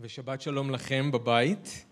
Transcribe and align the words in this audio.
ושבת 0.00 0.40
שלום 0.40 0.70
לכם 0.70 1.10
בבית. 1.12 1.84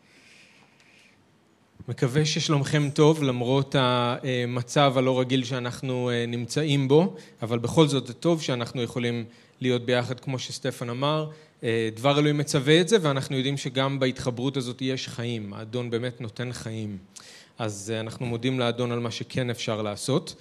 מקווה 1.88 2.25
ששלומכם 2.25 2.91
טוב 2.91 3.23
למרות 3.23 3.75
המצב 3.79 4.95
הלא 4.96 5.21
רגיל 5.21 5.45
שאנחנו 5.45 6.11
אה, 6.11 6.27
נמצאים 6.27 6.88
בו, 6.88 7.17
אבל 7.43 7.59
בכל 7.59 7.87
זאת 7.87 8.06
זה 8.06 8.14
טוב 8.14 8.43
שאנחנו 8.43 8.82
יכולים 8.82 9.25
להיות 9.61 9.85
ביחד 9.87 10.21
כמו 10.21 10.38
שסטפן 10.38 10.90
אמר. 10.90 11.30
אה, 11.62 11.88
דבר 11.96 12.19
אלוהים 12.19 12.38
מצווה 12.38 12.80
את 12.80 12.88
זה 12.88 12.96
ואנחנו 13.03 13.37
יודעים 13.37 13.57
שגם 13.57 13.98
בהתחברות 13.98 14.57
הזאת 14.57 14.82
יש 14.82 15.09
חיים, 15.09 15.52
האדון 15.52 15.91
באמת 15.91 16.21
נותן 16.21 16.52
חיים. 16.52 16.98
אז 17.59 17.93
אה, 17.95 18.00
אנחנו 18.00 18.27
מודים 18.27 18.61
לאדון 18.61 18.93
על 18.93 19.00
מה 19.00 19.11
שכן 19.11 19.50
אפשר 19.50 19.82
לעשות. 19.82 20.34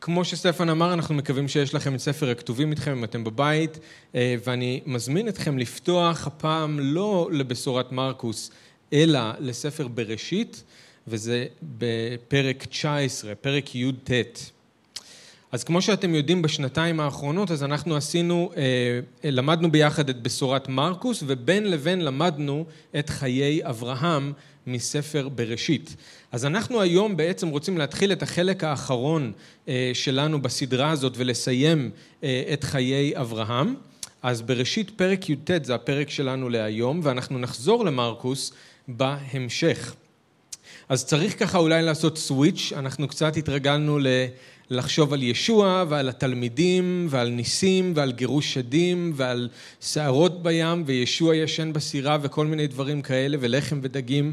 כמו 0.00 0.24
שסטפן 0.24 0.68
אמר, 0.68 0.94
אנחנו 0.94 1.14
מקווים 1.14 1.48
שיש 1.48 1.74
לכם 1.74 1.94
את 1.94 2.00
ספר 2.00 2.30
הכתובים 2.30 2.70
איתכם 2.70 2.90
אם 2.92 3.04
אתם 3.04 3.24
בבית, 3.24 3.78
אה, 4.14 4.34
ואני 4.44 4.80
מזמין 4.86 5.28
אתכם 5.28 5.58
לפתוח 5.58 6.26
הפעם 6.26 6.80
לא 6.80 7.28
לבשורת 7.32 7.92
מרקוס, 7.92 8.50
אלא 8.92 9.20
לספר 9.38 9.88
בראשית, 9.88 10.62
וזה 11.08 11.46
בפרק 11.62 12.64
19, 12.64 13.34
פרק 13.34 13.74
י"ט. 13.74 14.10
אז 15.54 15.64
כמו 15.64 15.82
שאתם 15.82 16.14
יודעים 16.14 16.42
בשנתיים 16.42 17.00
האחרונות, 17.00 17.50
אז 17.50 17.62
אנחנו 17.62 17.96
עשינו, 17.96 18.50
אה, 18.56 19.30
למדנו 19.30 19.70
ביחד 19.70 20.08
את 20.08 20.22
בשורת 20.22 20.68
מרקוס, 20.68 21.22
ובין 21.26 21.70
לבין 21.70 22.04
למדנו 22.04 22.64
את 22.98 23.10
חיי 23.10 23.60
אברהם 23.62 24.32
מספר 24.66 25.28
בראשית. 25.28 25.96
אז 26.32 26.46
אנחנו 26.46 26.80
היום 26.80 27.16
בעצם 27.16 27.48
רוצים 27.48 27.78
להתחיל 27.78 28.12
את 28.12 28.22
החלק 28.22 28.64
האחרון 28.64 29.32
אה, 29.68 29.90
שלנו 29.94 30.42
בסדרה 30.42 30.90
הזאת 30.90 31.12
ולסיים 31.16 31.90
אה, 32.24 32.42
את 32.52 32.64
חיי 32.64 33.16
אברהם. 33.16 33.74
אז 34.22 34.42
בראשית 34.42 34.90
פרק 34.90 35.30
י"ט 35.30 35.50
זה 35.62 35.74
הפרק 35.74 36.10
שלנו 36.10 36.48
להיום, 36.48 37.00
ואנחנו 37.02 37.38
נחזור 37.38 37.84
למרקוס 37.84 38.52
בהמשך. 38.88 39.94
אז 40.88 41.04
צריך 41.04 41.38
ככה 41.38 41.58
אולי 41.58 41.82
לעשות 41.82 42.18
סוויץ', 42.18 42.72
אנחנו 42.76 43.08
קצת 43.08 43.36
התרגלנו 43.36 43.98
לחשוב 44.70 45.12
על 45.12 45.22
ישוע 45.22 45.84
ועל 45.88 46.08
התלמידים 46.08 47.06
ועל 47.10 47.28
ניסים 47.28 47.92
ועל 47.96 48.12
גירוש 48.12 48.54
שדים 48.54 49.12
ועל 49.16 49.48
שערות 49.80 50.42
בים 50.42 50.82
וישוע 50.86 51.36
ישן 51.36 51.72
בסירה 51.72 52.18
וכל 52.22 52.46
מיני 52.46 52.66
דברים 52.66 53.02
כאלה 53.02 53.36
ולחם 53.40 53.78
ודגים, 53.82 54.32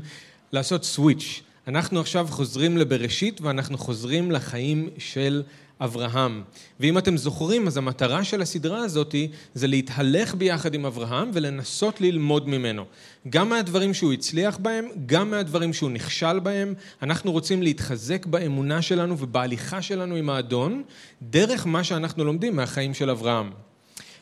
לעשות 0.54 0.84
סוויץ'. 0.84 1.42
אנחנו 1.68 2.00
עכשיו 2.00 2.28
חוזרים 2.30 2.78
לבראשית 2.78 3.42
ואנחנו 3.42 3.78
חוזרים 3.78 4.32
לחיים 4.32 4.90
של 4.98 5.44
אברהם. 5.84 6.44
ואם 6.80 6.98
אתם 6.98 7.18
זוכרים, 7.18 7.68
אז 7.68 7.78
המטרה 7.78 8.24
של 8.24 8.42
הסדרה 8.42 8.80
הזאת 8.80 9.16
זה 9.54 9.68
להתהלך 9.68 10.36
ביחד 10.36 10.74
עם 10.74 10.86
אברהם 10.86 11.32
ולנסות 11.34 12.02
ללמוד 12.02 12.50
ממנו. 12.50 12.86
גם 13.30 13.50
מהדברים 13.50 13.94
שהוא 13.94 14.14
הצליח 14.14 14.58
בהם, 14.58 14.86
גם 15.06 15.32
מהדברים 15.32 15.74
שהוא 15.74 15.92
נכשל 15.92 16.40
בהם. 16.40 16.74
אנחנו 17.02 17.32
רוצים 17.32 17.64
להתחזק 17.64 18.26
באמונה 18.26 18.82
שלנו 18.82 19.20
ובהליכה 19.20 19.82
שלנו 19.82 20.16
עם 20.16 20.30
האדון, 20.30 20.84
דרך 21.22 21.68
מה 21.68 21.84
שאנחנו 21.84 22.24
לומדים 22.24 22.56
מהחיים 22.56 22.94
של 22.94 23.10
אברהם. 23.10 23.52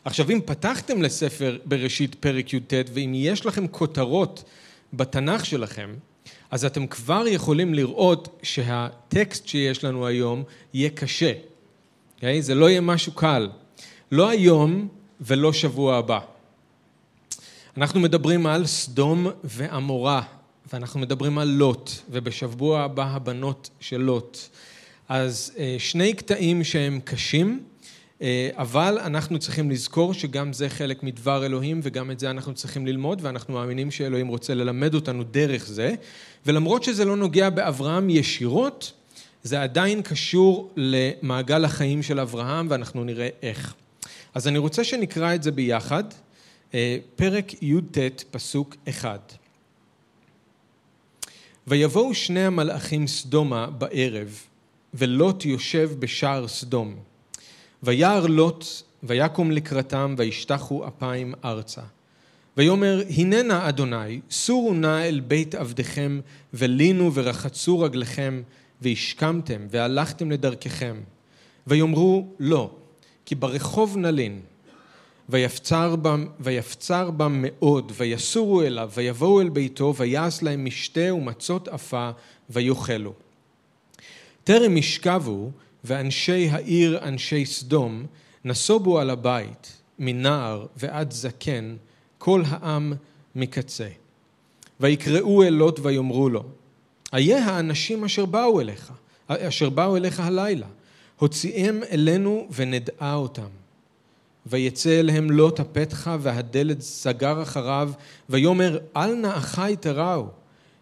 עכשיו, 0.04 0.30
אם 0.30 0.40
פתחתם 0.44 1.02
לספר 1.02 1.58
בראשית 1.64 2.14
פרק 2.14 2.54
י"ט, 2.54 2.72
ואם 2.92 3.12
יש 3.14 3.46
לכם 3.46 3.66
כותרות 3.66 4.44
בתנ"ך 4.92 5.46
שלכם, 5.46 5.90
אז 6.50 6.64
אתם 6.64 6.86
כבר 6.86 7.24
יכולים 7.26 7.74
לראות 7.74 8.40
שהטקסט 8.42 9.48
שיש 9.48 9.84
לנו 9.84 10.06
היום 10.06 10.42
יהיה 10.74 10.90
קשה. 10.90 11.32
Okay? 12.20 12.22
אוקיי? 12.22 12.42
זה 12.42 12.54
לא 12.54 12.70
יהיה 12.70 12.80
משהו 12.80 13.12
קל. 13.12 13.48
לא 14.12 14.28
היום 14.28 14.88
ולא 15.20 15.52
שבוע 15.52 15.96
הבא. 15.96 16.18
אנחנו 17.76 18.00
מדברים 18.00 18.46
על 18.46 18.66
סדום 18.66 19.26
ועמורה, 19.44 20.22
ואנחנו 20.72 21.00
מדברים 21.00 21.38
על 21.38 21.48
לוט, 21.48 21.90
ובשבוע 22.10 22.80
הבא 22.80 23.04
הבנות 23.04 23.70
של 23.80 24.00
לוט. 24.00 24.38
אז 25.08 25.52
אה, 25.58 25.76
שני 25.78 26.12
קטעים 26.12 26.64
שהם 26.64 27.00
קשים, 27.04 27.62
אה, 28.22 28.50
אבל 28.54 28.98
אנחנו 28.98 29.38
צריכים 29.38 29.70
לזכור 29.70 30.14
שגם 30.14 30.52
זה 30.52 30.68
חלק 30.68 31.02
מדבר 31.02 31.46
אלוהים 31.46 31.80
וגם 31.82 32.10
את 32.10 32.20
זה 32.20 32.30
אנחנו 32.30 32.54
צריכים 32.54 32.86
ללמוד 32.86 33.18
ואנחנו 33.22 33.54
מאמינים 33.54 33.90
שאלוהים 33.90 34.28
רוצה 34.28 34.54
ללמד 34.54 34.94
אותנו 34.94 35.24
דרך 35.24 35.66
זה 35.66 35.94
ולמרות 36.46 36.84
שזה 36.84 37.04
לא 37.04 37.16
נוגע 37.16 37.50
באברהם 37.50 38.10
ישירות, 38.10 38.92
זה 39.42 39.62
עדיין 39.62 40.02
קשור 40.02 40.72
למעגל 40.76 41.64
החיים 41.64 42.02
של 42.02 42.20
אברהם 42.20 42.66
ואנחנו 42.70 43.04
נראה 43.04 43.28
איך. 43.42 43.74
אז 44.34 44.48
אני 44.48 44.58
רוצה 44.58 44.84
שנקרא 44.84 45.34
את 45.34 45.42
זה 45.42 45.50
ביחד, 45.50 46.04
אה, 46.74 46.98
פרק 47.16 47.62
י"ט 47.62 47.98
פסוק 48.30 48.76
אחד. 48.88 49.18
ויבואו 51.66 52.14
שני 52.14 52.44
המלאכים 52.44 53.06
סדומה 53.06 53.66
בערב 53.66 54.40
ולוט 54.94 55.44
יושב 55.44 55.90
בשער 55.98 56.48
סדום. 56.48 56.96
וירא 57.82 58.28
לוט 58.28 58.64
ויקום 59.02 59.50
לקראתם 59.50 60.14
וישתחו 60.18 60.88
אפיים 60.88 61.34
ארצה. 61.44 61.82
ויאמר 62.56 63.02
הננה 63.16 63.68
אדוני 63.68 64.20
סורו 64.30 64.74
נא 64.74 65.02
אל 65.04 65.20
בית 65.20 65.54
עבדכם 65.54 66.20
ולינו 66.54 67.14
ורחצו 67.14 67.80
רגליכם 67.80 68.42
והשכמתם 68.82 69.66
והלכתם 69.70 70.30
לדרככם. 70.30 70.96
ויאמרו 71.66 72.26
לא 72.38 72.70
כי 73.26 73.34
ברחוב 73.34 73.96
נלין 73.96 74.40
ויפצר 75.28 75.96
בם, 75.96 76.26
ויפצר 76.40 77.10
בם 77.10 77.38
מאוד 77.46 77.92
ויסורו 77.96 78.62
אליו 78.62 78.90
ויבואו 78.94 79.40
אל 79.40 79.48
ביתו 79.48 79.94
ויעש 79.96 80.42
להם 80.42 80.64
משתה 80.64 81.14
ומצות 81.14 81.68
עפה 81.68 82.10
ויאכלו. 82.50 83.12
טרם 84.44 84.76
ישכבו 84.76 85.50
ואנשי 85.84 86.48
העיר, 86.48 86.98
אנשי 87.02 87.46
סדום, 87.46 88.06
נסובו 88.44 88.98
על 88.98 89.10
הבית, 89.10 89.82
מנער 89.98 90.66
ועד 90.76 91.10
זקן, 91.10 91.76
כל 92.18 92.42
העם 92.46 92.92
מקצה. 93.34 93.88
ויקראו 94.80 95.42
אל 95.42 95.54
לוט 95.54 95.80
ויאמרו 95.82 96.28
לו, 96.28 96.44
איה 97.14 97.44
האנשים 97.44 98.04
אשר 98.04 98.26
באו 98.26 98.60
אליך, 98.60 98.92
אשר 99.28 99.70
באו 99.70 99.96
אליך 99.96 100.20
הלילה, 100.20 100.66
הוציאם 101.18 101.80
אלינו 101.90 102.48
ונדעה 102.54 103.14
אותם. 103.14 103.48
ויצא 104.46 105.00
אליהם 105.00 105.30
לוט 105.30 105.60
הפתחה 105.60 106.16
והדלת 106.20 106.80
סגר 106.80 107.42
אחריו, 107.42 107.92
ויאמר 108.28 108.78
אל 108.96 109.14
נא 109.14 109.36
אחי 109.36 109.74
תראו, 109.80 110.26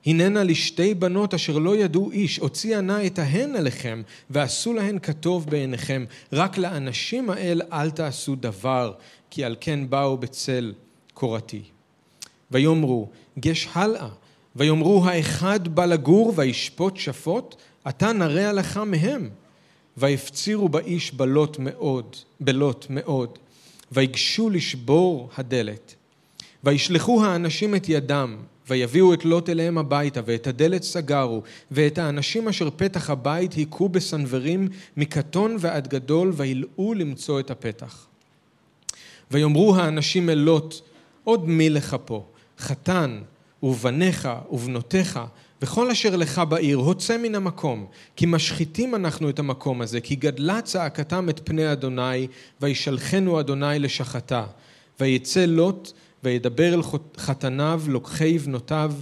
הננה 0.07 0.45
לשתי 0.45 0.95
בנות 0.95 1.35
אשר 1.35 1.59
לא 1.59 1.77
ידעו 1.77 2.11
איש, 2.11 2.39
הוציאה 2.39 2.81
נא 2.81 3.07
את 3.07 3.19
ההן 3.19 3.57
אליכם, 3.57 4.03
ועשו 4.31 4.73
להן 4.73 4.99
כטוב 4.99 5.47
בעיניכם, 5.51 6.05
רק 6.33 6.59
לאנשים 6.59 7.31
האל 7.31 7.63
אל 7.73 7.91
תעשו 7.91 8.37
דבר, 8.37 8.93
כי 9.31 9.45
על 9.45 9.57
כן 9.61 9.91
באו 9.91 10.17
בצל 10.17 10.73
קורתי. 11.15 11.63
ויאמרו, 12.51 13.09
גש 13.39 13.69
הלאה, 13.73 14.09
ויאמרו 14.57 15.05
האחד 15.05 15.69
בא 15.69 15.85
לגור 15.85 16.33
וישפוט 16.37 16.97
שפוט, 16.97 17.55
אתה 17.89 18.13
נרע 18.13 18.53
לך 18.53 18.81
מהם. 18.87 19.31
ויפצירו 19.99 20.69
באיש 20.69 21.15
בלוט 21.15 21.59
מאוד, 21.59 22.17
בלוט 22.41 22.87
מאוד, 22.91 23.39
ויגשו 23.93 24.51
לשבור 24.51 25.31
הדלת. 25.37 25.95
וישלחו 26.65 27.25
האנשים 27.25 27.75
את 27.75 27.89
ידם, 27.89 28.37
ויביאו 28.69 29.15
את 29.15 29.25
לוט 29.25 29.49
אליהם 29.49 29.79
הביתה, 29.79 30.21
ואת 30.27 30.47
הדלת 30.47 30.83
סגרו, 30.83 31.43
ואת 31.71 31.99
האנשים 31.99 32.49
אשר 32.49 32.69
פתח 32.77 33.11
הבית 33.11 33.53
היכו 33.53 33.89
בסנוורים 33.89 34.69
מקטון 34.97 35.57
ועד 35.61 35.89
גדול, 35.89 36.33
וילאו 36.37 36.95
למצוא 36.95 37.41
את 37.41 37.51
הפתח. 37.51 38.07
ויאמרו 39.31 39.77
האנשים 39.77 40.31
אל 40.31 40.39
לוט, 40.39 40.75
עוד 41.25 41.49
מי 41.49 41.71
לך 41.71 41.97
פה, 42.05 42.25
חתן, 42.59 43.21
ובניך, 43.63 44.29
ובנותיך, 44.51 45.21
וכל 45.63 45.91
אשר 45.91 46.17
לך 46.17 46.43
בעיר, 46.49 46.77
הוצא 46.77 47.19
מן 47.19 47.35
המקום, 47.35 47.87
כי 48.17 48.27
משחיתים 48.27 48.95
אנחנו 48.95 49.29
את 49.29 49.39
המקום 49.39 49.81
הזה, 49.81 50.01
כי 50.01 50.15
גדלה 50.17 50.63
צעקתם 50.63 51.29
את 51.29 51.41
פני 51.45 51.73
אדוני, 51.73 52.27
וישלחנו 52.61 53.41
אדוני 53.41 53.79
לשחתה. 53.79 54.45
ויצא 55.01 55.45
לוט, 55.45 55.93
וידבר 56.25 56.75
אל 56.75 56.81
חתניו, 57.19 57.83
לוקחי 57.89 58.39
בנותיו, 58.39 58.93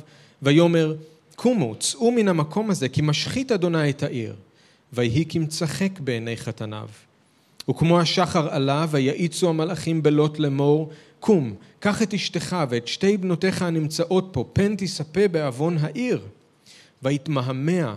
ויאמר, 0.42 0.94
קומו, 1.36 1.74
צאו 1.74 2.12
מן 2.12 2.28
המקום 2.28 2.70
הזה, 2.70 2.88
כי 2.88 3.02
משחית 3.02 3.52
אדוני 3.52 3.90
את 3.90 4.02
העיר. 4.02 4.34
ויהי 4.92 5.24
כמצחק 5.28 6.00
בעיני 6.00 6.36
חתניו. 6.36 6.88
וכמו 7.70 8.00
השחר 8.00 8.48
עלה, 8.54 8.86
ויעיצו 8.90 9.48
המלאכים 9.48 10.02
בלוט 10.02 10.38
לאמור, 10.38 10.90
קום, 11.26 11.54
קח 11.80 12.02
את 12.02 12.14
אשתך 12.14 12.56
ואת 12.68 12.88
שתי 12.88 13.16
בנותיך 13.16 13.62
הנמצאות 13.62 14.28
פה, 14.32 14.44
פן 14.52 14.74
תספה 14.76 15.28
בעוון 15.28 15.78
העיר. 15.80 16.20
ויתמהמה, 17.02 17.96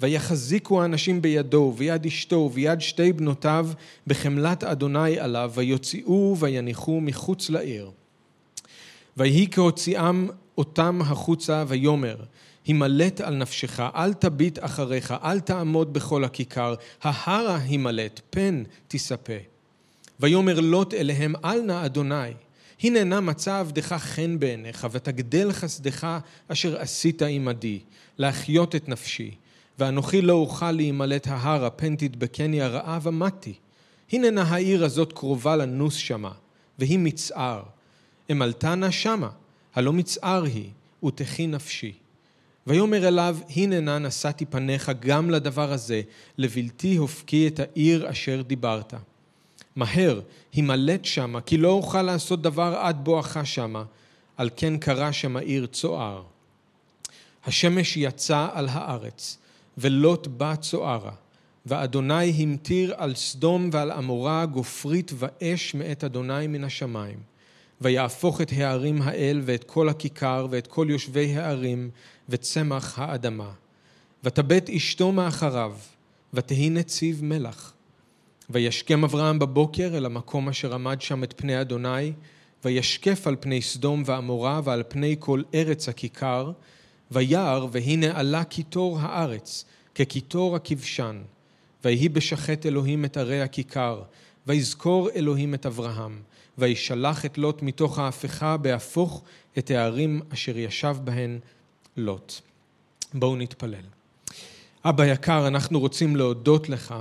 ויחזיקו 0.00 0.82
האנשים 0.82 1.22
בידו, 1.22 1.74
ויד 1.76 2.06
אשתו, 2.06 2.50
ויד 2.52 2.80
שתי 2.80 3.12
בנותיו, 3.12 3.68
בחמלת 4.06 4.64
אדוני 4.64 5.18
עליו, 5.18 5.52
ויוציאו 5.54 6.36
ויניחו 6.38 7.00
מחוץ 7.00 7.50
לעיר. 7.50 7.90
ויהי 9.16 9.46
כהוציאם 9.50 10.28
אותם 10.58 11.00
החוצה 11.02 11.64
ויאמר 11.68 12.16
הימלט 12.66 13.20
על 13.20 13.34
נפשך, 13.34 13.80
אל 13.80 14.12
תביט 14.12 14.58
אחריך, 14.64 15.14
אל 15.24 15.40
תעמוד 15.40 15.92
בכל 15.92 16.24
הכיכר, 16.24 16.74
ההרה 17.02 17.56
הימלט, 17.56 18.20
פן 18.30 18.62
תספה. 18.88 19.40
ויאמר 20.20 20.60
לוט 20.60 20.94
אליהם, 20.94 21.34
אל 21.44 21.60
נא 21.62 21.84
אדוני, 21.84 22.32
הנה 22.82 23.04
נא 23.04 23.20
מצא 23.20 23.58
עבדך 23.58 23.92
חן 23.92 24.38
בעיניך, 24.38 24.86
ותגדל 24.90 25.52
חסדך 25.52 26.18
אשר 26.48 26.80
עשית 26.80 27.22
עמדי, 27.22 27.78
להחיות 28.18 28.74
את 28.74 28.88
נפשי. 28.88 29.34
ואנוכי 29.78 30.22
לא 30.22 30.32
אוכל 30.32 30.72
להימלט 30.72 31.26
ההרה, 31.26 31.70
פן 31.70 31.96
תדבקני 31.96 32.62
הרעה 32.62 32.98
ומתי. 33.02 33.54
הנה 34.12 34.30
נא 34.30 34.40
העיר 34.40 34.84
הזאת 34.84 35.12
קרובה 35.12 35.56
לנוס 35.56 35.94
שמה, 35.94 36.32
והיא 36.78 36.98
מצער. 36.98 37.62
אמלתה 38.30 38.74
נא 38.74 38.90
שמה, 38.90 39.30
הלא 39.74 39.92
מצער 39.92 40.44
היא, 40.44 40.70
ותחי 41.04 41.46
נפשי. 41.46 41.92
ויאמר 42.66 43.08
אליו, 43.08 43.36
הנה 43.56 43.80
נא 43.80 43.98
נשאתי 43.98 44.46
פניך 44.46 44.92
גם 45.00 45.30
לדבר 45.30 45.72
הזה, 45.72 46.02
לבלתי 46.38 46.96
הופקי 46.96 47.48
את 47.48 47.60
העיר 47.60 48.10
אשר 48.10 48.42
דיברת. 48.42 48.94
מהר, 49.76 50.20
הימלט 50.52 51.04
שמה, 51.04 51.40
כי 51.40 51.56
לא 51.56 51.68
אוכל 51.68 52.02
לעשות 52.02 52.42
דבר 52.42 52.76
עד 52.80 53.04
בואכה 53.04 53.44
שמה, 53.44 53.84
על 54.36 54.50
כן 54.56 54.76
קרא 54.78 55.12
שם 55.12 55.36
העיר 55.36 55.66
צוער. 55.66 56.22
השמש 57.44 57.96
יצא 57.96 58.48
על 58.52 58.68
הארץ, 58.70 59.38
ולוט 59.78 60.26
בא 60.26 60.54
צוערה, 60.56 61.12
ואדוני 61.66 62.30
המטיר 62.30 62.94
על 62.96 63.14
סדום 63.14 63.70
ועל 63.72 63.90
עמורה 63.90 64.46
גופרית 64.46 65.12
ואש 65.14 65.74
מאת 65.74 66.04
אדוני 66.04 66.46
מן 66.46 66.64
השמיים. 66.64 67.18
ויהפוך 67.80 68.40
את 68.40 68.52
הערים 68.52 69.02
האל 69.02 69.40
ואת 69.44 69.64
כל 69.64 69.88
הכיכר 69.88 70.46
ואת 70.50 70.66
כל 70.66 70.86
יושבי 70.90 71.36
הערים 71.36 71.90
וצמח 72.28 72.98
האדמה. 72.98 73.50
ותבט 74.24 74.70
אשתו 74.70 75.12
מאחריו, 75.12 75.76
ותהי 76.34 76.70
נציב 76.70 77.24
מלח. 77.24 77.75
וישכם 78.50 79.04
אברהם 79.04 79.38
בבוקר 79.38 79.90
אל 79.96 80.06
המקום 80.06 80.48
אשר 80.48 80.74
עמד 80.74 81.00
שם 81.00 81.24
את 81.24 81.34
פני 81.36 81.60
אדוני, 81.60 82.12
וישקף 82.64 83.26
על 83.26 83.36
פני 83.40 83.62
סדום 83.62 84.02
ועמורה 84.06 84.60
ועל 84.64 84.82
פני 84.88 85.16
כל 85.18 85.42
ארץ 85.54 85.88
הכיכר, 85.88 86.52
וירא 87.10 87.66
והנה 87.72 88.18
עלה 88.18 88.44
קיטור 88.44 88.98
הארץ, 89.00 89.64
כקיטור 89.94 90.56
הכבשן. 90.56 91.22
ויהי 91.84 92.08
בשחט 92.08 92.66
אלוהים 92.66 93.04
את 93.04 93.16
ערי 93.16 93.42
הכיכר, 93.42 94.02
ויזכור 94.46 95.10
אלוהים 95.10 95.54
את 95.54 95.66
אברהם, 95.66 96.20
וישלח 96.58 97.24
את 97.24 97.38
לוט 97.38 97.62
מתוך 97.62 97.98
ההפכה 97.98 98.56
בהפוך 98.56 99.22
את 99.58 99.70
הערים 99.70 100.20
אשר 100.32 100.58
ישב 100.58 100.96
בהן 101.04 101.38
לוט. 101.96 102.32
בואו 103.14 103.36
נתפלל. 103.36 103.84
אבא 104.84 105.06
יקר, 105.06 105.46
אנחנו 105.46 105.80
רוצים 105.80 106.16
להודות 106.16 106.68
לך 106.68 106.94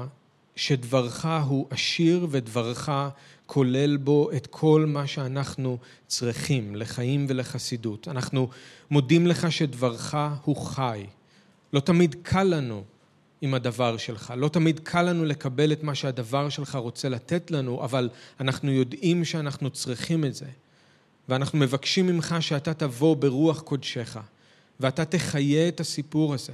שדברך 0.56 1.26
הוא 1.48 1.68
עשיר 1.70 2.28
ודברך 2.30 2.90
כולל 3.46 3.98
בו 3.98 4.32
את 4.32 4.48
כל 4.48 4.86
מה 4.88 5.08
שאנחנו 5.08 5.78
צריכים 6.08 6.76
לחיים 6.76 7.26
ולחסידות. 7.30 8.08
אנחנו 8.08 8.50
מודים 8.92 9.28
לך 9.28 9.52
שדברך 9.52 10.16
הוא 10.44 10.56
חי. 10.56 11.06
לא 11.74 11.80
תמיד 11.80 12.16
קל 12.24 12.44
לנו 12.44 12.84
עם 13.42 13.54
הדבר 13.54 13.98
שלך, 13.98 14.34
לא 14.38 14.50
תמיד 14.50 14.80
קל 14.80 15.02
לנו 15.02 15.26
לקבל 15.26 15.72
את 15.72 15.84
מה 15.84 15.96
שהדבר 15.96 16.50
שלך 16.50 16.76
רוצה 16.76 17.10
לתת 17.10 17.52
לנו, 17.52 17.84
אבל 17.84 18.10
אנחנו 18.40 18.72
יודעים 18.72 19.26
שאנחנו 19.26 19.70
צריכים 19.70 20.26
את 20.26 20.36
זה. 20.36 20.46
ואנחנו 21.30 21.60
מבקשים 21.60 22.08
ממך 22.08 22.36
שאתה 22.40 22.74
תבוא 22.74 23.16
ברוח 23.16 23.62
קודשך, 23.62 24.18
ואתה 24.80 25.06
תחיה 25.06 25.68
את 25.68 25.80
הסיפור 25.80 26.34
הזה. 26.34 26.54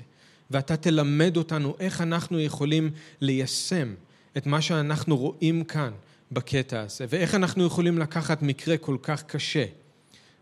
ואתה 0.51 0.77
תלמד 0.77 1.37
אותנו 1.37 1.75
איך 1.79 2.01
אנחנו 2.01 2.39
יכולים 2.39 2.91
ליישם 3.21 3.93
את 4.37 4.47
מה 4.47 4.61
שאנחנו 4.61 5.17
רואים 5.17 5.63
כאן 5.63 5.91
בקטע 6.31 6.81
הזה, 6.81 7.05
ואיך 7.09 7.35
אנחנו 7.35 7.65
יכולים 7.65 7.97
לקחת 7.97 8.41
מקרה 8.41 8.77
כל 8.77 8.97
כך 9.01 9.23
קשה 9.23 9.65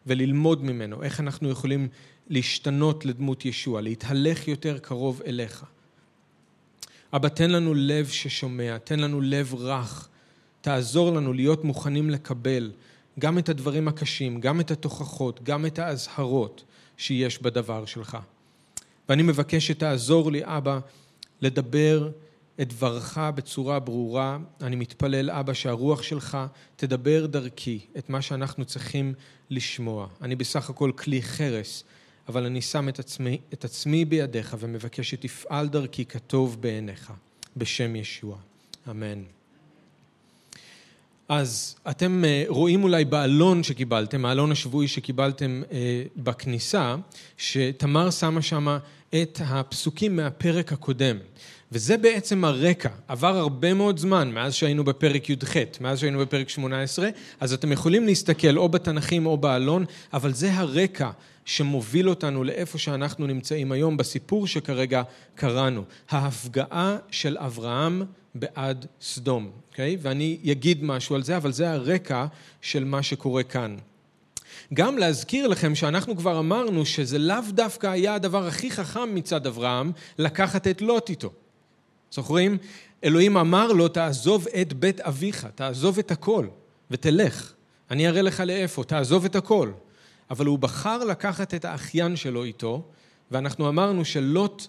וללמוד 0.07 0.63
ממנו, 0.63 1.03
איך 1.03 1.19
אנחנו 1.19 1.49
יכולים 1.49 1.87
להשתנות 2.29 3.05
לדמות 3.05 3.45
ישוע, 3.45 3.81
להתהלך 3.81 4.47
יותר 4.47 4.77
קרוב 4.77 5.21
אליך. 5.25 5.65
אבא, 7.13 7.29
תן 7.29 7.49
לנו 7.49 7.73
לב 7.73 8.07
ששומע, 8.07 8.77
תן 8.77 8.99
לנו 8.99 9.21
לב 9.21 9.53
רך, 9.53 10.07
תעזור 10.61 11.11
לנו 11.11 11.33
להיות 11.33 11.63
מוכנים 11.63 12.09
לקבל 12.09 12.71
גם 13.19 13.37
את 13.37 13.49
הדברים 13.49 13.87
הקשים, 13.87 14.39
גם 14.39 14.59
את 14.59 14.71
התוכחות, 14.71 15.43
גם 15.43 15.65
את 15.65 15.79
האזהרות 15.79 16.63
שיש 16.97 17.41
בדבר 17.41 17.85
שלך. 17.85 18.17
ואני 19.09 19.23
מבקש 19.23 19.67
שתעזור 19.67 20.31
לי, 20.31 20.41
אבא, 20.43 20.79
לדבר 21.41 22.09
את 22.61 22.67
דברך 22.67 23.17
בצורה 23.17 23.79
ברורה. 23.79 24.37
אני 24.61 24.75
מתפלל, 24.75 25.31
אבא, 25.31 25.53
שהרוח 25.53 26.01
שלך 26.01 26.37
תדבר 26.75 27.25
דרכי 27.25 27.79
את 27.97 28.09
מה 28.09 28.21
שאנחנו 28.21 28.65
צריכים 28.65 29.13
לשמוע. 29.49 30.07
אני 30.21 30.35
בסך 30.35 30.69
הכל 30.69 30.91
כלי 30.95 31.21
חרס, 31.21 31.83
אבל 32.27 32.45
אני 32.45 32.61
שם 32.61 32.89
את 32.89 32.99
עצמי, 32.99 33.37
את 33.53 33.65
עצמי 33.65 34.05
בידיך 34.05 34.55
ומבקש 34.59 35.09
שתפעל 35.09 35.67
דרכי 35.67 36.05
כטוב 36.05 36.61
בעיניך, 36.61 37.13
בשם 37.57 37.95
ישוע. 37.95 38.37
אמן. 38.89 39.23
אז 41.29 41.75
אתם 41.89 42.25
אה, 42.25 42.43
רואים 42.47 42.83
אולי 42.83 43.05
בעלון 43.05 43.63
שקיבלתם, 43.63 44.25
העלון 44.25 44.51
השבועי 44.51 44.87
שקיבלתם 44.87 45.61
אה, 45.71 46.03
בכניסה, 46.15 46.95
שתמר 47.37 48.11
שמה 48.11 48.41
שמה 48.41 48.79
את 49.15 49.41
הפסוקים 49.45 50.15
מהפרק 50.15 50.73
הקודם. 50.73 51.17
וזה 51.71 51.97
בעצם 51.97 52.45
הרקע. 52.45 52.89
עבר 53.07 53.37
הרבה 53.37 53.73
מאוד 53.73 53.97
זמן 53.99 54.31
מאז 54.31 54.53
שהיינו 54.53 54.83
בפרק 54.83 55.29
י"ח, 55.29 55.55
מאז 55.81 55.99
שהיינו 55.99 56.19
בפרק 56.19 56.49
18, 56.49 57.09
אז 57.39 57.53
אתם 57.53 57.71
יכולים 57.71 58.05
להסתכל 58.05 58.57
או 58.57 58.69
בתנ"כים 58.69 59.25
או 59.25 59.37
בעלון, 59.37 59.85
אבל 60.13 60.33
זה 60.33 60.53
הרקע 60.53 61.09
שמוביל 61.45 62.09
אותנו 62.09 62.43
לאיפה 62.43 62.77
שאנחנו 62.77 63.27
נמצאים 63.27 63.71
היום 63.71 63.97
בסיפור 63.97 64.47
שכרגע 64.47 65.01
קראנו. 65.35 65.83
ההפגעה 66.09 66.97
של 67.11 67.37
אברהם 67.39 68.03
בעד 68.35 68.85
סדום, 69.01 69.51
אוקיי? 69.71 69.95
Okay? 69.95 69.99
ואני 70.01 70.37
אגיד 70.51 70.83
משהו 70.83 71.15
על 71.15 71.23
זה, 71.23 71.37
אבל 71.37 71.51
זה 71.51 71.71
הרקע 71.71 72.25
של 72.61 72.83
מה 72.83 73.03
שקורה 73.03 73.43
כאן. 73.43 73.75
גם 74.73 74.97
להזכיר 74.97 75.47
לכם 75.47 75.75
שאנחנו 75.75 76.17
כבר 76.17 76.39
אמרנו 76.39 76.85
שזה 76.85 77.17
לאו 77.17 77.41
דווקא 77.49 77.87
היה 77.87 78.15
הדבר 78.15 78.47
הכי 78.47 78.71
חכם 78.71 79.15
מצד 79.15 79.47
אברהם 79.47 79.91
לקחת 80.17 80.67
את 80.67 80.81
לוט 80.81 81.09
איתו. 81.09 81.31
זוכרים? 82.11 82.57
אלוהים 83.03 83.37
אמר 83.37 83.71
לו, 83.71 83.87
תעזוב 83.87 84.47
את 84.61 84.73
בית 84.73 85.01
אביך, 85.01 85.47
תעזוב 85.55 85.99
את 85.99 86.11
הכל 86.11 86.47
ותלך. 86.91 87.53
אני 87.91 88.07
אראה 88.07 88.21
לך 88.21 88.39
לאיפה, 88.39 88.83
תעזוב 88.83 89.25
את 89.25 89.35
הכל. 89.35 89.71
אבל 90.29 90.45
הוא 90.45 90.59
בחר 90.59 91.03
לקחת 91.03 91.53
את 91.53 91.65
האחיין 91.65 92.15
שלו 92.15 92.43
איתו, 92.43 92.83
ואנחנו 93.31 93.69
אמרנו 93.69 94.05
שלוט 94.05 94.67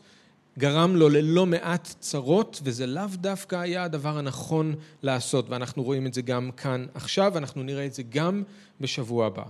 גרם 0.58 0.96
לו 0.96 1.08
ללא 1.08 1.46
מעט 1.46 1.94
צרות, 2.00 2.60
וזה 2.64 2.86
לאו 2.86 3.06
דווקא 3.14 3.56
היה 3.56 3.84
הדבר 3.84 4.18
הנכון 4.18 4.74
לעשות, 5.02 5.50
ואנחנו 5.50 5.82
רואים 5.82 6.06
את 6.06 6.14
זה 6.14 6.22
גם 6.22 6.50
כאן 6.56 6.86
עכשיו, 6.94 7.32
ואנחנו 7.34 7.62
נראה 7.62 7.86
את 7.86 7.94
זה 7.94 8.02
גם 8.02 8.42
בשבוע 8.80 9.26
הבא. 9.26 9.42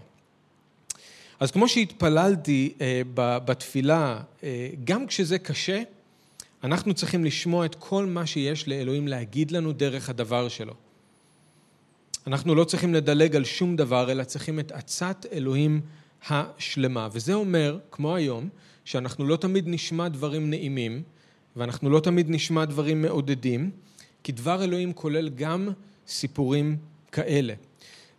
אז 1.40 1.50
כמו 1.50 1.68
שהתפללתי 1.68 2.73
אה, 2.80 3.02
בתפילה, 3.16 4.20
אה, 4.42 4.68
גם 4.85 5.06
כשזה 5.06 5.38
קשה, 5.38 5.82
אנחנו 6.64 6.94
צריכים 6.94 7.25
לשמוע 7.25 7.66
את 7.66 7.75
כל 7.75 8.06
מה 8.06 8.26
שיש 8.26 8.68
לאלוהים 8.68 9.09
להגיד 9.09 9.50
לנו 9.50 9.73
דרך 9.73 10.11
הדבר 10.11 10.49
שלו. 10.49 10.75
אנחנו 12.26 12.54
לא 12.54 12.64
צריכים 12.64 12.94
לדלג 12.94 13.37
על 13.37 13.44
שום 13.44 13.76
דבר, 13.76 14.12
אלא 14.12 14.25
צריכים 14.25 14.61
את 14.61 14.73
עצת 14.73 15.26
אלוהים 15.32 15.80
השלמה. 16.28 17.09
וזה 17.12 17.35
אומר, 17.35 17.78
כמו 17.90 18.16
היום, 18.16 18.49
שאנחנו 18.85 19.25
לא 19.26 19.37
תמיד 19.37 19.64
נשמע 19.68 20.09
דברים 20.09 20.50
נעימים, 20.50 21.02
ואנחנו 21.56 21.90
לא 21.90 22.00
תמיד 22.00 22.30
נשמע 22.30 22.64
דברים 22.64 23.02
מעודדים, 23.02 23.70
כי 24.23 24.32
דבר 24.32 24.64
אלוהים 24.64 24.92
כולל 24.92 25.28
גם 25.28 25.68
סיפורים 26.06 26.76
כאלה. 27.12 27.54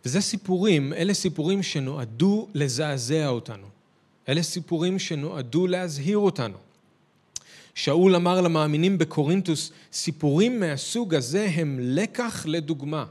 וזה 0.04 0.20
סיפורים, 0.20 0.92
אלה 0.92 1.14
סיפורים 1.14 1.62
שנועדו 1.62 2.48
לזעזע 2.54 3.28
אותנו. 3.28 3.66
אלה 4.28 4.42
סיפורים 4.42 4.98
שנועדו 4.98 5.66
להזהיר 5.66 6.18
אותנו. 6.18 6.58
שאול 7.74 8.16
אמר 8.16 8.40
למאמינים 8.40 8.98
בקורינטוס, 8.98 9.72
סיפורים 9.92 10.60
מהסוג 10.60 11.14
הזה 11.14 11.50
הם 11.54 11.78
לקח 11.80 12.46
לדוגמה. 12.46 13.04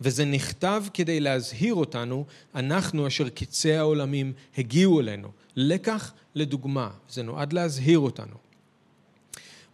וזה 0.00 0.24
נכתב 0.24 0.84
כדי 0.94 1.20
להזהיר 1.20 1.74
אותנו, 1.74 2.24
אנחנו 2.54 3.06
אשר 3.06 3.28
קצי 3.28 3.72
העולמים 3.72 4.32
הגיעו 4.58 5.00
אלינו. 5.00 5.28
לקח 5.56 6.12
לדוגמה, 6.34 6.90
זה 7.10 7.22
נועד 7.22 7.52
להזהיר 7.52 7.98
אותנו. 7.98 8.36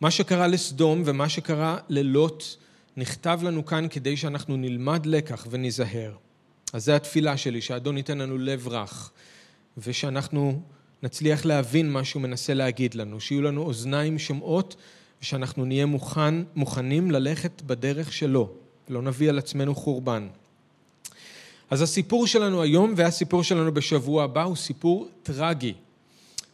מה 0.00 0.10
שקרה 0.10 0.46
לסדום 0.46 1.02
ומה 1.04 1.28
שקרה 1.28 1.78
ללוט 1.88 2.44
נכתב 2.96 3.40
לנו 3.42 3.66
כאן 3.66 3.86
כדי 3.90 4.16
שאנחנו 4.16 4.56
נלמד 4.56 5.06
לקח 5.06 5.46
וניזהר. 5.50 6.12
אז 6.72 6.84
זו 6.84 6.92
התפילה 6.92 7.36
שלי, 7.36 7.60
שהאדון 7.60 7.96
ייתן 7.96 8.18
לנו 8.18 8.38
לב 8.38 8.68
רך, 8.68 9.10
ושאנחנו 9.78 10.62
נצליח 11.02 11.44
להבין 11.44 11.92
מה 11.92 12.04
שהוא 12.04 12.22
מנסה 12.22 12.54
להגיד 12.54 12.94
לנו, 12.94 13.20
שיהיו 13.20 13.42
לנו 13.42 13.62
אוזניים 13.62 14.18
שומעות, 14.18 14.76
ושאנחנו 15.22 15.64
נהיה 15.64 15.86
מוכן, 15.86 16.34
מוכנים 16.54 17.10
ללכת 17.10 17.62
בדרך 17.62 18.12
שלו, 18.12 18.50
לא 18.88 19.02
נביא 19.02 19.28
על 19.28 19.38
עצמנו 19.38 19.74
חורבן. 19.74 20.28
אז 21.70 21.82
הסיפור 21.82 22.26
שלנו 22.26 22.62
היום 22.62 22.94
והסיפור 22.96 23.44
שלנו 23.44 23.74
בשבוע 23.74 24.24
הבא 24.24 24.42
הוא 24.42 24.56
סיפור 24.56 25.08
טרגי. 25.22 25.74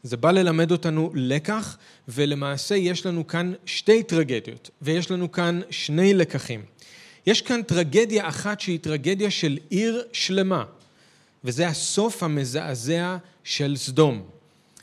זה 0.02 0.16
בא 0.16 0.30
ללמד 0.30 0.70
אותנו 0.70 1.10
לקח, 1.14 1.76
ולמעשה 2.08 2.74
יש 2.74 3.06
לנו 3.06 3.26
כאן 3.26 3.52
שתי 3.66 4.02
טרגדיות, 4.02 4.70
ויש 4.82 5.10
לנו 5.10 5.32
כאן 5.32 5.60
שני 5.70 6.14
לקחים. 6.14 6.62
יש 7.26 7.42
כאן 7.42 7.62
טרגדיה 7.62 8.28
אחת 8.28 8.60
שהיא 8.60 8.78
טרגדיה 8.78 9.30
של 9.30 9.58
עיר 9.70 10.04
שלמה, 10.12 10.64
וזה 11.44 11.68
הסוף 11.68 12.22
המזעזע 12.22 13.16
של 13.44 13.76
סדום. 13.76 14.22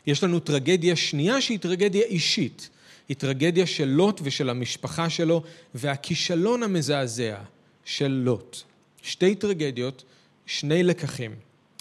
יש 0.07 0.23
לנו 0.23 0.39
טרגדיה 0.39 0.95
שנייה 0.95 1.41
שהיא 1.41 1.59
טרגדיה 1.59 2.05
אישית. 2.05 2.69
היא 3.09 3.17
טרגדיה 3.17 3.67
של 3.67 3.85
לוט 3.85 4.21
ושל 4.23 4.49
המשפחה 4.49 5.09
שלו, 5.09 5.43
והכישלון 5.75 6.63
המזעזע 6.63 7.37
של 7.85 8.07
לוט. 8.07 8.57
שתי 9.01 9.35
טרגדיות, 9.35 10.03
שני 10.45 10.83
לקחים 10.83 11.35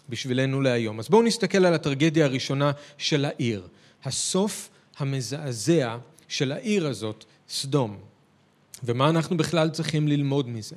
בשבילנו 0.08 0.60
להיום. 0.60 0.98
אז 0.98 1.08
בואו 1.08 1.22
נסתכל 1.22 1.66
על 1.66 1.74
הטרגדיה 1.74 2.24
הראשונה 2.24 2.72
של 2.98 3.24
העיר. 3.24 3.66
הסוף 4.04 4.68
המזעזע 4.98 5.96
של 6.28 6.52
העיר 6.52 6.86
הזאת, 6.86 7.24
סדום. 7.48 8.11
ומה 8.84 9.08
אנחנו 9.08 9.36
בכלל 9.36 9.70
צריכים 9.70 10.08
ללמוד 10.08 10.48
מזה? 10.48 10.76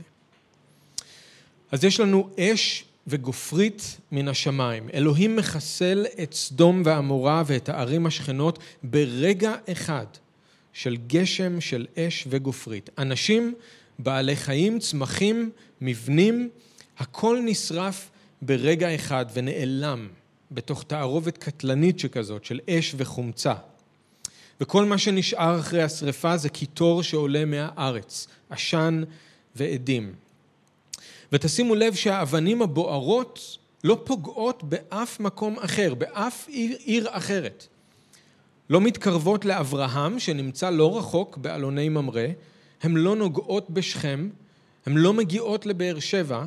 אז 1.71 1.83
יש 1.83 2.00
לנו 2.00 2.29
אש 2.39 2.85
וגופרית 3.07 3.97
מן 4.12 4.27
השמיים. 4.27 4.89
אלוהים 4.93 5.35
מחסל 5.35 6.05
את 6.24 6.33
סדום 6.33 6.81
ועמורה 6.85 7.43
ואת 7.45 7.69
הערים 7.69 8.05
השכנות 8.05 8.59
ברגע 8.83 9.55
אחד 9.71 10.05
של 10.74 10.97
גשם 11.07 11.62
של 11.62 11.85
אש 11.97 12.27
וגופרית. 12.29 12.89
אנשים, 12.97 13.53
בעלי 14.00 14.35
חיים, 14.35 14.79
צמחים, 14.79 15.51
מבנים, 15.81 16.50
הכל 16.97 17.39
נשרף 17.45 18.09
ברגע 18.41 18.95
אחד 18.95 19.25
ונעלם 19.33 20.07
בתוך 20.51 20.83
תערובת 20.83 21.38
קטלנית 21.38 22.00
שכזאת 22.00 22.45
של 22.45 22.59
אש 22.69 22.95
וחומצה. 22.97 23.53
וכל 24.62 24.85
מה 24.85 24.97
שנשאר 24.97 25.59
אחרי 25.59 25.83
השרפה 25.83 26.38
זה 26.38 26.50
קיטור 26.50 27.03
שעולה 27.03 27.45
מהארץ, 27.45 28.27
עשן 28.50 29.03
ועדים. 29.55 30.13
ותשימו 31.31 31.75
לב 31.75 31.93
שהאבנים 31.93 32.62
הבוערות 32.62 33.57
לא 33.83 34.01
פוגעות 34.03 34.63
באף 34.63 35.19
מקום 35.19 35.59
אחר, 35.59 35.93
באף 35.93 36.47
עיר, 36.47 36.77
עיר 36.79 37.07
אחרת. 37.09 37.67
לא 38.69 38.81
מתקרבות 38.81 39.45
לאברהם, 39.45 40.19
שנמצא 40.19 40.69
לא 40.69 40.97
רחוק 40.97 41.38
באלוני 41.38 41.89
ממרא, 41.89 42.27
הן 42.83 42.93
לא 42.95 43.15
נוגעות 43.15 43.69
בשכם, 43.69 44.29
הן 44.85 44.93
לא 44.93 45.13
מגיעות 45.13 45.65
לבאר 45.65 46.00
שבע, 46.00 46.45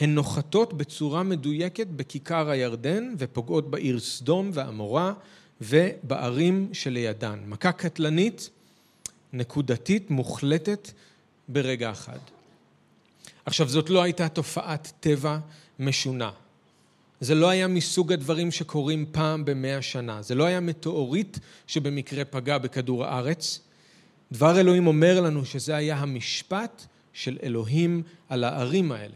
הן 0.00 0.14
נוחתות 0.14 0.72
בצורה 0.72 1.22
מדויקת 1.22 1.86
בכיכר 1.86 2.50
הירדן 2.50 3.14
ופוגעות 3.18 3.70
בעיר 3.70 4.00
סדום 4.00 4.50
ועמורה 4.52 5.12
ובערים 5.60 6.68
שלידן. 6.72 7.40
מכה 7.46 7.72
קטלנית, 7.72 8.50
נקודתית, 9.32 10.10
מוחלטת, 10.10 10.90
ברגע 11.48 11.90
אחד. 11.90 12.18
עכשיו, 13.46 13.68
זאת 13.68 13.90
לא 13.90 14.02
הייתה 14.02 14.28
תופעת 14.28 14.92
טבע 15.00 15.38
משונה. 15.78 16.30
זה 17.20 17.34
לא 17.34 17.48
היה 17.48 17.68
מסוג 17.68 18.12
הדברים 18.12 18.50
שקורים 18.50 19.06
פעם 19.12 19.44
במאה 19.44 19.82
שנה. 19.82 20.22
זה 20.22 20.34
לא 20.34 20.44
היה 20.44 20.60
מטאוריט 20.60 21.38
שבמקרה 21.66 22.24
פגע 22.24 22.58
בכדור 22.58 23.04
הארץ. 23.04 23.60
דבר 24.32 24.60
אלוהים 24.60 24.86
אומר 24.86 25.20
לנו 25.20 25.44
שזה 25.44 25.76
היה 25.76 25.96
המשפט 25.96 26.86
של 27.12 27.38
אלוהים 27.42 28.02
על 28.28 28.44
הערים 28.44 28.92
האלה, 28.92 29.14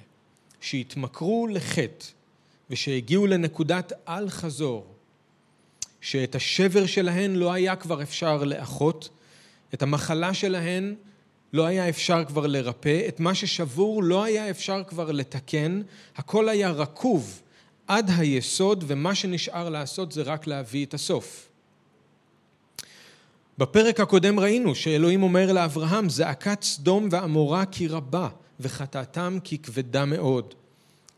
שהתמכרו 0.61 1.47
לחטא 1.47 2.07
ושהגיעו 2.71 3.27
לנקודת 3.27 3.93
אל 4.09 4.31
חזור, 4.31 4.90
שאת 6.01 6.35
השבר 6.35 6.87
שלהן 6.87 7.35
לא 7.35 7.53
היה 7.53 7.77
כבר 7.77 8.03
אפשר 8.03 8.45
לאחות, 8.45 9.09
את 9.75 9.83
המחלה 9.83 10.35
שלהן 10.35 10.95
לא 11.53 11.67
היה 11.67 11.89
אפשר 11.89 12.25
כבר 12.25 12.47
לרפא, 12.47 13.09
את 13.09 13.21
מה 13.21 13.35
ששבור 13.35 14.03
לא 14.03 14.25
היה 14.25 14.51
אפשר 14.51 14.83
כבר 14.87 15.13
לתקן, 15.13 15.83
הכל 16.17 16.49
היה 16.49 16.71
רקוב 16.71 17.43
עד 17.87 18.11
היסוד, 18.17 18.85
ומה 18.87 19.15
שנשאר 19.15 19.69
לעשות 19.69 20.13
זה 20.13 20.23
רק 20.23 20.47
להביא 20.47 20.87
את 20.87 20.95
הסוף. 20.95 21.49
בפרק 23.59 24.01
הקודם 24.01 24.41
ראינו 24.41 24.75
שאלוהים 24.75 25.23
אומר 25.23 25.53
לאברהם, 25.53 26.09
זעקת 26.09 26.63
סדום 26.63 27.09
ועמורה 27.11 27.67
כי 27.67 27.89
רבה, 27.89 28.29
וחטאתם 28.61 29.39
כי 29.45 29.59
כבדה 29.59 30.05
מאוד. 30.05 30.55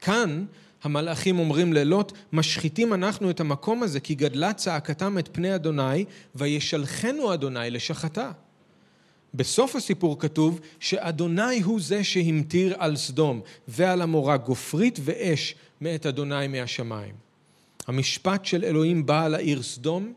כאן 0.00 0.44
המלאכים 0.82 1.38
אומרים 1.38 1.72
ללוט, 1.72 2.12
משחיתים 2.32 2.94
אנחנו 2.94 3.30
את 3.30 3.40
המקום 3.40 3.82
הזה, 3.82 4.00
כי 4.00 4.14
גדלה 4.14 4.52
צעקתם 4.52 5.18
את 5.18 5.28
פני 5.32 5.54
אדוני, 5.54 6.04
וישלחנו 6.34 7.34
אדוני 7.34 7.70
לשחתה. 7.70 8.30
בסוף 9.34 9.76
הסיפור 9.76 10.20
כתוב 10.20 10.60
שאדוני 10.80 11.62
הוא 11.62 11.80
זה 11.80 12.04
שהמטיר 12.04 12.74
על 12.78 12.96
סדום 12.96 13.40
ועל 13.68 14.02
עמורה 14.02 14.36
גופרית 14.36 14.98
ואש 15.02 15.54
מאת 15.80 16.06
אדוני 16.06 16.48
מהשמיים. 16.48 17.14
המשפט 17.86 18.44
של 18.44 18.64
אלוהים 18.64 19.06
בא 19.06 19.24
על 19.24 19.34
העיר 19.34 19.62
סדום 19.62 20.12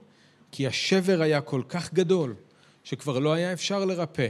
כי 0.51 0.67
השבר 0.67 1.21
היה 1.21 1.41
כל 1.41 1.61
כך 1.69 1.93
גדול 1.93 2.35
שכבר 2.83 3.19
לא 3.19 3.33
היה 3.33 3.53
אפשר 3.53 3.85
לרפא. 3.85 4.29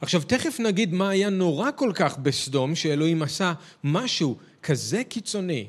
עכשיו 0.00 0.22
תכף 0.22 0.60
נגיד 0.60 0.92
מה 0.92 1.08
היה 1.08 1.30
נורא 1.30 1.70
כל 1.76 1.92
כך 1.94 2.18
בסדום 2.18 2.74
שאלוהים 2.74 3.22
עשה 3.22 3.52
משהו 3.84 4.36
כזה 4.62 5.04
קיצוני. 5.04 5.66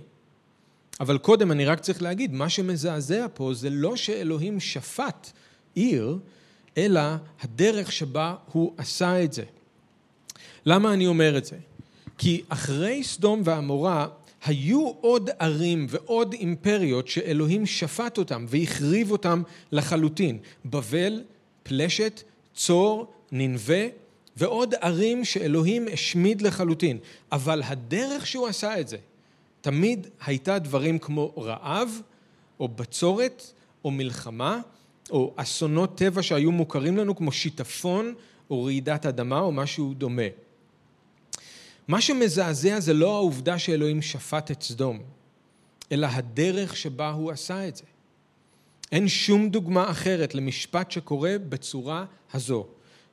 אבל 1.00 1.17
קודם 1.17 1.51
אני 1.51 1.65
רק 1.65 1.79
צריך 1.79 2.01
להגיד, 2.01 2.33
מה 2.33 2.50
שמזעזע 2.50 3.25
פה 3.33 3.53
זה 3.53 3.69
לא 3.69 3.95
שאלוהים 3.95 4.60
שפט 4.60 5.31
עיר, 5.75 6.17
אלא 6.77 7.01
הדרך 7.41 7.91
שבה 7.91 8.36
הוא 8.51 8.74
עשה 8.77 9.24
את 9.24 9.33
זה. 9.33 9.43
למה 10.65 10.93
אני 10.93 11.07
אומר 11.07 11.38
את 11.38 11.45
זה? 11.45 11.57
כי 12.17 12.41
אחרי 12.50 13.03
סדום 13.03 13.41
ועמורה 13.45 14.07
היו 14.45 14.91
עוד 15.01 15.29
ערים 15.39 15.88
ועוד 15.89 16.33
אימפריות 16.33 17.07
שאלוהים 17.07 17.65
שפט 17.65 18.17
אותם 18.17 18.45
והחריב 18.50 19.12
אותם 19.12 19.43
לחלוטין. 19.71 20.38
בבל, 20.65 21.24
פלשת, 21.63 22.21
צור, 22.55 23.13
ננבה 23.31 24.00
ועוד 24.41 24.74
ערים 24.81 25.25
שאלוהים 25.25 25.88
השמיד 25.93 26.41
לחלוטין. 26.41 26.98
אבל 27.31 27.62
הדרך 27.65 28.27
שהוא 28.27 28.48
עשה 28.48 28.79
את 28.79 28.88
זה 28.88 28.98
תמיד 29.62 30.07
הייתה 30.25 30.60
דברים 30.60 31.00
כמו 31.00 31.33
רעב 31.38 31.89
או 32.60 32.67
בצורת 32.67 33.43
או 33.86 33.91
מלחמה 33.91 34.60
או 35.10 35.33
אסונות 35.36 35.98
טבע 35.98 36.24
שהיו 36.24 36.51
מוכרים 36.51 36.98
לנו 36.98 37.15
כמו 37.15 37.31
שיטפון 37.31 38.13
או 38.50 38.63
רעידת 38.63 39.05
אדמה 39.05 39.39
או 39.39 39.51
משהו 39.51 39.93
דומה. 39.93 40.27
מה 41.88 42.01
שמזעזע 42.01 42.79
זה 42.79 42.93
לא 42.93 43.15
העובדה 43.15 43.60
שאלוהים 43.60 44.01
שפט 44.01 44.51
את 44.51 44.63
סדום, 44.63 45.00
אלא 45.91 46.07
הדרך 46.12 46.77
שבה 46.77 47.10
הוא 47.10 47.31
עשה 47.31 47.67
את 47.67 47.75
זה. 47.75 47.83
אין 48.91 49.07
שום 49.07 49.50
דוגמה 49.50 49.91
אחרת 49.91 50.36
למשפט 50.36 50.91
שקורה 50.91 51.36
בצורה 51.50 52.05
הזו. 52.33 52.67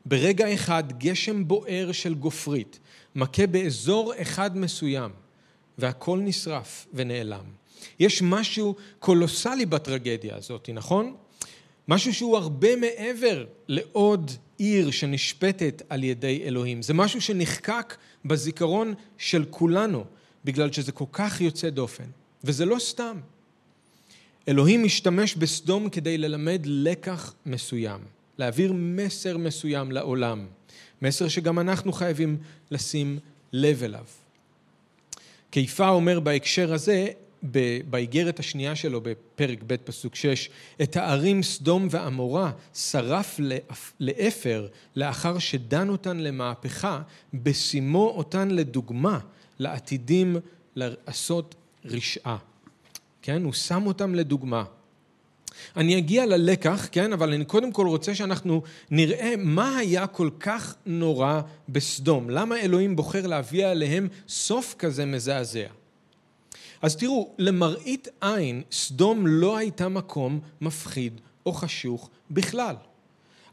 ברגע 0.08 0.54
אחד 0.54 0.84
גשם 0.98 1.48
בוער 1.48 1.92
של 1.92 2.14
גופרית 2.14 2.78
מכה 3.14 3.46
באזור 3.46 4.12
אחד 4.22 4.56
מסוים 4.58 5.10
והכל 5.78 6.18
נשרף 6.22 6.86
ונעלם. 6.94 7.44
יש 8.00 8.22
משהו 8.22 8.74
קולוסלי 8.98 9.66
בטרגדיה 9.66 10.36
הזאת, 10.36 10.70
נכון? 10.74 11.16
משהו 11.88 12.14
שהוא 12.14 12.36
הרבה 12.36 12.76
מעבר 12.76 13.44
לעוד 13.68 14.30
עיר 14.58 14.90
שנשפטת 14.90 15.82
על 15.88 16.04
ידי 16.04 16.42
אלוהים. 16.44 16.82
זה 16.82 16.94
משהו 16.94 17.20
שנחקק 17.20 17.96
בזיכרון 18.24 18.94
של 19.18 19.44
כולנו, 19.50 20.04
בגלל 20.44 20.72
שזה 20.72 20.92
כל 20.92 21.04
כך 21.12 21.40
יוצא 21.40 21.70
דופן. 21.70 22.04
וזה 22.44 22.64
לא 22.64 22.76
סתם. 22.78 23.20
אלוהים 24.48 24.84
משתמש 24.84 25.34
בסדום 25.34 25.90
כדי 25.90 26.18
ללמד 26.18 26.62
לקח 26.64 27.34
מסוים, 27.46 28.00
להעביר 28.38 28.72
מסר 28.72 29.36
מסוים 29.36 29.92
לעולם, 29.92 30.46
מסר 31.02 31.28
שגם 31.28 31.58
אנחנו 31.58 31.92
חייבים 31.92 32.36
לשים 32.70 33.18
לב 33.52 33.82
אליו. 33.82 34.04
קיפה 35.50 35.88
אומר 35.88 36.20
בהקשר 36.20 36.72
הזה, 36.72 37.08
באיגרת 37.90 38.38
השנייה 38.38 38.76
שלו 38.76 39.00
בפרק 39.00 39.58
ב' 39.66 39.76
פסוק 39.76 40.14
6, 40.14 40.50
את 40.82 40.96
הערים 40.96 41.42
סדום 41.42 41.88
ועמורה 41.90 42.52
שרף 42.74 43.40
לאפר 44.00 44.68
לאחר 44.96 45.38
שדן 45.38 45.88
אותן 45.88 46.16
למהפכה, 46.16 47.02
בשימו 47.34 48.08
אותן 48.08 48.50
לדוגמה 48.50 49.18
לעתידים 49.58 50.36
לעשות 50.76 51.54
רשעה. 51.84 52.36
כן? 53.22 53.44
הוא 53.44 53.52
שם 53.52 53.86
אותם 53.86 54.14
לדוגמה. 54.14 54.64
אני 55.76 55.98
אגיע 55.98 56.26
ללקח, 56.26 56.88
כן? 56.92 57.12
אבל 57.12 57.32
אני 57.32 57.44
קודם 57.44 57.72
כל 57.72 57.86
רוצה 57.86 58.14
שאנחנו 58.14 58.62
נראה 58.90 59.34
מה 59.38 59.76
היה 59.78 60.06
כל 60.06 60.30
כך 60.40 60.74
נורא 60.86 61.40
בסדום. 61.68 62.30
למה 62.30 62.60
אלוהים 62.60 62.96
בוחר 62.96 63.26
להביא 63.26 63.66
עליהם 63.66 64.08
סוף 64.28 64.74
כזה 64.78 65.06
מזעזע? 65.06 65.66
אז 66.82 66.96
תראו, 66.96 67.34
למראית 67.38 68.08
עין, 68.20 68.62
סדום 68.72 69.26
לא 69.26 69.56
הייתה 69.56 69.88
מקום 69.88 70.40
מפחיד 70.60 71.20
או 71.46 71.52
חשוך 71.52 72.10
בכלל. 72.30 72.74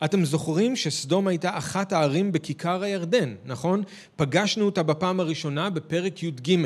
אתם 0.04 0.26
זוכרים 0.26 0.76
שסדום 0.76 1.28
הייתה 1.28 1.58
אחת 1.58 1.94
הערים 1.94 2.32
בכיכר 2.32 2.84
הירדן, 2.84 3.36
נכון? 3.46 3.84
פגשנו 4.16 4.66
אותה 4.66 4.84
בפעם 4.84 5.20
הראשונה 5.20 5.70
בפרק 5.70 6.24
י"ג. 6.24 6.58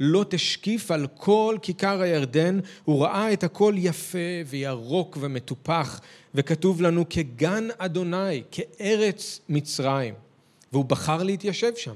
לא 0.00 0.24
תשקיף 0.28 0.90
על 0.90 1.06
כל 1.16 1.56
כיכר 1.62 2.00
הירדן, 2.00 2.60
הוא 2.84 3.02
ראה 3.02 3.32
את 3.32 3.44
הכל 3.44 3.74
יפה 3.76 4.18
וירוק 4.46 5.18
ומטופח, 5.20 6.00
וכתוב 6.34 6.82
לנו 6.82 7.04
כגן 7.10 7.68
אדוני, 7.78 8.42
כארץ 8.50 9.40
מצרים. 9.48 10.14
והוא 10.72 10.84
בחר 10.84 11.22
להתיישב 11.22 11.72
שם. 11.76 11.94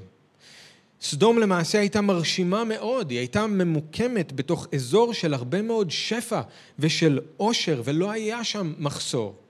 סדום 1.01 1.39
למעשה 1.39 1.79
הייתה 1.79 2.01
מרשימה 2.01 2.63
מאוד, 2.63 3.11
היא 3.11 3.19
הייתה 3.19 3.47
ממוקמת 3.47 4.33
בתוך 4.33 4.67
אזור 4.75 5.13
של 5.13 5.33
הרבה 5.33 5.61
מאוד 5.61 5.91
שפע 5.91 6.41
ושל 6.79 7.19
עושר, 7.37 7.81
ולא 7.85 8.11
היה 8.11 8.43
שם 8.43 8.73
מחסור. 8.79 9.42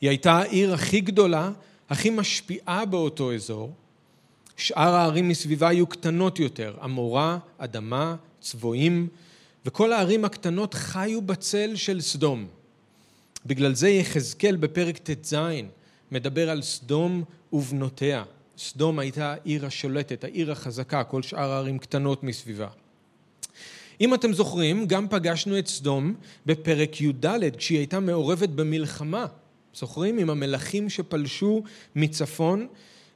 היא 0.00 0.10
הייתה 0.10 0.32
העיר 0.32 0.74
הכי 0.74 1.00
גדולה, 1.00 1.50
הכי 1.88 2.10
משפיעה 2.10 2.84
באותו 2.84 3.34
אזור. 3.34 3.72
שאר 4.56 4.94
הערים 4.94 5.28
מסביבה 5.28 5.68
היו 5.68 5.86
קטנות 5.86 6.38
יותר, 6.38 6.74
עמורה, 6.82 7.38
אדמה, 7.58 8.16
צבועים, 8.40 9.08
וכל 9.66 9.92
הערים 9.92 10.24
הקטנות 10.24 10.74
חיו 10.74 11.22
בצל 11.22 11.76
של 11.76 12.00
סדום. 12.00 12.46
בגלל 13.46 13.74
זה 13.74 13.88
יחזקאל 13.88 14.56
בפרק 14.56 14.98
ט"ז 14.98 15.34
מדבר 16.10 16.50
על 16.50 16.62
סדום 16.62 17.24
ובנותיה. 17.52 18.24
סדום 18.58 18.98
הייתה 18.98 19.32
העיר 19.32 19.66
השולטת, 19.66 20.24
העיר 20.24 20.52
החזקה, 20.52 21.04
כל 21.04 21.22
שאר 21.22 21.50
הערים 21.50 21.78
קטנות 21.78 22.22
מסביבה. 22.22 22.68
אם 24.00 24.14
אתם 24.14 24.32
זוכרים, 24.32 24.86
גם 24.86 25.08
פגשנו 25.08 25.58
את 25.58 25.66
סדום 25.66 26.14
בפרק 26.46 27.00
י"ד, 27.00 27.56
כשהיא 27.56 27.78
הייתה 27.78 28.00
מעורבת 28.00 28.48
במלחמה 28.48 29.26
זוכרים? 29.74 30.18
עם 30.18 30.30
המלכים 30.30 30.90
שפלשו 30.90 31.62
מצפון, 31.96 32.66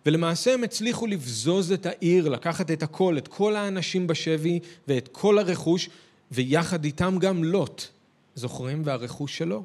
ולמעשה 0.06 0.54
הם 0.54 0.64
הצליחו 0.64 1.06
לבזוז 1.06 1.73
את 1.73 1.87
העיר, 1.87 2.28
לקחת 2.28 2.71
את 2.71 2.82
הכל, 2.82 3.18
את 3.18 3.28
כל 3.28 3.56
האנשים 3.56 4.06
בשבי 4.06 4.61
ואת 4.88 5.09
כל 5.12 5.38
הרכוש, 5.38 5.88
ויחד 6.32 6.85
איתם 6.85 7.16
גם 7.21 7.44
לוט, 7.44 7.82
זוכרים? 8.35 8.82
והרכוש 8.85 9.38
שלו. 9.38 9.62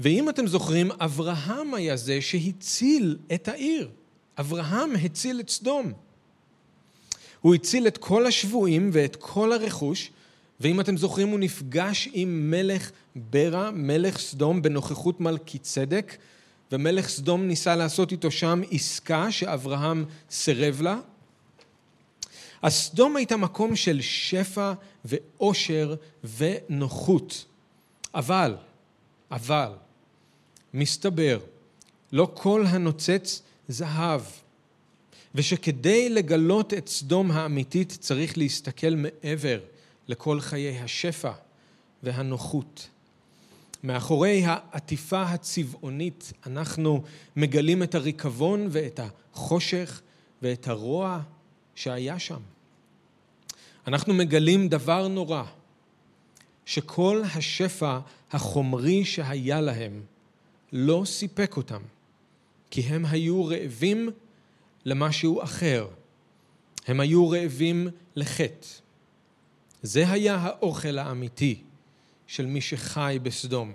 ואם 0.00 0.28
אתם 0.28 0.46
זוכרים, 0.46 0.90
אברהם 0.92 1.74
היה 1.74 1.96
זה 1.96 2.20
שהציל 2.20 3.16
את 3.34 3.48
העיר. 3.48 3.88
אברהם 4.38 4.90
הציל 5.04 5.40
את 5.40 5.48
סדום. 5.48 5.92
הוא 7.40 7.54
הציל 7.54 7.86
את 7.86 7.98
כל 7.98 8.26
השבויים 8.26 8.90
ואת 8.92 9.16
כל 9.16 9.52
הרכוש, 9.52 10.10
ואם 10.60 10.80
אתם 10.80 10.96
זוכרים, 10.96 11.28
הוא 11.28 11.38
נפגש 11.38 12.08
עם 12.12 12.50
מלך 12.50 12.90
ברע, 13.16 13.70
מלך 13.70 14.18
סדום, 14.18 14.62
בנוכחות 14.62 15.20
מלכי 15.20 15.58
צדק, 15.58 16.16
ומלך 16.72 17.08
סדום 17.08 17.46
ניסה 17.46 17.76
לעשות 17.76 18.12
איתו 18.12 18.30
שם 18.30 18.62
עסקה 18.70 19.32
שאברהם 19.32 20.04
סירב 20.30 20.82
לה. 20.82 20.98
אז 22.62 22.74
סדום 22.74 23.16
הייתה 23.16 23.36
מקום 23.36 23.76
של 23.76 24.00
שפע 24.00 24.72
ואושר 25.04 25.94
ונוחות. 26.36 27.44
אבל, 28.14 28.56
אבל, 29.30 29.72
מסתבר, 30.74 31.38
לא 32.12 32.30
כל 32.34 32.64
הנוצץ 32.68 33.42
זהב, 33.68 34.20
ושכדי 35.34 36.08
לגלות 36.08 36.74
את 36.74 36.88
סדום 36.88 37.30
האמיתית 37.30 37.96
צריך 38.00 38.38
להסתכל 38.38 38.94
מעבר 38.94 39.58
לכל 40.08 40.40
חיי 40.40 40.78
השפע 40.80 41.32
והנוחות. 42.02 42.88
מאחורי 43.84 44.42
העטיפה 44.44 45.22
הצבעונית 45.22 46.32
אנחנו 46.46 47.02
מגלים 47.36 47.82
את 47.82 47.94
הריקבון 47.94 48.68
ואת 48.70 49.00
החושך 49.32 50.00
ואת 50.42 50.68
הרוע 50.68 51.20
שהיה 51.74 52.18
שם. 52.18 52.40
אנחנו 53.86 54.14
מגלים 54.14 54.68
דבר 54.68 55.08
נורא, 55.08 55.44
שכל 56.66 57.22
השפע 57.34 57.98
החומרי 58.32 59.04
שהיה 59.04 59.60
להם 59.60 60.02
לא 60.72 61.02
סיפק 61.06 61.56
אותם, 61.56 61.82
כי 62.70 62.80
הם 62.80 63.06
היו 63.06 63.44
רעבים 63.44 64.10
למשהו 64.84 65.42
אחר. 65.42 65.88
הם 66.86 67.00
היו 67.00 67.30
רעבים 67.30 67.88
לחטא. 68.16 68.83
זה 69.84 70.10
היה 70.10 70.34
האוכל 70.34 70.98
האמיתי 70.98 71.62
של 72.26 72.46
מי 72.46 72.60
שחי 72.60 73.18
בסדום. 73.22 73.72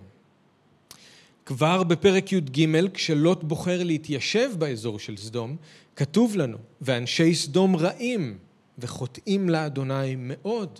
כבר 1.45 1.83
בפרק 1.83 2.33
י"ג, 2.33 2.87
כשלוט 2.93 3.43
בוחר 3.43 3.83
להתיישב 3.83 4.49
באזור 4.57 4.99
של 4.99 5.17
סדום, 5.17 5.55
כתוב 5.95 6.35
לנו, 6.37 6.57
ואנשי 6.81 7.35
סדום 7.35 7.75
רעים 7.75 8.37
וחוטאים 8.79 9.49
לאדוני 9.49 10.15
מאוד. 10.17 10.79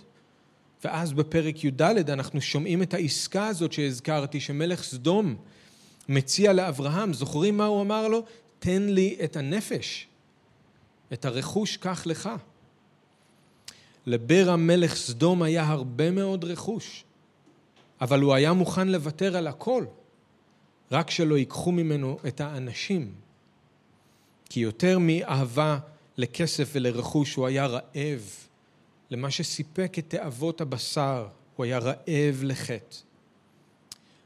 ואז 0.84 1.12
בפרק 1.12 1.64
י"ד 1.64 2.10
אנחנו 2.10 2.40
שומעים 2.40 2.82
את 2.82 2.94
העסקה 2.94 3.46
הזאת 3.46 3.72
שהזכרתי, 3.72 4.40
שמלך 4.40 4.82
סדום 4.82 5.36
מציע 6.08 6.52
לאברהם, 6.52 7.12
זוכרים 7.12 7.56
מה 7.56 7.66
הוא 7.66 7.82
אמר 7.82 8.08
לו? 8.08 8.24
תן 8.58 8.82
לי 8.82 9.16
את 9.24 9.36
הנפש, 9.36 10.06
את 11.12 11.24
הרכוש 11.24 11.76
קח 11.76 12.06
לך. 12.06 12.28
לבר 14.06 14.50
המלך 14.50 14.94
סדום 14.94 15.42
היה 15.42 15.68
הרבה 15.68 16.10
מאוד 16.10 16.44
רכוש, 16.44 17.04
אבל 18.00 18.20
הוא 18.20 18.34
היה 18.34 18.52
מוכן 18.52 18.88
לוותר 18.88 19.36
על 19.36 19.46
הכל, 19.46 19.84
רק 20.92 21.10
שלא 21.10 21.38
ייקחו 21.38 21.72
ממנו 21.72 22.18
את 22.26 22.40
האנשים. 22.40 23.12
כי 24.50 24.60
יותר 24.60 24.98
מאהבה 24.98 25.78
לכסף 26.18 26.70
ולרכוש, 26.72 27.34
הוא 27.34 27.46
היה 27.46 27.66
רעב 27.66 28.30
למה 29.10 29.30
שסיפק 29.30 29.98
את 29.98 30.04
תאוות 30.08 30.60
הבשר, 30.60 31.26
הוא 31.56 31.64
היה 31.64 31.78
רעב 31.78 32.40
לחטא. 32.42 32.96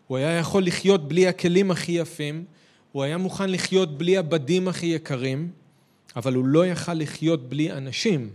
הוא 0.06 0.16
היה 0.16 0.38
יכול 0.38 0.64
לחיות 0.66 1.08
בלי 1.08 1.28
הכלים 1.28 1.70
הכי 1.70 1.92
יפים, 1.92 2.44
הוא 2.92 3.02
היה 3.02 3.18
מוכן 3.18 3.50
לחיות 3.50 3.98
בלי 3.98 4.18
הבדים 4.18 4.68
הכי 4.68 4.87
יקרים, 4.87 5.50
אבל 6.16 6.34
הוא 6.34 6.44
לא 6.44 6.66
יכל 6.66 6.94
לחיות 6.94 7.48
בלי 7.48 7.72
אנשים. 7.72 8.30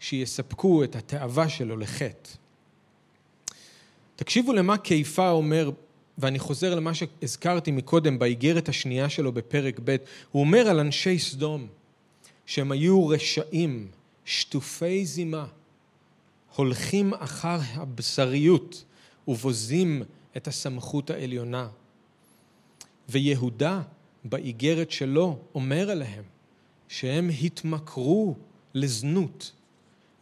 שיספקו 0.00 0.84
את 0.84 0.96
התאווה 0.96 1.48
שלו 1.48 1.76
לחטא. 1.76 2.30
תקשיבו 4.16 4.52
למה 4.52 4.78
קיפה 4.78 5.30
אומר, 5.30 5.70
ואני 6.18 6.38
חוזר 6.38 6.74
למה 6.74 6.94
שהזכרתי 6.94 7.70
מקודם 7.70 8.18
באיגרת 8.18 8.68
השנייה 8.68 9.08
שלו 9.08 9.32
בפרק 9.32 9.80
ב', 9.84 9.96
הוא 10.32 10.40
אומר 10.40 10.68
על 10.68 10.80
אנשי 10.80 11.18
סדום 11.18 11.66
שהם 12.46 12.72
היו 12.72 13.08
רשעים, 13.08 13.88
שטופי 14.24 15.06
זימה, 15.06 15.46
הולכים 16.56 17.14
אחר 17.14 17.58
הבשריות 17.74 18.84
ובוזים 19.28 20.02
את 20.36 20.48
הסמכות 20.48 21.10
העליונה. 21.10 21.68
ויהודה 23.08 23.82
באיגרת 24.24 24.90
שלו 24.90 25.38
אומר 25.54 25.90
עליהם 25.90 26.24
שהם 26.88 27.30
התמכרו 27.42 28.34
לזנות, 28.74 29.52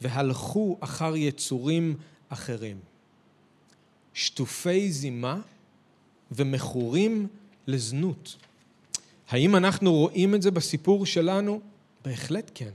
והלכו 0.01 0.79
אחר 0.81 1.17
יצורים 1.17 1.97
אחרים. 2.29 2.77
שטופי 4.15 4.93
זימה 4.93 5.41
ומכורים 6.33 7.27
לזנות. 7.67 8.37
האם 9.29 9.57
אנחנו 9.57 9.93
רואים 9.93 10.35
את 10.35 10.43
זה 10.43 10.51
בסיפור 10.51 11.07
שלנו? 11.07 11.61
בהחלט 12.05 12.51
כן. 12.55 12.71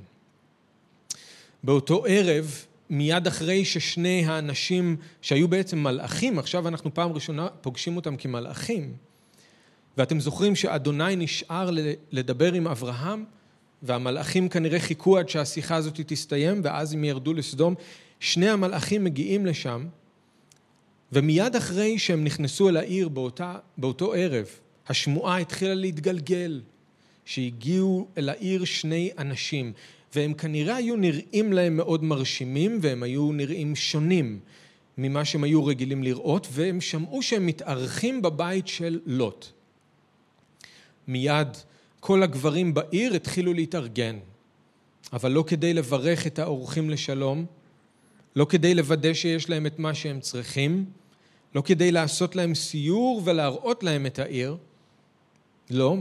באותו 1.64 2.04
ערב, 2.08 2.66
מיד 2.90 3.28
אחרי 3.28 3.66
ששני 3.66 4.26
האנשים 4.26 4.98
שהיו 5.22 5.48
בעצם 5.48 5.84
מלאכים, 5.84 6.40
עכשיו 6.40 6.68
אנחנו 6.68 6.94
פעם 6.94 7.12
ראשונה 7.12 7.48
פוגשים 7.62 7.96
אותם 7.96 8.18
כמלאכים, 8.18 8.94
ואתם 9.98 10.20
זוכרים 10.20 10.56
שאדוני 10.56 11.16
נשאר 11.16 11.70
לדבר 12.12 12.54
עם 12.54 12.68
אברהם, 12.68 13.26
והמלאכים 13.84 14.50
כנראה 14.50 14.80
חיכו 14.80 15.18
עד 15.18 15.30
שהשיחה 15.30 15.76
הזאת 15.76 16.00
תסתיים, 16.06 16.62
ואז 16.64 16.94
הם 16.94 17.04
ירדו 17.04 17.34
לסדום. 17.34 17.76
שני 18.20 18.50
המלאכים 18.50 19.04
מגיעים 19.04 19.46
לשם, 19.46 19.86
ומיד 21.12 21.56
אחרי 21.56 22.00
שהם 22.00 22.24
נכנסו 22.24 22.70
אל 22.70 22.78
העיר 22.78 23.10
באותה, 23.10 23.56
באותו 23.78 24.14
ערב, 24.14 24.46
השמועה 24.88 25.38
התחילה 25.38 25.74
להתגלגל, 25.74 26.62
שהגיעו 27.26 28.08
אל 28.18 28.30
העיר 28.30 28.66
שני 28.66 29.12
אנשים, 29.18 29.74
והם 30.16 30.34
כנראה 30.34 30.76
היו 30.76 30.96
נראים 30.96 31.54
להם 31.54 31.78
מאוד 31.78 32.04
מרשימים, 32.04 32.80
והם 32.82 33.04
היו 33.04 33.32
נראים 33.32 33.76
שונים 33.76 34.40
ממה 34.98 35.26
שהם 35.26 35.44
היו 35.44 35.66
רגילים 35.66 36.04
לראות, 36.04 36.48
והם 36.52 36.82
שמעו 36.82 37.22
שהם 37.22 37.46
מתארחים 37.46 38.22
בבית 38.22 38.68
של 38.68 39.00
לוט. 39.06 39.48
מיד 41.08 41.48
כל 42.02 42.24
הגברים 42.24 42.74
בעיר 42.74 43.14
התחילו 43.14 43.54
להתארגן, 43.54 44.20
אבל 45.14 45.32
לא 45.32 45.44
כדי 45.48 45.74
לברך 45.74 46.28
את 46.28 46.40
האורחים 46.40 46.90
לשלום, 46.90 47.46
לא 48.36 48.46
כדי 48.46 48.76
לוודא 48.76 49.14
שיש 49.14 49.50
להם 49.50 49.66
את 49.66 49.80
מה 49.80 49.94
שהם 49.94 50.20
צריכים, 50.20 50.86
לא 51.56 51.62
כדי 51.62 51.92
לעשות 51.92 52.36
להם 52.36 52.56
סיור 52.56 53.22
ולהראות 53.26 53.84
להם 53.84 54.06
את 54.06 54.20
העיר. 54.20 54.58
לא, 55.70 55.98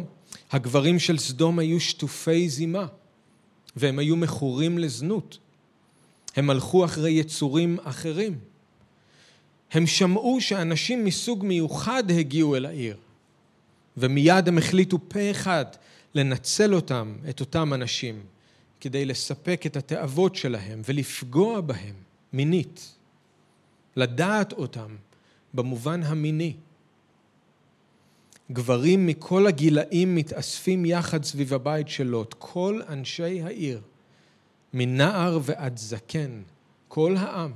הגברים 0.51 0.99
של 0.99 1.19
סדום 1.19 1.59
היו 1.59 1.81
שטופי 1.81 2.49
זימה, 2.49 2.87
והם 3.77 3.99
היו 3.99 4.17
מכורים 4.17 4.79
לזנות. 4.79 5.39
הם 6.37 6.51
הלכו 6.51 6.85
אחרי 6.85 7.11
יצורים 7.11 7.79
אחרים. 7.83 8.39
הם 9.73 9.87
שמעו 9.87 10.41
שאנשים 10.41 11.05
מסוג 11.05 11.45
מיוחד 11.45 12.11
הגיעו 12.11 12.57
אל 12.57 12.67
העיר, 12.67 12.97
ומיד 13.97 14.49
הם 14.49 14.59
החליטו 14.59 14.99
פה 15.09 15.31
אחד 15.31 15.65
לנצל 16.15 16.75
אותם, 16.75 17.17
את 17.31 17.41
אותם 17.41 17.75
אנשים, 17.75 18.23
כדי 18.81 19.05
לספק 19.05 19.63
את 19.67 19.77
התאוות 19.77 20.37
שלהם 20.37 20.83
ולפגוע 20.85 21.61
בהם 21.61 21.95
מינית, 22.33 22.95
לדעת 23.97 24.53
אותם 24.53 24.97
במובן 25.55 26.03
המיני. 26.03 26.57
גברים 28.53 29.07
מכל 29.07 29.47
הגילאים 29.47 30.15
מתאספים 30.15 30.85
יחד 30.85 31.25
סביב 31.25 31.55
הבית 31.55 31.89
של 31.89 32.05
לוט, 32.05 32.35
כל 32.39 32.81
אנשי 32.89 33.43
העיר, 33.43 33.81
מנער 34.75 35.39
ועד 35.43 35.77
זקן, 35.77 36.43
כל 36.89 37.17
העם, 37.17 37.53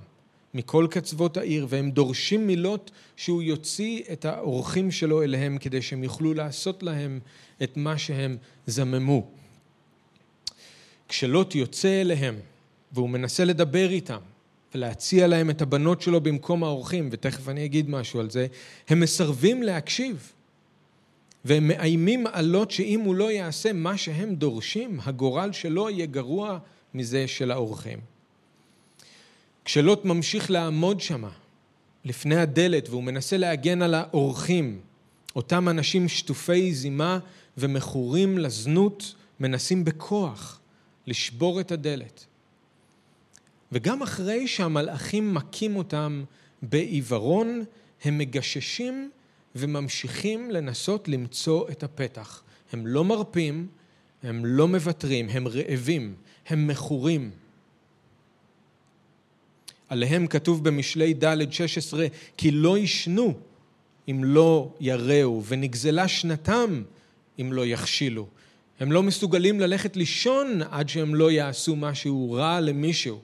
מכל 0.54 0.86
קצוות 0.90 1.36
העיר, 1.36 1.66
והם 1.68 1.90
דורשים 1.90 2.46
מלוט 2.46 2.90
שהוא 3.16 3.42
יוציא 3.42 4.02
את 4.12 4.24
האורחים 4.24 4.90
שלו 4.90 5.22
אליהם 5.22 5.58
כדי 5.58 5.82
שהם 5.82 6.04
יוכלו 6.04 6.34
לעשות 6.34 6.82
להם 6.82 7.20
את 7.62 7.76
מה 7.76 7.98
שהם 7.98 8.36
זממו. 8.66 9.26
כשלוט 11.08 11.54
יוצא 11.54 12.00
אליהם 12.00 12.34
והוא 12.92 13.10
מנסה 13.10 13.44
לדבר 13.44 13.90
איתם 13.90 14.20
ולהציע 14.74 15.26
להם 15.26 15.50
את 15.50 15.62
הבנות 15.62 16.02
שלו 16.02 16.20
במקום 16.20 16.64
האורחים, 16.64 17.08
ותכף 17.12 17.48
אני 17.48 17.64
אגיד 17.64 17.90
משהו 17.90 18.20
על 18.20 18.30
זה, 18.30 18.46
הם 18.88 19.00
מסרבים 19.00 19.62
להקשיב. 19.62 20.32
והם 21.44 21.68
מאיימים 21.68 22.26
על 22.26 22.44
לוט 22.44 22.70
שאם 22.70 23.00
הוא 23.00 23.14
לא 23.14 23.30
יעשה 23.30 23.72
מה 23.72 23.96
שהם 23.96 24.34
דורשים, 24.34 25.00
הגורל 25.04 25.52
שלו 25.52 25.90
יהיה 25.90 26.06
גרוע 26.06 26.58
מזה 26.94 27.28
של 27.28 27.50
האורחים. 27.50 28.13
כשלוט 29.64 30.04
ממשיך 30.04 30.50
לעמוד 30.50 31.00
שמה, 31.00 31.30
לפני 32.04 32.36
הדלת, 32.36 32.88
והוא 32.88 33.02
מנסה 33.02 33.36
להגן 33.36 33.82
על 33.82 33.94
האורחים, 33.94 34.80
אותם 35.36 35.68
אנשים 35.68 36.08
שטופי 36.08 36.74
זימה 36.74 37.18
ומכורים 37.58 38.38
לזנות, 38.38 39.14
מנסים 39.40 39.84
בכוח 39.84 40.60
לשבור 41.06 41.60
את 41.60 41.72
הדלת. 41.72 42.26
וגם 43.72 44.02
אחרי 44.02 44.48
שהמלאכים 44.48 45.34
מכים 45.34 45.76
אותם 45.76 46.24
בעיוורון, 46.62 47.64
הם 48.04 48.18
מגששים 48.18 49.10
וממשיכים 49.54 50.50
לנסות 50.50 51.08
למצוא 51.08 51.68
את 51.68 51.82
הפתח. 51.82 52.42
הם 52.72 52.86
לא 52.86 53.04
מרפים, 53.04 53.66
הם 54.22 54.44
לא 54.44 54.68
מוותרים, 54.68 55.28
הם 55.28 55.48
רעבים, 55.48 56.14
הם 56.46 56.66
מכורים. 56.66 57.30
עליהם 59.94 60.26
כתוב 60.26 60.64
במשלי 60.64 61.14
ד' 61.14 61.52
16, 61.52 62.06
כי 62.36 62.50
לא 62.50 62.78
ישנו 62.78 63.34
אם 64.08 64.24
לא 64.24 64.74
יראו, 64.80 65.42
ונגזלה 65.44 66.08
שנתם 66.08 66.82
אם 67.40 67.52
לא 67.52 67.66
יכשילו. 67.66 68.26
הם 68.80 68.92
לא 68.92 69.02
מסוגלים 69.02 69.60
ללכת 69.60 69.96
לישון 69.96 70.62
עד 70.70 70.88
שהם 70.88 71.14
לא 71.14 71.30
יעשו 71.30 71.76
משהו 71.76 72.32
רע 72.32 72.60
למישהו. 72.60 73.20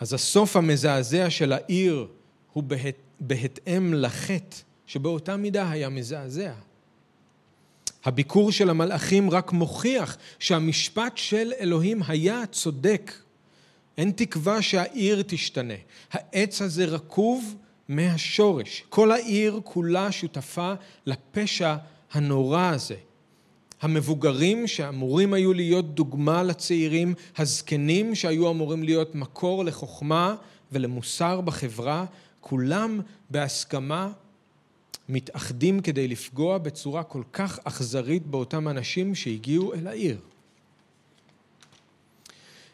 אז 0.00 0.12
הסוף 0.12 0.56
המזעזע 0.56 1.30
של 1.30 1.52
העיר 1.52 2.06
הוא 2.52 2.62
בהת, 2.62 2.96
בהתאם 3.20 3.94
לחטא, 3.94 4.56
שבאותה 4.86 5.36
מידה 5.36 5.70
היה 5.70 5.88
מזעזע. 5.88 6.52
הביקור 8.04 8.52
של 8.52 8.70
המלאכים 8.70 9.30
רק 9.30 9.52
מוכיח 9.52 10.16
שהמשפט 10.38 11.16
של 11.16 11.52
אלוהים 11.60 12.00
היה 12.08 12.46
צודק. 12.52 13.12
אין 13.98 14.10
תקווה 14.10 14.62
שהעיר 14.62 15.22
תשתנה. 15.26 15.74
העץ 16.12 16.62
הזה 16.62 16.84
רקוב 16.84 17.54
מהשורש. 17.88 18.84
כל 18.88 19.12
העיר 19.12 19.60
כולה 19.64 20.12
שותפה 20.12 20.72
לפשע 21.06 21.76
הנורא 22.12 22.70
הזה. 22.74 22.96
המבוגרים 23.82 24.66
שאמורים 24.66 25.34
היו 25.34 25.52
להיות 25.52 25.94
דוגמה 25.94 26.42
לצעירים, 26.42 27.14
הזקנים 27.36 28.14
שהיו 28.14 28.50
אמורים 28.50 28.82
להיות 28.82 29.14
מקור 29.14 29.64
לחוכמה 29.64 30.34
ולמוסר 30.72 31.40
בחברה, 31.40 32.04
כולם 32.40 33.00
בהסכמה 33.30 34.12
מתאחדים 35.08 35.80
כדי 35.80 36.08
לפגוע 36.08 36.58
בצורה 36.58 37.02
כל 37.02 37.22
כך 37.32 37.58
אכזרית 37.64 38.26
באותם 38.26 38.68
אנשים 38.68 39.14
שהגיעו 39.14 39.74
אל 39.74 39.86
העיר. 39.86 40.18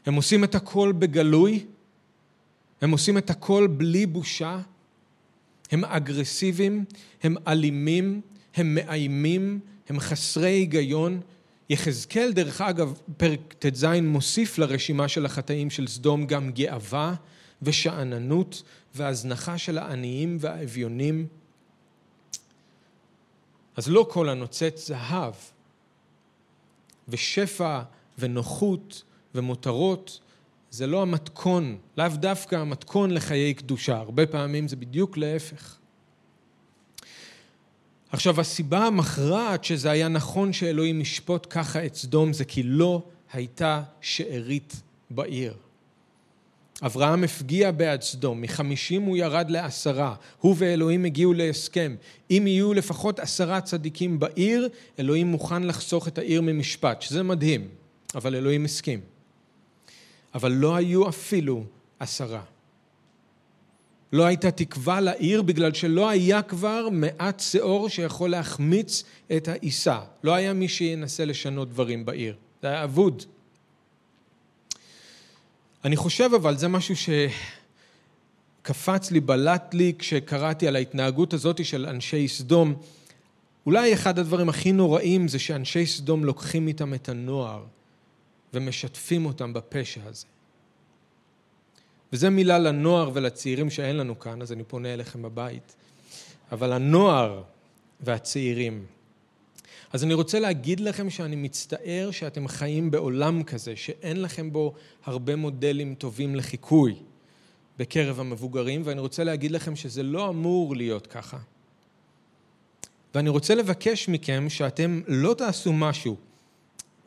הם 0.07 0.15
עושים 0.15 0.45
את 0.45 0.55
הכל 0.55 0.93
בגלוי, 0.99 1.67
הם 2.81 2.91
עושים 2.91 3.19
את 3.19 3.31
הכל 3.31 3.67
בלי 3.67 4.07
בושה, 4.07 4.61
הם 5.71 5.85
אגרסיביים, 5.85 6.85
הם 7.23 7.37
אלימים, 7.47 8.21
הם 8.55 8.75
מאיימים, 8.75 9.61
הם 9.89 10.01
חסרי 10.01 10.51
היגיון. 10.51 11.21
יחזקאל, 11.71 12.33
דרך 12.33 12.61
אגב, 12.61 13.01
פרק 13.17 13.55
ט"ז 13.59 13.87
מוסיף 14.03 14.59
לרשימה 14.59 15.09
של 15.09 15.27
החטאים 15.27 15.71
של 15.71 15.87
סדום 15.87 16.27
גם 16.27 16.51
גאווה 16.51 17.15
ושאננות 17.63 18.63
והזנחה 18.95 19.59
של 19.59 19.79
העניים 19.79 20.37
והאביונים. 20.41 21.27
אז 23.77 23.89
לא 23.89 24.07
כל 24.11 24.29
הנוצץ 24.29 24.87
זהב, 24.89 25.35
ושפע 27.09 27.81
ונוחות 28.19 29.03
ומותרות 29.35 30.21
זה 30.71 30.87
לא 30.87 31.03
המתכון, 31.03 31.79
לאו 31.99 32.09
דווקא 32.15 32.57
המתכון 32.57 33.11
לחיי 33.11 33.55
קדושה, 33.55 33.97
הרבה 33.97 34.27
פעמים 34.27 34.69
זה 34.69 34.77
בדיוק 34.77 35.17
להפך. 35.17 35.77
עכשיו, 38.11 38.41
הסיבה 38.41 38.87
המכרעת 38.87 39.65
שזה 39.65 39.91
היה 39.91 40.09
נכון 40.09 40.53
שאלוהים 40.53 41.01
ישפוט 41.01 41.47
ככה 41.51 41.87
את 41.87 41.95
סדום 41.95 42.33
זה 42.33 42.45
כי 42.45 42.63
לא 42.63 43.03
הייתה 43.33 43.83
שארית 44.01 44.83
בעיר. 45.11 45.55
אברהם 46.83 47.25
הפגיע 47.25 47.71
בעד 47.71 48.03
סדום, 48.03 48.41
מחמישים 48.41 49.03
הוא 49.03 49.17
ירד 49.17 49.51
לעשרה, 49.51 50.15
הוא 50.41 50.55
ואלוהים 50.59 51.05
הגיעו 51.05 51.33
להסכם. 51.33 51.95
אם 52.31 52.45
יהיו 52.47 52.75
לפחות 52.75 53.19
עשרה 53.21 53.61
צדיקים 53.61 54.19
בעיר, 54.19 54.69
אלוהים 54.99 55.27
מוכן 55.27 55.63
לחסוך 55.63 56.09
את 56.09 56.19
העיר 56.19 56.43
ממשפט, 56.43 57.03
שזה 57.03 57.23
מדהים, 57.23 57.69
אבל 58.15 58.35
אלוהים 58.35 58.65
הסכים. 58.65 59.14
אבל 60.35 60.53
לא 60.53 60.77
היו 60.77 61.09
אפילו 61.09 61.65
עשרה. 61.99 62.43
לא 64.13 64.25
הייתה 64.25 64.51
תקווה 64.51 65.01
לעיר 65.01 65.43
בגלל 65.43 65.75
שלא 65.75 66.09
היה 66.09 66.43
כבר 66.43 66.89
מעט 66.93 67.41
שאור 67.41 67.89
שיכול 67.89 68.31
להחמיץ 68.31 69.05
את 69.37 69.49
העיסה. 69.49 70.01
לא 70.25 70.35
היה 70.35 70.53
מי 70.53 70.69
שינסה 70.69 71.25
לשנות 71.25 71.71
דברים 71.71 72.05
בעיר. 72.05 72.37
זה 72.63 72.69
היה 72.69 72.85
אבוד. 72.85 73.23
אני 75.85 75.97
חושב 75.97 76.31
אבל, 76.37 76.57
זה 76.57 76.69
משהו 76.69 76.95
שקפץ 78.63 79.11
לי, 79.11 79.21
בלט 79.21 79.75
לי, 79.75 79.93
כשקראתי 79.99 80.69
על 80.69 80.77
ההתנהגות 80.77 81.33
הזאת 81.33 81.65
של 81.65 81.87
אנשי 81.87 82.29
סדום. 82.29 82.75
אולי 83.67 83.95
אחד 83.95 84.19
הדברים 84.19 84.49
הכי 84.49 84.73
נוראים 84.73 85.29
זה 85.29 85.39
שאנשי 85.39 85.87
סדום 85.87 86.25
לוקחים 86.25 86.69
איתם 86.69 86.95
את 86.95 87.09
הנוער 87.09 87.65
ומשתפים 88.55 89.27
אותם 89.27 89.53
בפשע 89.53 90.01
הזה. 90.05 90.27
וזה 92.13 92.31
מילה 92.31 92.59
לנוער 92.59 93.11
ולצעירים 93.15 93.71
שאין 93.71 93.97
לנו 93.97 94.19
כאן, 94.19 94.43
אז 94.43 94.53
אני 94.53 94.65
פונה 94.65 94.95
אליכם 94.95 95.23
בבית. 95.23 95.75
אבל 96.53 96.73
הנוער 96.73 97.43
והצעירים. 98.01 98.87
אז 99.93 100.05
אני 100.05 100.15
רוצה 100.15 100.41
להגיד 100.41 100.81
לכם 100.81 101.11
שאני 101.11 101.37
מצטער 101.37 102.09
שאתם 102.11 102.49
חיים 102.49 102.91
בעולם 102.91 103.43
כזה, 103.43 103.77
שאין 103.77 104.23
לכם 104.23 104.53
בו 104.53 104.75
הרבה 105.05 105.37
מודלים 105.37 105.95
טובים 105.95 106.35
לחיקוי 106.35 106.95
בקרב 107.79 108.21
המבוגרים, 108.21 108.83
ואני 108.85 109.01
רוצה 109.01 109.25
להגיד 109.25 109.51
לכם 109.51 109.77
שזה 109.77 110.03
לא 110.03 110.29
אמור 110.29 110.77
להיות 110.77 111.07
ככה. 111.07 111.39
ואני 113.15 113.29
רוצה 113.29 113.55
לבקש 113.55 114.09
מכם 114.09 114.47
שאתם 114.49 115.01
לא 115.07 115.35
תעשו 115.39 115.73
משהו 115.73 116.17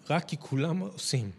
רק 0.10 0.28
כי 0.28 0.38
כולם 0.38 0.80
עושים. 0.80 1.32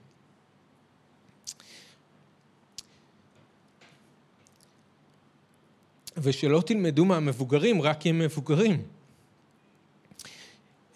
ושלא 6.16 6.62
תלמדו 6.66 7.04
מהמבוגרים 7.04 7.82
רק 7.82 8.00
כי 8.00 8.08
הם 8.08 8.18
מבוגרים. 8.18 8.82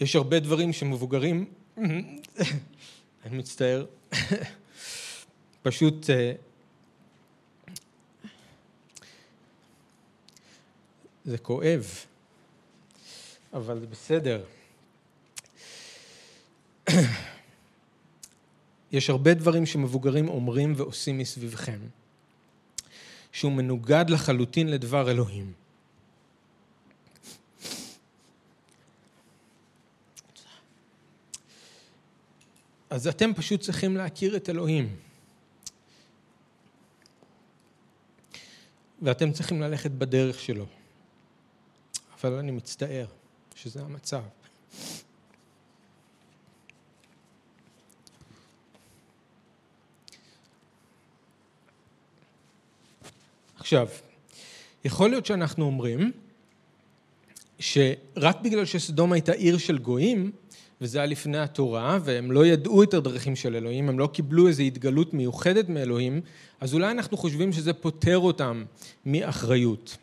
יש 0.00 0.16
הרבה 0.16 0.40
דברים 0.40 0.72
שמבוגרים, 0.72 1.52
אני 3.24 3.36
מצטער, 3.38 3.86
פשוט 5.62 6.10
אה, 6.10 6.32
זה 11.24 11.38
כואב, 11.38 11.86
אבל 13.52 13.80
זה 13.80 13.86
בסדר. 13.86 14.44
יש 18.92 19.10
הרבה 19.10 19.34
דברים 19.34 19.66
שמבוגרים 19.66 20.28
אומרים 20.28 20.74
ועושים 20.76 21.18
מסביבכם, 21.18 21.78
שהוא 23.32 23.52
מנוגד 23.52 24.04
לחלוטין 24.10 24.68
לדבר 24.68 25.10
אלוהים. 25.10 25.52
אז 32.90 33.06
אתם 33.06 33.34
פשוט 33.34 33.60
צריכים 33.60 33.96
להכיר 33.96 34.36
את 34.36 34.48
אלוהים. 34.48 34.96
ואתם 39.02 39.32
צריכים 39.32 39.60
ללכת 39.60 39.90
בדרך 39.90 40.40
שלו. 40.40 40.66
אבל 42.14 42.32
אני 42.32 42.50
מצטער 42.50 43.06
שזה 43.54 43.82
המצב. 43.82 44.22
עכשיו, 53.62 53.88
יכול 54.84 55.10
להיות 55.10 55.26
שאנחנו 55.26 55.64
אומרים 55.64 56.12
שרק 57.58 58.40
בגלל 58.42 58.64
שסדום 58.64 59.12
הייתה 59.12 59.32
עיר 59.32 59.58
של 59.58 59.78
גויים, 59.78 60.30
וזה 60.80 60.98
היה 60.98 61.06
לפני 61.06 61.38
התורה, 61.38 61.98
והם 62.04 62.32
לא 62.32 62.46
ידעו 62.46 62.82
את 62.82 62.94
הדרכים 62.94 63.36
של 63.36 63.56
אלוהים, 63.56 63.88
הם 63.88 63.98
לא 63.98 64.06
קיבלו 64.06 64.48
איזו 64.48 64.62
התגלות 64.62 65.14
מיוחדת 65.14 65.68
מאלוהים, 65.68 66.20
אז 66.60 66.74
אולי 66.74 66.90
אנחנו 66.90 67.16
חושבים 67.16 67.52
שזה 67.52 67.72
פוטר 67.72 68.18
אותם 68.18 68.64
מאחריות. 69.06 69.96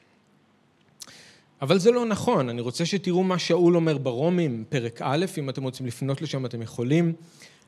אבל 1.62 1.80
זה 1.80 1.92
לא 1.92 2.06
נכון, 2.06 2.50
אני 2.50 2.62
רוצה 2.62 2.86
שתראו 2.86 3.24
מה 3.24 3.40
שאול 3.40 3.76
אומר 3.76 3.98
ברומים, 3.98 4.64
פרק 4.70 5.02
א', 5.02 5.26
אם 5.38 5.50
אתם 5.50 5.64
רוצים 5.64 5.86
לפנות 5.86 6.22
לשם 6.22 6.46
אתם 6.46 6.62
יכולים. 6.62 7.14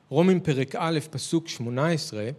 רומים 0.09 0.39
פרק 0.39 0.75
א', 0.75 0.99
פסוק 1.11 1.47
18, 1.47 2.29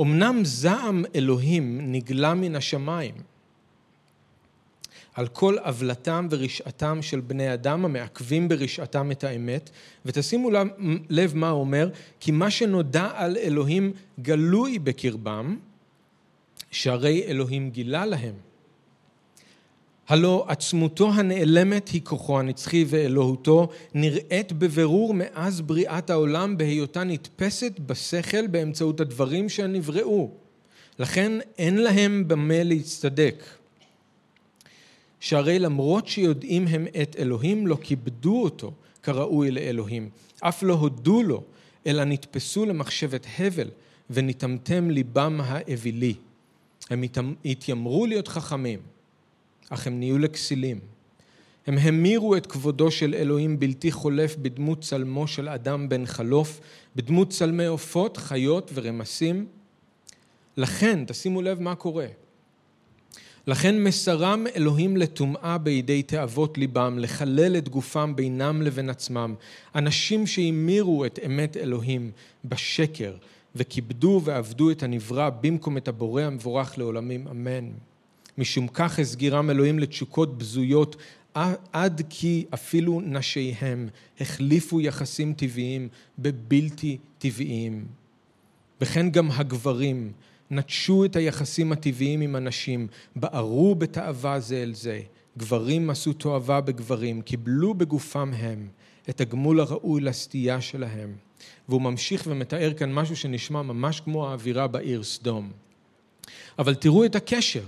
אמנם 0.00 0.40
זעם 0.44 1.04
אלוהים 1.14 1.92
נגלה 1.92 2.34
מן 2.34 2.56
השמיים 2.56 3.14
על 5.14 5.28
כל 5.28 5.58
עוולתם 5.58 6.28
ורשעתם 6.30 7.02
של 7.02 7.20
בני 7.20 7.54
אדם 7.54 7.84
המעכבים 7.84 8.48
ברשעתם 8.48 9.10
את 9.10 9.24
האמת, 9.24 9.70
ותשימו 10.06 10.50
לב 11.10 11.36
מה 11.36 11.48
הוא 11.48 11.60
אומר, 11.60 11.88
כי 12.20 12.30
מה 12.30 12.50
שנודע 12.50 13.10
על 13.14 13.36
אלוהים 13.36 13.92
גלוי 14.20 14.78
בקרבם, 14.78 15.56
שהרי 16.70 17.24
אלוהים 17.26 17.70
גילה 17.70 18.06
להם. 18.06 18.34
הלא 20.08 20.44
עצמותו 20.48 21.12
הנעלמת 21.12 21.88
היא 21.88 22.00
כוחו 22.04 22.38
הנצחי 22.38 22.84
ואלוהותו 22.88 23.68
נראית 23.94 24.52
בבירור 24.52 25.14
מאז 25.14 25.60
בריאת 25.60 26.10
העולם 26.10 26.56
בהיותה 26.56 27.04
נתפסת 27.04 27.72
בשכל 27.86 28.46
באמצעות 28.46 29.00
הדברים 29.00 29.48
שנבראו. 29.48 30.30
לכן 30.98 31.32
אין 31.58 31.76
להם 31.76 32.28
במה 32.28 32.62
להצטדק. 32.62 33.44
שהרי 35.20 35.58
למרות 35.58 36.08
שיודעים 36.08 36.66
הם 36.66 36.86
את 37.02 37.16
אלוהים 37.18 37.66
לא 37.66 37.78
כיבדו 37.80 38.42
אותו 38.42 38.72
כראוי 39.02 39.50
לאלוהים, 39.50 40.10
אף 40.40 40.62
לא 40.62 40.74
הודו 40.74 41.22
לו, 41.22 41.42
אלא 41.86 42.04
נתפסו 42.04 42.66
למחשבת 42.66 43.26
הבל 43.38 43.70
ונטמטם 44.10 44.90
ליבם 44.90 45.40
האווילי. 45.44 46.14
הם 46.90 47.04
התיימרו 47.44 48.06
להיות 48.06 48.28
חכמים. 48.28 48.91
אך 49.72 49.86
הם 49.86 49.98
נהיו 49.98 50.18
לכסילים. 50.18 50.80
הם 51.66 51.78
המירו 51.78 52.36
את 52.36 52.46
כבודו 52.46 52.90
של 52.90 53.14
אלוהים 53.14 53.58
בלתי 53.58 53.92
חולף 53.92 54.36
בדמות 54.36 54.80
צלמו 54.80 55.26
של 55.26 55.48
אדם 55.48 55.88
בן 55.88 56.06
חלוף, 56.06 56.60
בדמות 56.96 57.30
צלמי 57.30 57.66
עופות, 57.66 58.16
חיות 58.16 58.70
ורמסים. 58.74 59.46
לכן, 60.56 61.04
תשימו 61.06 61.42
לב 61.42 61.60
מה 61.60 61.74
קורה. 61.74 62.06
לכן 63.46 63.84
מסרם 63.84 64.46
אלוהים 64.56 64.96
לטומאה 64.96 65.58
בידי 65.58 66.02
תאוות 66.02 66.58
ליבם, 66.58 66.98
לחלל 66.98 67.56
את 67.56 67.68
גופם 67.68 68.16
בינם 68.16 68.62
לבין 68.62 68.90
עצמם. 68.90 69.34
אנשים 69.74 70.26
שהמירו 70.26 71.04
את 71.04 71.18
אמת 71.26 71.56
אלוהים 71.56 72.10
בשקר, 72.44 73.14
וכיבדו 73.54 74.20
ועבדו 74.24 74.70
את 74.70 74.82
הנברא 74.82 75.30
במקום 75.40 75.76
את 75.76 75.88
הבורא 75.88 76.22
המבורך 76.22 76.78
לעולמים, 76.78 77.28
אמן. 77.28 77.70
משום 78.38 78.68
כך 78.68 78.98
הסגירם 78.98 79.50
אלוהים 79.50 79.78
לתשוקות 79.78 80.38
בזויות 80.38 80.96
עד 81.72 82.02
כי 82.10 82.44
אפילו 82.54 83.00
נשיהם 83.04 83.88
החליפו 84.20 84.80
יחסים 84.80 85.34
טבעיים 85.34 85.88
בבלתי 86.18 86.98
טבעיים. 87.18 87.86
וכן 88.80 89.10
גם 89.10 89.30
הגברים 89.30 90.12
נטשו 90.50 91.04
את 91.04 91.16
היחסים 91.16 91.72
הטבעיים 91.72 92.20
עם 92.20 92.36
הנשים, 92.36 92.86
בערו 93.16 93.74
בתאווה 93.74 94.40
זה 94.40 94.62
אל 94.62 94.74
זה. 94.74 95.00
גברים 95.38 95.90
עשו 95.90 96.12
תועבה 96.12 96.60
בגברים, 96.60 97.22
קיבלו 97.22 97.74
בגופם 97.74 98.30
הם 98.36 98.68
את 99.10 99.20
הגמול 99.20 99.60
הראוי 99.60 100.00
לסטייה 100.00 100.60
שלהם. 100.60 101.12
והוא 101.68 101.82
ממשיך 101.82 102.24
ומתאר 102.26 102.72
כאן 102.72 102.92
משהו 102.92 103.16
שנשמע 103.16 103.62
ממש 103.62 104.00
כמו 104.00 104.28
האווירה 104.28 104.66
בעיר 104.66 105.02
סדום. 105.02 105.50
אבל 106.58 106.74
תראו 106.74 107.04
את 107.04 107.16
הקשר. 107.16 107.64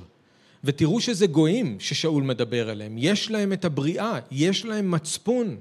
ותראו 0.65 1.01
שזה 1.01 1.27
גויים 1.27 1.77
ששאול 1.81 2.23
מדבר 2.23 2.71
עליהם, 2.71 2.95
יש 2.99 3.31
להם 3.31 3.53
את 3.53 3.65
הבריאה, 3.65 4.19
יש 4.31 4.65
להם 4.65 4.91
מצפון. 4.91 5.57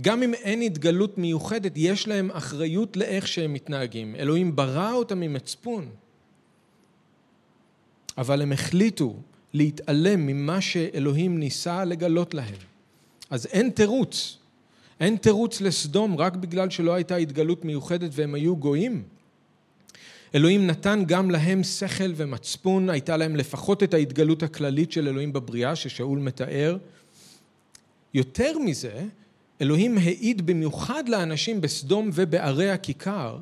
גם 0.00 0.22
אם 0.22 0.34
אין 0.34 0.62
התגלות 0.62 1.18
מיוחדת, 1.18 1.72
יש 1.76 2.08
להם 2.08 2.30
אחריות 2.30 2.96
לאיך 2.96 3.28
שהם 3.28 3.52
מתנהגים. 3.52 4.16
אלוהים 4.16 4.56
ברא 4.56 4.92
אותם 4.92 5.22
עם 5.22 5.32
מצפון. 5.32 5.88
אבל 8.18 8.42
הם 8.42 8.52
החליטו 8.52 9.16
להתעלם 9.54 10.26
ממה 10.26 10.60
שאלוהים 10.60 11.38
ניסה 11.38 11.84
לגלות 11.84 12.34
להם. 12.34 12.54
אז 13.30 13.46
אין 13.46 13.70
תירוץ. 13.70 14.38
אין 15.00 15.16
תירוץ 15.16 15.60
לסדום 15.60 16.16
רק 16.16 16.36
בגלל 16.36 16.70
שלא 16.70 16.94
הייתה 16.94 17.16
התגלות 17.16 17.64
מיוחדת 17.64 18.10
והם 18.12 18.34
היו 18.34 18.56
גויים. 18.56 19.02
אלוהים 20.34 20.66
נתן 20.66 21.02
גם 21.06 21.30
להם 21.30 21.62
שכל 21.62 22.12
ומצפון, 22.16 22.90
הייתה 22.90 23.16
להם 23.16 23.36
לפחות 23.36 23.82
את 23.82 23.94
ההתגלות 23.94 24.42
הכללית 24.42 24.92
של 24.92 25.08
אלוהים 25.08 25.32
בבריאה 25.32 25.76
ששאול 25.76 26.18
מתאר. 26.18 26.76
יותר 28.14 28.58
מזה, 28.58 29.04
אלוהים 29.60 29.98
העיד 29.98 30.46
במיוחד 30.46 31.08
לאנשים 31.08 31.60
בסדום 31.60 32.10
ובערי 32.14 32.70
הכיכר 32.70 33.38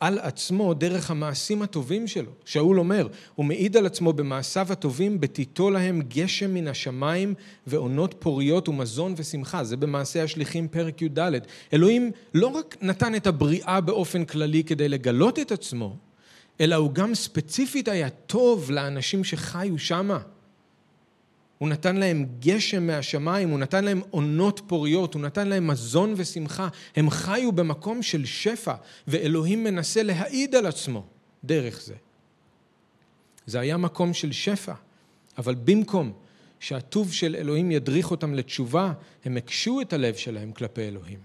על 0.00 0.18
עצמו 0.18 0.74
דרך 0.74 1.10
המעשים 1.10 1.62
הטובים 1.62 2.06
שלו. 2.06 2.30
שאול 2.44 2.78
אומר, 2.78 3.08
הוא 3.34 3.46
מעיד 3.46 3.76
על 3.76 3.86
עצמו 3.86 4.12
במעשיו 4.12 4.72
הטובים, 4.72 5.20
בתיתו 5.20 5.70
להם 5.70 6.02
גשם 6.08 6.54
מן 6.54 6.68
השמיים 6.68 7.34
ועונות 7.66 8.14
פוריות 8.18 8.68
ומזון 8.68 9.14
ושמחה. 9.16 9.64
זה 9.64 9.76
במעשה 9.76 10.22
השליחים 10.22 10.68
פרק 10.68 11.02
י"ד. 11.02 11.30
אלוהים 11.72 12.10
לא 12.34 12.46
רק 12.46 12.76
נתן 12.80 13.14
את 13.14 13.26
הבריאה 13.26 13.80
באופן 13.80 14.24
כללי 14.24 14.64
כדי 14.64 14.88
לגלות 14.88 15.38
את 15.38 15.52
עצמו, 15.52 15.96
אלא 16.60 16.74
הוא 16.74 16.92
גם 16.92 17.14
ספציפית 17.14 17.88
היה 17.88 18.10
טוב 18.10 18.70
לאנשים 18.70 19.24
שחיו 19.24 19.78
שמה. 19.78 20.18
הוא 21.58 21.68
נתן 21.68 21.96
להם 21.96 22.26
גשם 22.40 22.86
מהשמיים, 22.86 23.48
הוא 23.48 23.58
נתן 23.58 23.84
להם 23.84 24.02
עונות 24.10 24.60
פוריות, 24.66 25.14
הוא 25.14 25.22
נתן 25.22 25.48
להם 25.48 25.66
מזון 25.66 26.14
ושמחה. 26.16 26.68
הם 26.96 27.10
חיו 27.10 27.52
במקום 27.52 28.02
של 28.02 28.24
שפע, 28.24 28.74
ואלוהים 29.08 29.64
מנסה 29.64 30.02
להעיד 30.02 30.54
על 30.54 30.66
עצמו 30.66 31.06
דרך 31.44 31.82
זה. 31.82 31.94
זה 33.46 33.60
היה 33.60 33.76
מקום 33.76 34.14
של 34.14 34.32
שפע, 34.32 34.74
אבל 35.38 35.54
במקום 35.54 36.12
שהטוב 36.60 37.12
של 37.12 37.36
אלוהים 37.36 37.70
ידריך 37.70 38.10
אותם 38.10 38.34
לתשובה, 38.34 38.92
הם 39.24 39.36
הקשו 39.36 39.80
את 39.80 39.92
הלב 39.92 40.14
שלהם 40.14 40.52
כלפי 40.52 40.82
אלוהים. 40.82 41.18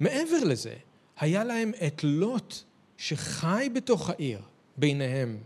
מעבר 0.00 0.44
לזה, 0.44 0.74
היה 1.18 1.44
להם 1.44 1.72
את 1.86 2.04
לוט 2.04 2.54
שחי 2.96 3.68
בתוך 3.74 4.10
העיר 4.10 4.40
ביניהם, 4.76 5.38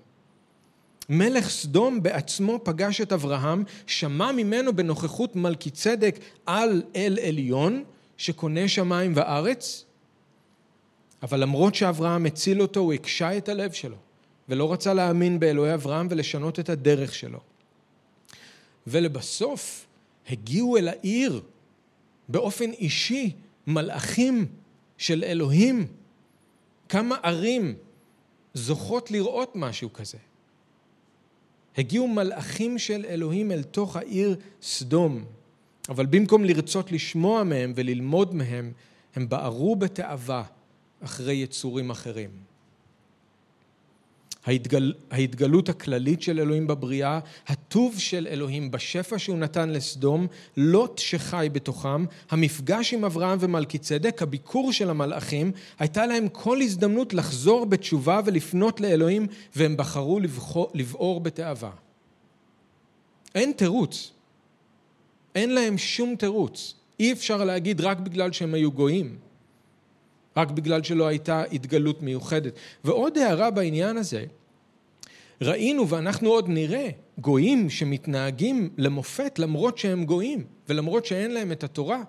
מלך 1.09 1.49
סדום 1.49 2.03
בעצמו 2.03 2.61
פגש 2.63 3.01
את 3.01 3.13
אברהם, 3.13 3.65
שמע 3.87 4.33
ממנו 4.33 4.77
בנוכחות 4.77 5.37
מלכי 5.37 5.71
צדק 5.71 6.19
על 6.47 6.83
אל 6.97 7.19
עליון, 7.23 7.85
שקונה 8.17 8.69
שמיים 8.69 9.13
וארץ, 9.17 9.85
אבל 11.23 11.41
למרות 11.41 11.75
שאברהם 11.75 12.27
הציל 12.27 12.63
אותו, 12.63 12.81
הוא 12.81 12.93
הקשה 12.93 13.37
את 13.37 13.49
הלב 13.49 13.73
שלו, 13.73 13.97
ולא 14.49 14.73
רצה 14.73 14.95
להאמין 14.95 15.41
באלוהי 15.41 15.75
אברהם 15.75 16.07
ולשנות 16.11 16.61
את 16.61 16.69
הדרך 16.69 17.15
שלו. 17.15 17.41
ולבסוף 18.87 19.87
הגיעו 20.29 20.77
אל 20.77 20.89
העיר 20.89 21.41
באופן 22.29 22.71
אישי 22.71 23.33
מלאכים 23.67 24.47
של 24.99 25.25
אלוהים. 25.25 25.87
כמה 26.89 27.17
ערים 27.23 27.75
זוכות 28.55 29.11
לראות 29.11 29.53
משהו 29.55 29.93
כזה. 29.93 30.19
הגיעו 31.77 32.09
מלאכים 32.09 32.79
של 32.79 33.05
אלוהים 33.09 33.53
אל 33.53 33.63
תוך 33.63 33.97
העיר 33.97 34.37
סדום, 34.63 35.25
אבל 35.89 36.07
במקום 36.07 36.45
לרצות 36.45 36.93
לשמוע 36.93 37.45
מהם 37.45 37.73
וללמוד 37.77 38.35
מהם, 38.35 38.73
הם 39.15 39.29
בערו 39.29 39.77
בתאווה 39.77 40.45
אחרי 41.01 41.35
יצורים 41.35 41.91
אחרים. 41.91 42.48
ההתגל... 44.49 44.93
ההתגלות 45.11 45.69
הכללית 45.69 46.23
של 46.23 46.41
אלוהים 46.41 46.67
בבריאה, 46.67 47.21
הטוב 47.47 47.99
של 47.99 48.27
אלוהים 48.31 48.71
בשפע 48.71 49.19
שהוא 49.19 49.39
נתן 49.39 49.71
לסדום, 49.71 50.27
לוט 50.57 50.99
שחי 50.99 51.49
בתוכם, 51.53 52.05
המפגש 52.31 52.95
עם 52.95 53.05
אברהם 53.05 53.39
ומלכי 53.41 53.79
צדק, 53.79 54.23
הביקור 54.23 54.73
של 54.73 54.91
המלאכים, 54.91 55.53
הייתה 55.79 56.07
להם 56.07 56.29
כל 56.29 56.61
הזדמנות 56.61 57.15
לחזור 57.15 57.67
בתשובה 57.67 58.21
ולפנות 58.25 58.81
לאלוהים, 58.81 59.27
והם 59.57 59.77
בחרו 59.77 60.21
לבחור, 60.21 60.71
לבעור 60.75 61.21
בתאווה. 61.21 61.71
אין 63.35 63.53
תירוץ. 63.53 64.13
אין 65.35 65.55
להם 65.55 65.79
שום 65.79 66.17
תירוץ. 66.17 66.75
אי 67.01 67.13
אפשר 67.13 67.45
להגיד 67.45 67.81
רק 67.81 67.99
בגלל 67.99 68.33
שהם 68.33 68.55
היו 68.55 68.73
גויים. 68.73 69.17
רק 70.37 70.51
בגלל 70.51 70.83
שלא 70.83 71.07
הייתה 71.07 71.43
התגלות 71.53 72.03
מיוחדת. 72.03 72.53
ועוד 72.85 73.19
הערה 73.19 73.51
בעניין 73.51 73.97
הזה, 73.97 74.25
ראינו 75.43 75.89
ואנחנו 75.89 76.31
עוד 76.31 76.49
נראה 76.49 76.89
גויים 77.19 77.71
שמתנהגים 77.71 78.71
למופת 78.77 79.39
למרות 79.39 79.79
שהם 79.79 80.05
גויים 80.05 80.45
ולמרות 80.69 81.07
שאין 81.07 81.31
להם 81.31 81.53
את 81.53 81.65
התורה. 81.65 82.03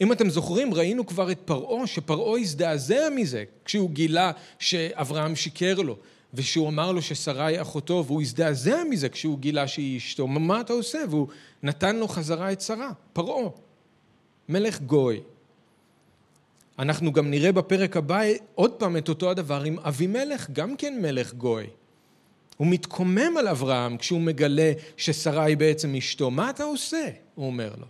אם 0.00 0.12
אתם 0.12 0.30
זוכרים, 0.30 0.74
ראינו 0.74 1.06
כבר 1.06 1.30
את 1.30 1.38
פרעה, 1.44 1.86
שפרעה 1.86 2.40
הזדעזע 2.40 3.08
מזה 3.16 3.44
כשהוא 3.64 3.90
גילה 3.90 4.32
שאברהם 4.58 5.36
שיקר 5.36 5.74
לו, 5.74 5.96
ושהוא 6.34 6.68
אמר 6.68 6.92
לו 6.92 7.02
ששרה 7.02 7.62
אחותו, 7.62 8.04
והוא 8.06 8.22
הזדעזע 8.22 8.82
מזה 8.90 9.08
כשהוא 9.08 9.38
גילה 9.38 9.68
שהיא 9.68 9.98
אשתו. 9.98 10.26
מה 10.26 10.60
אתה 10.60 10.72
עושה? 10.72 10.98
והוא 11.10 11.28
נתן 11.62 11.96
לו 11.96 12.08
חזרה 12.08 12.52
את 12.52 12.60
שרה, 12.60 12.90
פרעה, 13.12 13.48
מלך 14.48 14.80
גוי. 14.80 15.20
אנחנו 16.78 17.12
גם 17.12 17.30
נראה 17.30 17.52
בפרק 17.52 17.96
הבא 17.96 18.20
עוד 18.54 18.70
פעם 18.70 18.96
את 18.96 19.08
אותו 19.08 19.30
הדבר 19.30 19.62
עם 19.62 19.78
אבימלך, 19.78 20.50
גם 20.50 20.76
כן 20.76 20.98
מלך 21.02 21.34
גוי. 21.34 21.66
הוא 22.58 22.66
מתקומם 22.66 23.36
על 23.38 23.48
אברהם 23.48 23.96
כשהוא 23.96 24.20
מגלה 24.20 24.72
ששרה 24.96 25.44
היא 25.44 25.56
בעצם 25.56 25.94
אשתו. 25.94 26.30
מה 26.30 26.50
אתה 26.50 26.64
עושה? 26.64 27.08
הוא 27.34 27.46
אומר 27.46 27.74
לו. 27.78 27.86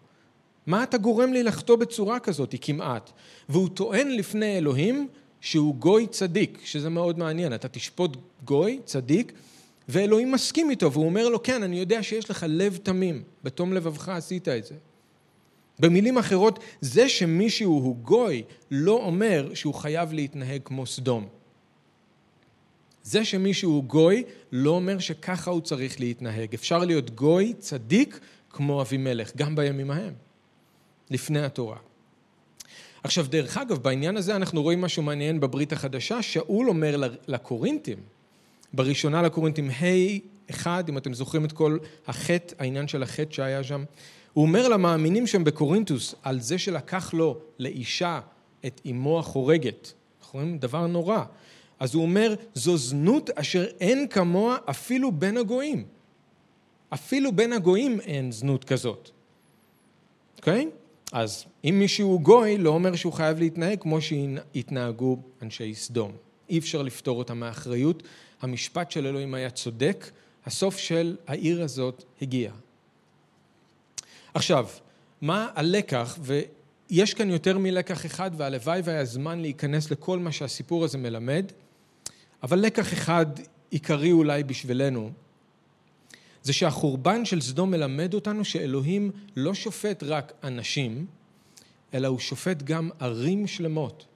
מה 0.67 0.83
אתה 0.83 0.99
גורם 0.99 1.33
לי 1.33 1.43
לחטוא 1.43 1.77
בצורה 1.77 2.19
כזאת? 2.19 2.53
היא 2.53 2.61
כמעט. 2.63 3.11
והוא 3.49 3.69
טוען 3.69 4.11
לפני 4.11 4.59
אלוהים 4.59 5.09
שהוא 5.41 5.75
גוי 5.75 6.07
צדיק, 6.07 6.59
שזה 6.65 6.89
מאוד 6.89 7.19
מעניין. 7.19 7.55
אתה 7.55 7.69
תשפוט 7.69 8.17
גוי 8.45 8.81
צדיק, 8.85 9.33
ואלוהים 9.89 10.33
מסכים 10.33 10.71
איתו, 10.71 10.93
והוא 10.93 11.05
אומר 11.05 11.29
לו, 11.29 11.43
כן, 11.43 11.63
אני 11.63 11.79
יודע 11.79 12.03
שיש 12.03 12.31
לך 12.31 12.47
לב 12.49 12.79
תמים, 12.83 13.23
בתום 13.45 13.73
לבבך 13.73 14.09
עשית 14.09 14.49
את 14.49 14.65
זה. 14.65 14.75
במילים 15.79 16.19
אחרות, 16.19 16.59
זה 16.81 17.09
שמישהו 17.09 17.73
הוא 17.73 17.97
גוי 17.97 18.43
לא 18.71 18.93
אומר 18.93 19.55
שהוא 19.55 19.75
חייב 19.75 20.13
להתנהג 20.13 20.61
כמו 20.65 20.87
סדום. 20.87 21.38
זה 23.09 23.25
שמישהו 23.25 23.71
הוא 23.71 23.85
גוי 23.85 24.25
לא 24.53 24.71
אומר 24.71 24.99
שככה 24.99 25.51
הוא 25.51 25.61
צריך 25.61 26.01
להתנהג. 26.01 26.55
אפשר 26.55 26.79
להיות 26.79 27.11
גוי 27.11 27.55
צדיק 27.59 28.21
כמו 28.51 28.83
אבימלך, 28.83 29.37
גם 29.37 29.57
בימים 29.57 29.91
ההם, 29.91 30.13
לפני 31.11 31.43
התורה. 31.43 31.77
עכשיו, 33.05 33.27
דרך 33.29 33.57
אגב, 33.57 33.79
בעניין 33.79 34.17
הזה 34.17 34.37
אנחנו 34.37 34.63
רואים 34.63 34.81
משהו 34.81 35.03
מעניין 35.03 35.41
בברית 35.41 35.73
החדשה. 35.73 36.23
שאול 36.23 36.69
אומר 36.69 37.03
לקורינטים, 37.27 37.99
בראשונה 38.73 39.23
לקורינטים 39.23 39.71
ה' 39.71 39.85
אחד, 40.51 40.85
אם 40.89 40.99
אתם 40.99 41.15
זוכרים 41.15 41.45
את 41.45 41.53
כל 41.53 41.79
החטא, 42.07 42.55
העניין 42.59 42.89
של 42.89 43.03
החטא 43.03 43.35
שהיה 43.35 43.65
שם, 43.65 43.85
הוא 44.33 44.45
אומר 44.45 44.69
למאמינים 44.69 45.27
שם 45.27 45.45
בקורינטוס 45.45 46.15
על 46.23 46.41
זה 46.41 46.59
שלקח 46.59 47.15
לו 47.15 47.39
לאישה 47.59 48.21
את 48.67 48.81
אמו 48.91 49.19
החורגת. 49.19 49.93
אנחנו 50.21 50.41
רואים 50.41 50.59
דבר 50.59 50.87
נורא. 50.87 51.25
אז 51.81 51.95
הוא 51.95 52.03
אומר, 52.03 52.35
זו 52.55 52.77
זנות 52.77 53.31
אשר 53.31 53.65
אין 53.81 54.09
כמוה 54.09 54.57
אפילו 54.71 55.13
בין 55.13 55.37
הגויים. 55.37 55.85
אפילו 56.91 57.33
בין 57.33 57.53
הגויים 57.53 58.01
אין 58.01 58.33
זנות 58.33 58.65
כזאת. 58.65 59.11
אוקיי? 60.39 60.69
Okay? 60.73 60.89
אז 61.13 61.45
אם 61.65 61.77
מישהו 61.79 62.21
גוי, 62.21 62.59
לא 62.59 62.71
אומר 62.71 62.97
שהוא 62.97 63.13
חייב 63.13 63.39
להתנהג 63.39 63.81
כמו 63.81 64.01
שהתנהגו 64.01 65.17
אנשי 65.43 65.75
סדום. 65.75 66.13
אי 66.51 66.59
אפשר 66.59 66.83
לפתור 66.83 67.19
אותם 67.19 67.39
מאחריות. 67.39 68.03
המשפט 68.43 68.91
של 68.91 69.07
אלוהים 69.07 69.35
היה 69.35 69.51
צודק, 69.51 70.11
הסוף 70.47 70.79
של 70.79 71.17
העיר 71.27 71.63
הזאת 71.63 72.05
הגיע. 72.23 72.53
עכשיו, 74.35 74.67
מה 75.21 75.49
הלקח, 75.55 76.19
ויש 76.23 77.15
כאן 77.15 77.31
יותר 77.31 77.59
מלקח 77.59 78.07
אחד, 78.07 78.31
והלוואי 78.37 78.81
והיה 78.85 79.05
זמן 79.05 79.41
להיכנס 79.41 79.91
לכל 79.91 80.19
מה 80.19 80.33
שהסיפור 80.33 80.85
הזה 80.85 80.99
מלמד, 80.99 81.53
אבל 82.43 82.59
לקח 82.59 82.93
אחד 82.93 83.27
עיקרי 83.71 84.13
אולי 84.13 84.45
בשבילנו, 84.45 85.11
זה 86.43 86.53
שהחורבן 86.53 87.25
של 87.25 87.41
סדום 87.41 87.71
מלמד 87.71 88.15
אותנו 88.15 88.45
שאלוהים 88.45 89.11
לא 89.37 89.55
שופט 89.55 90.03
רק 90.03 90.33
אנשים, 90.45 91.07
אלא 91.95 92.09
הוא 92.09 92.19
שופט 92.19 92.63
גם 92.63 92.91
ערים 93.01 93.47
שלמות, 93.47 94.07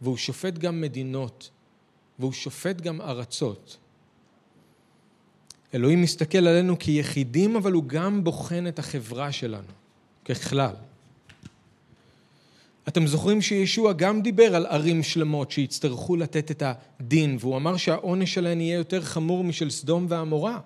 והוא 0.00 0.16
שופט 0.16 0.58
גם 0.58 0.80
מדינות, 0.80 1.50
והוא 2.18 2.32
שופט 2.32 2.80
גם 2.80 3.00
ארצות. 3.00 3.76
אלוהים 5.74 6.02
מסתכל 6.02 6.46
עלינו 6.46 6.78
כיחידים, 6.78 7.56
אבל 7.56 7.72
הוא 7.72 7.84
גם 7.84 8.24
בוחן 8.24 8.66
את 8.66 8.78
החברה 8.78 9.32
שלנו, 9.32 9.72
ככלל. 10.24 10.74
אתם 12.88 13.06
זוכרים 13.06 13.42
שישוע 13.42 13.92
גם 13.92 14.22
דיבר 14.22 14.56
על 14.56 14.66
ערים 14.66 15.02
שלמות 15.02 15.50
שיצטרכו 15.50 16.16
לתת 16.16 16.50
את 16.50 16.62
הדין, 16.66 17.36
והוא 17.40 17.56
אמר 17.56 17.76
שהעונש 17.76 18.34
שלהן 18.34 18.60
יהיה 18.60 18.76
יותר 18.76 19.00
חמור 19.00 19.44
משל 19.44 19.70
סדום 19.70 20.06
ועמורה. 20.08 20.58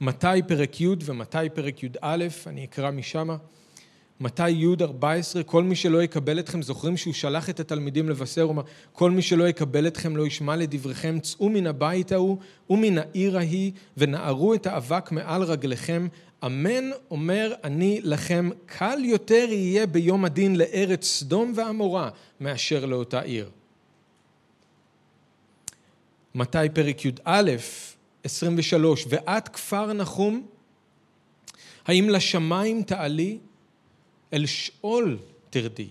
מתי 0.00 0.42
פרק 0.48 0.80
י' 0.80 0.88
ומתי 1.04 1.38
פרק 1.54 1.82
י"א, 1.82 2.26
אני 2.46 2.64
אקרא 2.64 2.90
משמה. 2.90 3.36
מתי 4.20 4.50
י' 4.50 4.74
14, 4.80 5.42
כל 5.42 5.62
מי 5.62 5.76
שלא 5.76 6.02
יקבל 6.02 6.38
אתכם, 6.38 6.62
זוכרים 6.62 6.96
שהוא 6.96 7.14
שלח 7.14 7.50
את 7.50 7.60
התלמידים 7.60 8.08
לבשר, 8.08 8.42
הוא 8.42 8.52
אמר, 8.52 8.62
כל 8.92 9.10
מי 9.10 9.22
שלא 9.22 9.48
יקבל 9.48 9.86
אתכם 9.86 10.16
לא 10.16 10.26
ישמע 10.26 10.56
לדבריכם, 10.56 11.18
צאו 11.18 11.48
מן 11.48 11.66
הבית 11.66 12.12
ההוא 12.12 12.38
ומן 12.70 12.98
העיר 12.98 13.36
ההיא 13.36 13.72
ונערו 13.96 14.54
את 14.54 14.66
האבק 14.66 15.12
מעל 15.12 15.42
רגליכם, 15.42 16.06
אמן 16.46 16.90
אומר 17.10 17.54
אני 17.64 18.00
לכם, 18.02 18.50
קל 18.66 19.04
יותר 19.04 19.46
יהיה 19.50 19.86
ביום 19.86 20.24
הדין 20.24 20.56
לארץ 20.56 21.04
סדום 21.04 21.52
ועמורה 21.56 22.10
מאשר 22.40 22.86
לאותה 22.86 23.20
עיר. 23.20 23.50
מתי 26.34 26.58
פרק 26.72 27.04
י"א, 27.04 27.50
23, 28.24 29.06
ואת 29.08 29.48
כפר 29.48 29.92
נחום, 29.92 30.46
האם 31.86 32.08
לשמיים 32.08 32.82
תעלי? 32.82 33.38
אל 34.32 34.46
שאול 34.46 35.18
תרדי. 35.50 35.88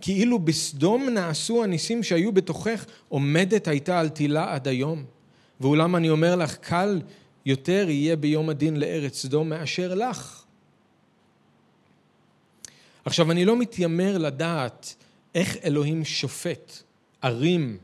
כאילו 0.00 0.38
בסדום 0.38 1.08
נעשו 1.08 1.64
הניסים 1.64 2.02
שהיו 2.02 2.32
בתוכך, 2.32 2.84
עומדת 3.08 3.68
הייתה 3.68 4.00
על 4.00 4.08
תילה 4.08 4.54
עד 4.54 4.68
היום. 4.68 5.04
ואולם 5.60 5.96
אני 5.96 6.10
אומר 6.10 6.36
לך, 6.36 6.56
קל 6.56 7.00
יותר 7.46 7.86
יהיה 7.88 8.16
ביום 8.16 8.48
הדין 8.48 8.76
לארץ 8.76 9.18
סדום 9.18 9.48
מאשר 9.48 9.94
לך. 9.94 10.44
עכשיו, 13.04 13.30
אני 13.30 13.44
לא 13.44 13.56
מתיימר 13.56 14.18
לדעת 14.18 14.94
איך 15.34 15.56
אלוהים 15.64 16.04
שופט 16.04 16.72
ערים 17.22 17.78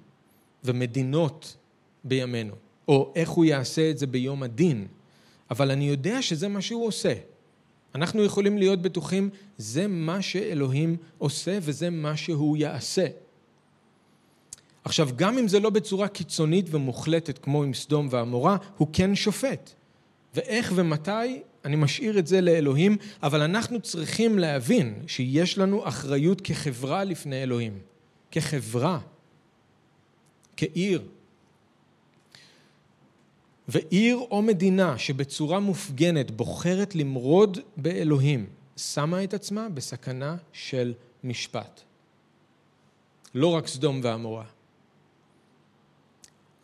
ומדינות 0.65 1.57
בימינו, 2.05 2.55
או 2.89 3.13
איך 3.17 3.31
הוא 3.31 3.45
יעשה 3.45 3.91
את 3.91 3.99
זה 3.99 4.07
ביום 4.07 4.43
הדין, 4.43 4.87
אבל 5.51 5.71
אני 5.71 5.89
יודע 5.89 6.23
שזה 6.23 6.49
מה 6.49 6.61
שהוא 6.61 6.87
עושה. 6.87 7.15
אנחנו 7.95 8.25
יכולים 8.25 8.59
להיות 8.59 8.83
בטוחים, 8.83 9.31
זה 9.59 9.87
מה 9.87 10.23
שאלוהים 10.23 10.97
עושה 11.19 11.59
וזה 11.63 11.91
מה 11.91 12.17
שהוא 12.17 12.57
יעשה. 12.57 13.07
עכשיו, 14.85 15.09
גם 15.17 15.39
אם 15.39 15.49
זה 15.49 15.61
לא 15.61 15.71
בצורה 15.71 16.09
קיצונית 16.09 16.67
ומוחלטת 16.71 17.39
כמו 17.39 17.63
עם 17.63 17.75
סדום 17.75 18.09
ועמורה, 18.11 18.57
הוא 18.77 18.89
כן 18.93 19.15
שופט. 19.15 19.71
ואיך 20.35 20.73
ומתי, 20.75 21.43
אני 21.65 21.77
משאיר 21.77 22.19
את 22.19 22.27
זה 22.27 22.41
לאלוהים, 22.41 22.97
אבל 23.23 23.41
אנחנו 23.41 23.81
צריכים 23.81 24.39
להבין 24.39 25.03
שיש 25.07 25.59
לנו 25.59 25.89
אחריות 25.89 26.41
כחברה 26.41 27.05
לפני 27.05 27.43
אלוהים. 27.43 27.79
כחברה. 28.31 28.99
כעיר. 30.57 31.03
ועיר 33.69 34.17
או 34.31 34.43
מדינה 34.43 34.99
שבצורה 34.99 35.61
מופגנת 35.61 36.31
בוחרת 36.31 36.95
למרוד 36.95 37.59
באלוהים, 37.77 38.47
שמה 38.77 39.25
את 39.25 39.35
עצמה 39.35 39.69
בסכנה 39.69 40.37
של 40.53 40.95
משפט. 41.25 41.81
לא 43.35 43.47
רק 43.47 43.67
סדום 43.67 44.01
ועמורה. 44.03 44.45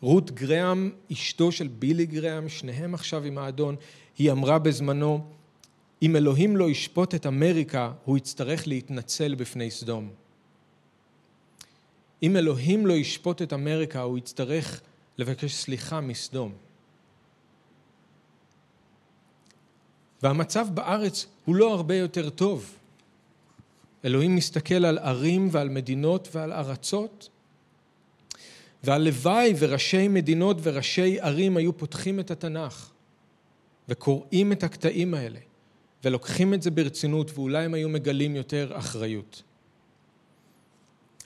רות 0.01 0.31
גרם, 0.31 0.89
אשתו 1.11 1.51
של 1.51 1.67
בילי 1.67 2.05
גרם, 2.05 2.49
שניהם 2.49 2.93
עכשיו 2.93 3.23
עם 3.23 3.37
האדון, 3.37 3.75
היא 4.17 4.31
אמרה 4.31 4.59
בזמנו, 4.59 5.25
אם 6.01 6.15
אלוהים 6.15 6.57
לא 6.57 6.69
ישפוט 6.69 7.15
את 7.15 7.25
אמריקה, 7.25 7.91
הוא 8.05 8.17
יצטרך 8.17 8.67
להתנצל 8.67 9.35
בפני 9.35 9.71
סדום. 9.71 10.09
אם 12.23 12.37
אלוהים 12.37 12.85
לא 12.85 12.93
ישפוט 12.93 13.41
את 13.41 13.53
אמריקה, 13.53 14.01
הוא 14.01 14.17
יצטרך 14.17 14.81
לבקש 15.17 15.53
סליחה 15.53 16.01
מסדום. 16.01 16.51
והמצב 20.23 20.67
בארץ 20.73 21.25
הוא 21.45 21.55
לא 21.55 21.73
הרבה 21.73 21.95
יותר 21.95 22.29
טוב. 22.29 22.75
אלוהים 24.05 24.35
מסתכל 24.35 24.85
על 24.85 24.97
ערים 24.97 25.49
ועל 25.51 25.69
מדינות 25.69 26.29
ועל 26.31 26.53
ארצות, 26.53 27.29
והלוואי 28.83 29.53
וראשי 29.59 30.07
מדינות 30.07 30.57
וראשי 30.63 31.19
ערים 31.19 31.57
היו 31.57 31.77
פותחים 31.77 32.19
את 32.19 32.31
התנ"ך 32.31 32.91
וקוראים 33.89 34.51
את 34.51 34.63
הקטעים 34.63 35.13
האלה 35.13 35.39
ולוקחים 36.03 36.53
את 36.53 36.61
זה 36.61 36.71
ברצינות 36.71 37.31
ואולי 37.33 37.65
הם 37.65 37.73
היו 37.73 37.89
מגלים 37.89 38.35
יותר 38.35 38.71
אחריות. 38.73 39.43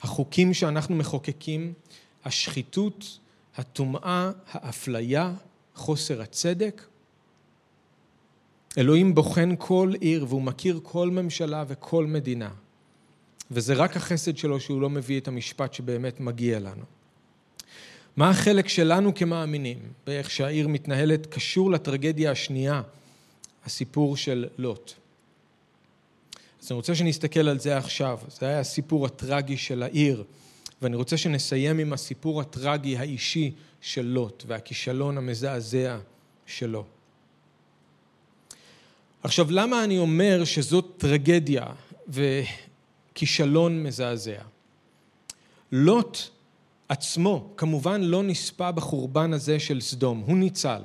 החוקים 0.02 0.54
שאנחנו 0.54 0.94
מחוקקים, 0.94 1.72
השחיתות, 2.24 3.18
הטומאה, 3.56 4.30
האפליה, 4.52 5.34
חוסר 5.74 6.22
הצדק, 6.22 6.82
אלוהים 8.78 9.14
בוחן 9.14 9.54
כל 9.58 9.92
עיר 10.00 10.26
והוא 10.28 10.42
מכיר 10.42 10.80
כל 10.82 11.10
ממשלה 11.10 11.64
וכל 11.68 12.06
מדינה. 12.06 12.50
וזה 13.50 13.74
רק 13.74 13.96
החסד 13.96 14.36
שלו 14.36 14.60
שהוא 14.60 14.80
לא 14.80 14.90
מביא 14.90 15.20
את 15.20 15.28
המשפט 15.28 15.74
שבאמת 15.74 16.20
מגיע 16.20 16.60
לנו. 16.60 16.95
מה 18.16 18.30
החלק 18.30 18.68
שלנו 18.68 19.14
כמאמינים 19.14 19.78
באיך 20.06 20.30
שהעיר 20.30 20.68
מתנהלת 20.68 21.26
קשור 21.26 21.70
לטרגדיה 21.70 22.30
השנייה, 22.30 22.82
הסיפור 23.64 24.16
של 24.16 24.46
לוט. 24.58 24.92
אז 26.62 26.70
אני 26.70 26.76
רוצה 26.76 26.94
שנסתכל 26.94 27.48
על 27.48 27.58
זה 27.58 27.76
עכשיו. 27.76 28.18
זה 28.28 28.46
היה 28.46 28.60
הסיפור 28.60 29.06
הטרגי 29.06 29.56
של 29.56 29.82
העיר, 29.82 30.24
ואני 30.82 30.96
רוצה 30.96 31.16
שנסיים 31.16 31.78
עם 31.78 31.92
הסיפור 31.92 32.40
הטרגי 32.40 32.96
האישי 32.96 33.52
של 33.80 34.06
לוט 34.06 34.44
והכישלון 34.46 35.18
המזעזע 35.18 35.98
שלו. 36.46 36.84
עכשיו, 39.22 39.50
למה 39.50 39.84
אני 39.84 39.98
אומר 39.98 40.44
שזאת 40.44 40.94
טרגדיה 40.96 41.64
וכישלון 42.08 43.82
מזעזע? 43.82 44.42
לוט 45.72 46.18
עצמו 46.88 47.52
כמובן 47.56 48.00
לא 48.00 48.22
נספה 48.22 48.72
בחורבן 48.72 49.32
הזה 49.32 49.58
של 49.58 49.80
סדום, 49.80 50.22
הוא 50.26 50.36
ניצל. 50.36 50.82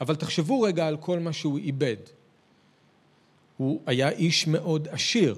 אבל 0.00 0.16
תחשבו 0.16 0.60
רגע 0.60 0.86
על 0.86 0.96
כל 0.96 1.18
מה 1.18 1.32
שהוא 1.32 1.58
איבד. 1.58 1.96
הוא 3.56 3.80
היה 3.86 4.08
איש 4.08 4.46
מאוד 4.46 4.88
עשיר. 4.90 5.34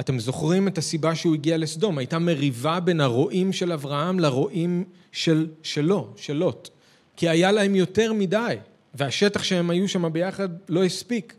אתם 0.00 0.18
זוכרים 0.18 0.68
את 0.68 0.78
הסיבה 0.78 1.14
שהוא 1.14 1.34
הגיע 1.34 1.56
לסדום, 1.56 1.98
הייתה 1.98 2.18
מריבה 2.18 2.80
בין 2.80 3.00
הרועים 3.00 3.52
של 3.52 3.72
אברהם 3.72 4.20
לרועים 4.20 4.84
של, 5.12 5.48
שלו, 5.62 6.12
של 6.16 6.32
לוט. 6.32 6.68
כי 7.16 7.28
היה 7.28 7.52
להם 7.52 7.74
יותר 7.74 8.12
מדי. 8.12 8.56
והשטח 8.94 9.42
שהם 9.42 9.70
היו 9.70 9.88
שם 9.88 10.12
ביחד 10.12 10.48
לא 10.68 10.84
הספיק. 10.84 11.34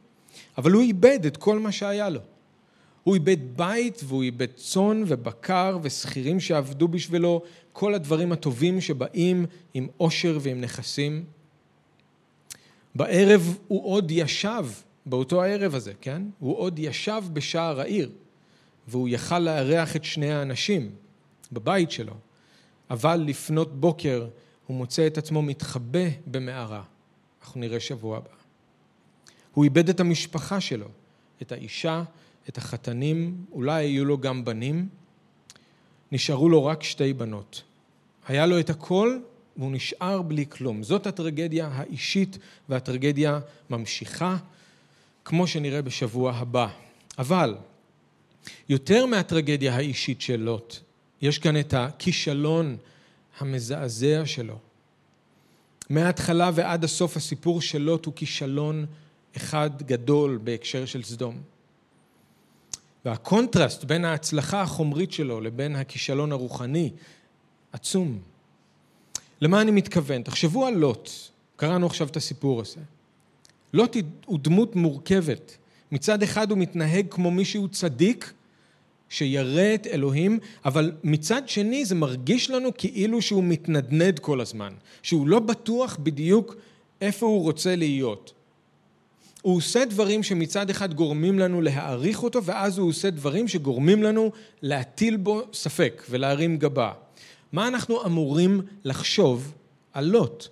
אבל 0.58 0.72
הוא 0.72 0.82
איבד 0.82 1.26
את 1.26 1.38
כל 1.38 1.60
מה 1.60 1.72
שהיה 1.72 2.10
לו. 2.10 2.20
הוא 3.04 3.16
איבד 3.16 3.58
בית 3.58 4.02
והוא 4.04 4.24
איבד 4.24 4.52
צאן 4.56 5.04
ובקר 5.08 5.78
ושכירים 5.82 6.40
שעבדו 6.40 6.88
בשבילו, 6.88 7.42
כל 7.74 7.94
הדברים 7.94 8.32
הטובים 8.32 8.82
שבאים 8.82 9.46
עם 9.74 9.88
עושר 9.98 10.38
ועם 10.42 10.62
נכסים. 10.62 11.26
בערב 12.96 13.58
הוא 13.68 13.86
עוד 13.86 14.12
ישב, 14.12 14.66
באותו 15.06 15.44
הערב 15.44 15.76
הזה, 15.76 15.94
כן? 16.02 16.22
הוא 16.40 16.58
עוד 16.58 16.80
ישב 16.80 17.24
בשער 17.34 17.80
העיר, 17.80 18.12
והוא 18.88 19.10
יכל 19.10 19.40
לארח 19.40 19.96
את 19.96 20.04
שני 20.04 20.32
האנשים 20.32 20.92
בבית 21.52 21.92
שלו, 21.92 22.14
אבל 22.90 23.24
לפנות 23.28 23.80
בוקר 23.80 24.28
הוא 24.68 24.78
מוצא 24.78 25.08
את 25.08 25.18
עצמו 25.18 25.42
מתחבא 25.42 26.08
במערה. 26.28 26.84
אנחנו 27.42 27.60
נראה 27.60 27.80
שבוע 27.80 28.18
הבא. 28.18 28.30
הוא 29.54 29.64
איבד 29.64 29.90
את 29.90 30.00
המשפחה 30.00 30.62
שלו, 30.62 30.88
את 31.42 31.52
האישה, 31.52 32.04
את 32.50 32.58
החתנים, 32.58 33.46
אולי 33.52 33.86
היו 33.86 34.06
לו 34.06 34.18
גם 34.18 34.46
בנים. 34.46 34.90
נשארו 36.12 36.50
לו 36.50 36.66
רק 36.66 36.84
שתי 36.84 37.14
בנות. 37.14 37.64
היה 38.28 38.46
לו 38.46 38.60
את 38.60 38.70
הכל 38.70 39.20
והוא 39.58 39.72
נשאר 39.72 40.22
בלי 40.22 40.46
כלום. 40.50 40.84
זאת 40.84 41.08
הטרגדיה 41.08 41.68
האישית 41.68 42.38
והטרגדיה 42.70 43.40
ממשיכה, 43.70 44.38
כמו 45.26 45.48
שנראה 45.48 45.82
בשבוע 45.82 46.34
הבא. 46.34 46.68
אבל 47.20 47.56
יותר 48.70 49.06
מהטרגדיה 49.06 49.76
האישית 49.76 50.22
של 50.22 50.40
לוט, 50.40 50.76
יש 51.22 51.40
כאן 51.40 51.60
את 51.60 51.74
הכישלון 51.74 52.78
המזעזע 53.40 54.22
שלו. 54.26 54.58
מההתחלה 55.90 56.52
ועד 56.54 56.84
הסוף 56.84 57.18
הסיפור 57.18 57.62
של 57.62 57.82
לוט 57.82 58.06
הוא 58.06 58.14
כישלון 58.14 58.86
אחד 59.38 59.70
גדול 59.82 60.40
בהקשר 60.44 60.86
של 60.86 61.04
סדום. 61.04 61.53
והקונטרסט 63.06 63.84
בין 63.84 64.06
ההצלחה 64.06 64.62
החומרית 64.62 65.12
שלו 65.12 65.42
לבין 65.42 65.76
הכישלון 65.76 66.32
הרוחני 66.32 66.92
עצום. 67.72 68.20
למה 69.42 69.62
אני 69.62 69.72
מתכוון? 69.72 70.22
תחשבו 70.22 70.66
על 70.66 70.74
לוט, 70.74 71.10
קראנו 71.56 71.86
עכשיו 71.86 72.08
את 72.08 72.18
הסיפור 72.18 72.62
הזה. 72.62 72.80
לוט 73.74 73.98
הוא 74.26 74.40
דמות 74.40 74.76
מורכבת. 74.76 75.58
מצד 75.92 76.24
אחד 76.24 76.52
הוא 76.52 76.58
מתנהג 76.58 77.06
כמו 77.10 77.32
מישהו 77.32 77.68
צדיק, 77.68 78.34
שירא 79.10 79.76
את 79.76 79.88
אלוהים, 79.88 80.40
אבל 80.66 80.92
מצד 81.04 81.50
שני 81.50 81.86
זה 81.86 81.96
מרגיש 81.96 82.50
לנו 82.50 82.70
כאילו 82.78 83.22
שהוא 83.22 83.44
מתנדנד 83.44 84.20
כל 84.20 84.42
הזמן, 84.42 84.74
שהוא 85.02 85.28
לא 85.28 85.40
בטוח 85.40 85.98
בדיוק 86.04 86.56
איפה 87.02 87.26
הוא 87.26 87.42
רוצה 87.42 87.76
להיות. 87.76 88.34
הוא 89.44 89.58
עושה 89.58 89.86
דברים 89.86 90.24
שמצד 90.24 90.70
אחד 90.70 90.94
גורמים 90.94 91.40
לנו 91.40 91.62
להעריך 91.62 92.24
אותו, 92.24 92.44
ואז 92.44 92.78
הוא 92.78 92.90
עושה 92.90 93.10
דברים 93.10 93.48
שגורמים 93.48 94.04
לנו 94.04 94.32
להטיל 94.62 95.18
בו 95.18 95.42
ספק 95.54 96.04
ולהרים 96.10 96.58
גבה. 96.58 96.92
מה 97.52 97.68
אנחנו 97.68 98.06
אמורים 98.06 98.62
לחשוב 98.84 99.54
על 99.94 100.06
לוט? 100.06 100.48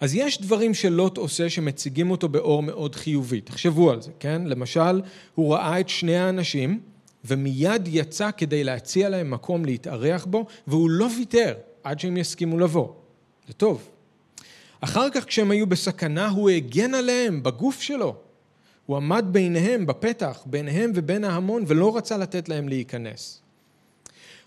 אז 0.00 0.14
יש 0.14 0.40
דברים 0.40 0.74
שלוט 0.74 1.18
עושה 1.18 1.50
שמציגים 1.50 2.10
אותו 2.10 2.28
באור 2.28 2.62
מאוד 2.62 2.94
חיובי, 2.94 3.40
תחשבו 3.40 3.90
על 3.90 4.02
זה, 4.02 4.10
כן? 4.20 4.42
למשל, 4.46 5.00
הוא 5.34 5.54
ראה 5.54 5.80
את 5.80 5.88
שני 5.88 6.16
האנשים 6.16 6.80
ומיד 7.24 7.88
יצא 7.88 8.30
כדי 8.36 8.64
להציע 8.64 9.08
להם 9.08 9.30
מקום 9.30 9.64
להתארח 9.64 10.24
בו, 10.24 10.46
והוא 10.66 10.90
לא 10.90 11.08
ויתר 11.18 11.54
עד 11.84 12.00
שהם 12.00 12.16
יסכימו 12.16 12.58
לבוא. 12.58 12.88
זה 13.48 13.52
טוב. 13.52 13.88
אחר 14.84 15.10
כך 15.10 15.24
כשהם 15.24 15.50
היו 15.50 15.66
בסכנה 15.66 16.28
הוא 16.28 16.50
הגן 16.50 16.94
עליהם 16.94 17.42
בגוף 17.42 17.80
שלו. 17.80 18.16
הוא 18.86 18.96
עמד 18.96 19.24
ביניהם 19.28 19.86
בפתח, 19.86 20.42
ביניהם 20.46 20.92
ובין 20.94 21.24
ההמון, 21.24 21.64
ולא 21.66 21.96
רצה 21.96 22.16
לתת 22.16 22.48
להם 22.48 22.68
להיכנס. 22.68 23.40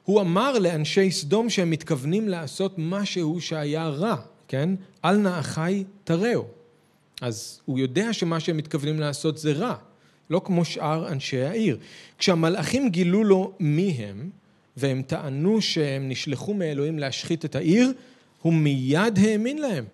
הוא 0.03 0.21
אמר 0.21 0.59
לאנשי 0.59 1.11
סדום 1.11 1.49
שהם 1.49 1.69
מתכוונים 1.69 2.29
לעשות 2.29 2.73
משהו 2.77 3.41
שהיה 3.41 3.87
רע, 3.87 4.15
כן? 4.47 4.69
אל 5.05 5.17
נא 5.17 5.39
אחי 5.39 5.83
תרעו. 6.03 6.45
אז 7.21 7.61
הוא 7.65 7.79
יודע 7.79 8.13
שמה 8.13 8.39
שהם 8.39 8.57
מתכוונים 8.57 8.99
לעשות 8.99 9.37
זה 9.37 9.51
רע, 9.51 9.75
לא 10.29 10.41
כמו 10.45 10.65
שאר 10.65 11.07
אנשי 11.11 11.41
העיר. 11.41 11.77
כשהמלאכים 12.17 12.89
גילו 12.89 13.23
לו 13.23 13.53
מי 13.59 13.89
הם, 13.89 14.29
והם 14.77 15.01
טענו 15.01 15.61
שהם 15.61 16.09
נשלחו 16.09 16.53
מאלוהים 16.53 16.99
להשחית 16.99 17.45
את 17.45 17.55
העיר, 17.55 17.93
הוא 18.41 18.53
מיד 18.53 19.19
האמין 19.19 19.57
להם. 19.57 19.85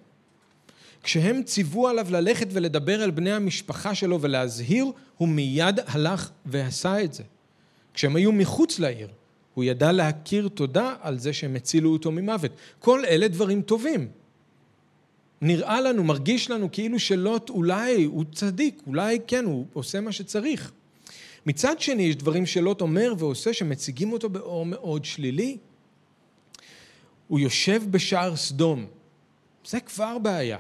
כשהם 1.04 1.44
ציוו 1.44 1.88
עליו 1.88 2.08
ללכת 2.10 2.48
ולדבר 2.52 3.04
אל 3.04 3.12
בני 3.12 3.32
המשפחה 3.32 3.96
שלו 3.96 4.22
ולהזהיר, 4.22 4.86
הוא 5.18 5.28
מיד 5.28 5.80
הלך 5.88 6.30
ועשה 6.46 7.04
את 7.04 7.14
זה. 7.14 7.24
כשהם 7.94 8.16
היו 8.16 8.32
מחוץ 8.32 8.80
לעיר, 8.80 9.08
הוא 9.54 9.64
ידע 9.64 9.92
להכיר 9.92 10.48
תודה 10.48 10.96
על 11.02 11.20
זה 11.20 11.34
שהם 11.34 11.56
הצילו 11.56 11.94
אותו 11.94 12.12
ממוות. 12.12 12.52
כל 12.80 13.06
אלה 13.06 13.28
דברים 13.28 13.62
טובים. 13.62 14.08
נראה 15.42 15.82
לנו, 15.82 16.04
מרגיש 16.04 16.50
לנו 16.50 16.70
כאילו 16.72 17.00
שלוט 17.00 17.50
אולי 17.50 18.04
הוא 18.04 18.26
צדיק, 18.34 18.82
אולי 18.88 19.20
כן, 19.28 19.46
הוא 19.46 19.66
עושה 19.74 20.02
מה 20.02 20.12
שצריך. 20.12 20.72
מצד 21.46 21.80
שני, 21.80 22.04
יש 22.04 22.16
דברים 22.16 22.46
שלוט 22.46 22.82
אומר 22.82 23.14
ועושה 23.18 23.54
שמציגים 23.54 24.14
אותו 24.14 24.30
באור 24.30 24.66
מאוד 24.66 25.06
שלילי. 25.06 25.58
הוא 27.28 27.40
יושב 27.40 27.84
בשער 27.92 28.36
סדום. 28.36 28.86
זה 29.66 29.80
כבר 29.80 30.18
בעיה. 30.18 30.58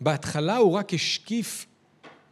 בהתחלה 0.00 0.56
הוא 0.56 0.72
רק 0.72 0.94
השקיף 0.94 1.66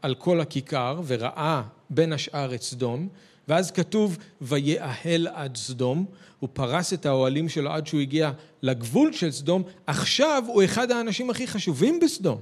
על 0.03 0.15
כל 0.15 0.41
הכיכר 0.41 1.01
וראה 1.07 1.63
בין 1.91 2.13
השאר 2.13 2.55
את 2.55 2.63
סדום, 2.63 3.09
ואז 3.49 3.71
כתוב 3.71 4.19
ויאהל 4.41 5.27
עד 5.27 5.57
סדום, 5.57 6.07
הוא 6.41 6.49
פרס 6.53 6.93
את 6.93 7.07
האוהלים 7.07 7.49
שלו 7.49 7.71
עד 7.71 7.87
שהוא 7.87 8.01
הגיע 8.01 8.31
לגבול 8.63 9.13
של 9.13 9.31
סדום, 9.31 9.63
עכשיו 9.87 10.45
הוא 10.47 10.65
אחד 10.65 10.91
האנשים 10.91 11.31
הכי 11.31 11.47
חשובים 11.47 12.01
בסדום, 12.01 12.41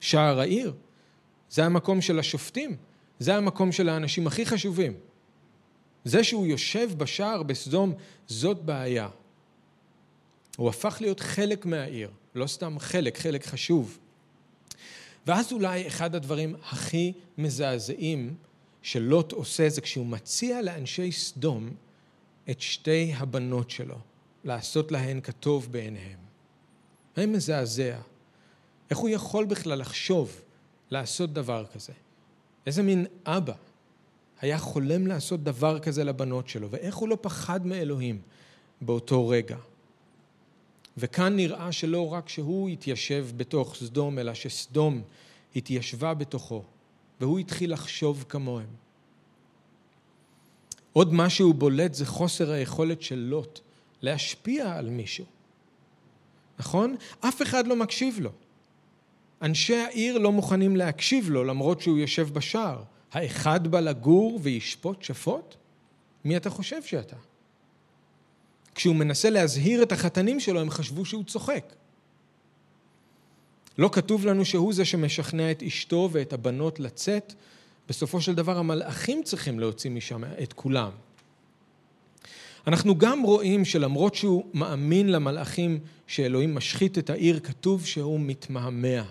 שער 0.00 0.40
העיר. 0.40 0.72
זה 1.50 1.64
המקום 1.64 2.00
של 2.00 2.18
השופטים, 2.18 2.76
זה 3.18 3.36
המקום 3.36 3.72
של 3.72 3.88
האנשים 3.88 4.26
הכי 4.26 4.46
חשובים. 4.46 4.92
זה 6.04 6.24
שהוא 6.24 6.46
יושב 6.46 6.90
בשער 6.96 7.42
בסדום, 7.42 7.94
זאת 8.26 8.62
בעיה. 8.62 9.08
הוא 10.56 10.68
הפך 10.68 10.96
להיות 11.00 11.20
חלק 11.20 11.66
מהעיר, 11.66 12.10
לא 12.34 12.46
סתם 12.46 12.78
חלק, 12.78 13.18
חלק 13.18 13.46
חשוב. 13.46 13.98
ואז 15.26 15.52
אולי 15.52 15.86
אחד 15.86 16.14
הדברים 16.14 16.56
הכי 16.62 17.12
מזעזעים 17.38 18.34
שלוט 18.82 19.32
עושה 19.32 19.68
זה 19.68 19.80
כשהוא 19.80 20.06
מציע 20.06 20.62
לאנשי 20.62 21.12
סדום 21.12 21.70
את 22.50 22.60
שתי 22.60 23.12
הבנות 23.16 23.70
שלו, 23.70 23.98
לעשות 24.44 24.92
להן 24.92 25.20
כטוב 25.20 25.68
בעיניהם. 25.70 26.18
זה 27.16 27.26
מזעזע. 27.26 27.98
איך 28.90 28.98
הוא 28.98 29.08
יכול 29.08 29.44
בכלל 29.44 29.78
לחשוב 29.78 30.40
לעשות 30.90 31.32
דבר 31.32 31.66
כזה? 31.74 31.92
איזה 32.66 32.82
מין 32.82 33.06
אבא 33.26 33.54
היה 34.40 34.58
חולם 34.58 35.06
לעשות 35.06 35.44
דבר 35.44 35.78
כזה 35.78 36.04
לבנות 36.04 36.48
שלו, 36.48 36.70
ואיך 36.70 36.96
הוא 36.96 37.08
לא 37.08 37.18
פחד 37.20 37.66
מאלוהים 37.66 38.20
באותו 38.80 39.28
רגע. 39.28 39.56
וכאן 40.96 41.36
נראה 41.36 41.72
שלא 41.72 42.12
רק 42.12 42.28
שהוא 42.28 42.68
התיישב 42.68 43.26
בתוך 43.36 43.74
סדום, 43.76 44.18
אלא 44.18 44.34
שסדום 44.34 45.02
התיישבה 45.56 46.14
בתוכו, 46.14 46.62
והוא 47.20 47.38
התחיל 47.38 47.72
לחשוב 47.72 48.24
כמוהם. 48.28 48.66
עוד 50.92 51.14
משהו 51.14 51.54
בולט 51.54 51.94
זה 51.94 52.06
חוסר 52.06 52.50
היכולת 52.50 53.02
של 53.02 53.18
לוט 53.18 53.60
להשפיע 54.02 54.76
על 54.76 54.90
מישהו. 54.90 55.24
נכון? 56.58 56.96
אף 57.20 57.42
אחד 57.42 57.66
לא 57.66 57.76
מקשיב 57.76 58.20
לו. 58.20 58.30
אנשי 59.42 59.76
העיר 59.76 60.18
לא 60.18 60.32
מוכנים 60.32 60.76
להקשיב 60.76 61.30
לו 61.30 61.44
למרות 61.44 61.80
שהוא 61.80 61.98
יושב 61.98 62.28
בשער. 62.32 62.82
האחד 63.12 63.68
בא 63.68 63.80
לגור 63.80 64.40
וישפוט 64.42 65.02
שפוט? 65.02 65.54
מי 66.24 66.36
אתה 66.36 66.50
חושב 66.50 66.82
שאתה? 66.82 67.16
כשהוא 68.74 68.96
מנסה 68.96 69.30
להזהיר 69.30 69.82
את 69.82 69.92
החתנים 69.92 70.40
שלו, 70.40 70.60
הם 70.60 70.70
חשבו 70.70 71.04
שהוא 71.04 71.24
צוחק. 71.24 71.72
לא 73.78 73.90
כתוב 73.92 74.26
לנו 74.26 74.44
שהוא 74.44 74.72
זה 74.72 74.84
שמשכנע 74.84 75.50
את 75.50 75.62
אשתו 75.62 76.08
ואת 76.12 76.32
הבנות 76.32 76.80
לצאת, 76.80 77.34
בסופו 77.88 78.20
של 78.20 78.34
דבר 78.34 78.58
המלאכים 78.58 79.22
צריכים 79.22 79.60
להוציא 79.60 79.90
משם 79.90 80.24
את 80.42 80.52
כולם. 80.52 80.90
אנחנו 82.66 82.98
גם 82.98 83.22
רואים 83.22 83.64
שלמרות 83.64 84.14
שהוא 84.14 84.44
מאמין 84.54 85.12
למלאכים 85.12 85.78
שאלוהים 86.06 86.54
משחית 86.54 86.98
את 86.98 87.10
העיר, 87.10 87.40
כתוב 87.40 87.86
שהוא 87.86 88.20
מתמהמה. 88.20 89.02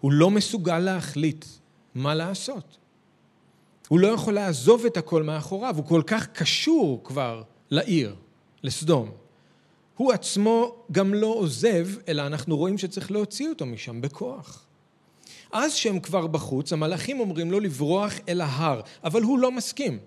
הוא 0.00 0.12
לא 0.12 0.30
מסוגל 0.30 0.78
להחליט 0.78 1.44
מה 1.94 2.14
לעשות. 2.14 2.76
הוא 3.88 4.00
לא 4.00 4.08
יכול 4.08 4.34
לעזוב 4.34 4.84
את 4.84 4.96
הכל 4.96 5.22
מאחוריו, 5.22 5.76
הוא 5.76 5.84
כל 5.84 6.02
כך 6.06 6.26
קשור 6.26 7.00
כבר 7.04 7.42
לעיר, 7.70 8.14
לסדום. 8.62 9.10
הוא 9.96 10.12
עצמו 10.12 10.74
גם 10.92 11.14
לא 11.14 11.26
עוזב, 11.26 11.88
אלא 12.08 12.26
אנחנו 12.26 12.56
רואים 12.56 12.78
שצריך 12.78 13.10
להוציא 13.10 13.48
אותו 13.48 13.66
משם 13.66 14.00
בכוח. 14.00 14.66
אז 15.52 15.74
שהם 15.74 16.00
כבר 16.00 16.26
בחוץ, 16.26 16.72
המלאכים 16.72 17.20
אומרים 17.20 17.50
לו 17.50 17.60
לברוח 17.60 18.12
אל 18.28 18.40
ההר, 18.40 18.80
אבל 19.04 19.22
הוא 19.22 19.38
לא 19.38 19.52
מסכים. 19.52 19.98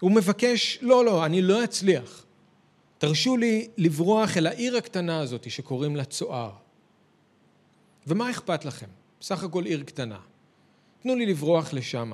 הוא 0.00 0.12
מבקש, 0.12 0.78
לא, 0.82 1.04
לא, 1.04 1.26
אני 1.26 1.42
לא 1.42 1.64
אצליח. 1.64 2.24
תרשו 2.98 3.36
לי 3.36 3.68
לברוח 3.76 4.36
אל 4.36 4.46
העיר 4.46 4.76
הקטנה 4.76 5.20
הזאת 5.20 5.50
שקוראים 5.50 5.96
לה 5.96 6.04
צוער. 6.04 6.50
ומה 8.06 8.30
אכפת 8.30 8.64
לכם? 8.64 8.86
בסך 9.20 9.44
הכל 9.44 9.64
עיר 9.64 9.82
קטנה. 9.82 10.18
תנו 11.04 11.16
לי 11.16 11.26
לברוח 11.26 11.72
לשם. 11.72 12.12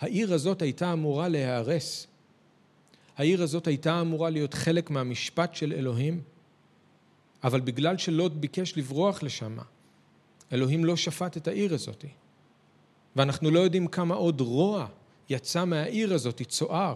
העיר 0.00 0.34
הזאת 0.34 0.62
הייתה 0.62 0.92
אמורה 0.92 1.28
להיהרס. 1.28 2.06
העיר 3.16 3.42
הזאת 3.42 3.66
הייתה 3.66 4.00
אמורה 4.00 4.30
להיות 4.30 4.54
חלק 4.54 4.90
מהמשפט 4.90 5.54
של 5.54 5.72
אלוהים, 5.72 6.20
אבל 7.44 7.60
בגלל 7.60 7.98
שלוט 7.98 8.32
ביקש 8.32 8.76
לברוח 8.76 9.22
לשם, 9.22 9.56
אלוהים 10.52 10.84
לא 10.84 10.96
שפט 10.96 11.36
את 11.36 11.48
העיר 11.48 11.74
הזאת. 11.74 12.04
ואנחנו 13.16 13.50
לא 13.50 13.60
יודעים 13.60 13.86
כמה 13.86 14.14
עוד 14.14 14.40
רוע 14.40 14.86
יצא 15.28 15.64
מהעיר 15.64 16.14
הזאת, 16.14 16.42
צוער, 16.48 16.94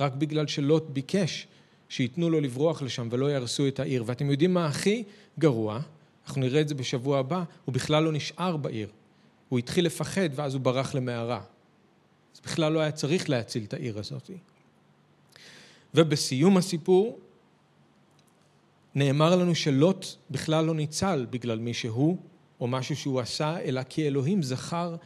רק 0.00 0.12
בגלל 0.12 0.46
שלוט 0.46 0.84
ביקש 0.88 1.46
שייתנו 1.88 2.30
לו 2.30 2.40
לברוח 2.40 2.82
לשם 2.82 3.08
ולא 3.10 3.26
יהרסו 3.30 3.68
את 3.68 3.80
העיר. 3.80 4.04
ואתם 4.06 4.30
יודעים 4.30 4.54
מה 4.54 4.66
הכי 4.66 5.04
גרוע? 5.38 5.80
אנחנו 6.26 6.40
נראה 6.40 6.60
את 6.60 6.68
זה 6.68 6.74
בשבוע 6.74 7.18
הבא, 7.18 7.44
הוא 7.64 7.74
בכלל 7.74 8.02
לא 8.04 8.12
נשאר 8.12 8.56
בעיר. 8.56 8.88
הוא 9.50 9.58
התחיל 9.58 9.86
לפחד 9.86 10.28
ואז 10.34 10.54
הוא 10.54 10.62
ברח 10.62 10.94
למערה. 10.94 11.42
אז 12.34 12.40
בכלל 12.40 12.72
לא 12.72 12.80
היה 12.80 12.92
צריך 12.92 13.30
להציל 13.30 13.64
את 13.64 13.74
העיר 13.74 13.98
הזאת. 13.98 14.30
ובסיום 15.94 16.56
הסיפור 16.56 17.18
נאמר 18.94 19.36
לנו 19.36 19.54
שלוט 19.54 20.06
בכלל 20.30 20.64
לא 20.64 20.74
ניצל 20.74 21.26
בגלל 21.30 21.58
מי 21.58 21.74
שהוא 21.74 22.16
או 22.60 22.66
משהו 22.66 22.96
שהוא 22.96 23.20
עשה, 23.20 23.60
אלא 23.60 23.82
כי 23.82 24.06
אלוהים 24.06 24.42
זכר 24.42 24.96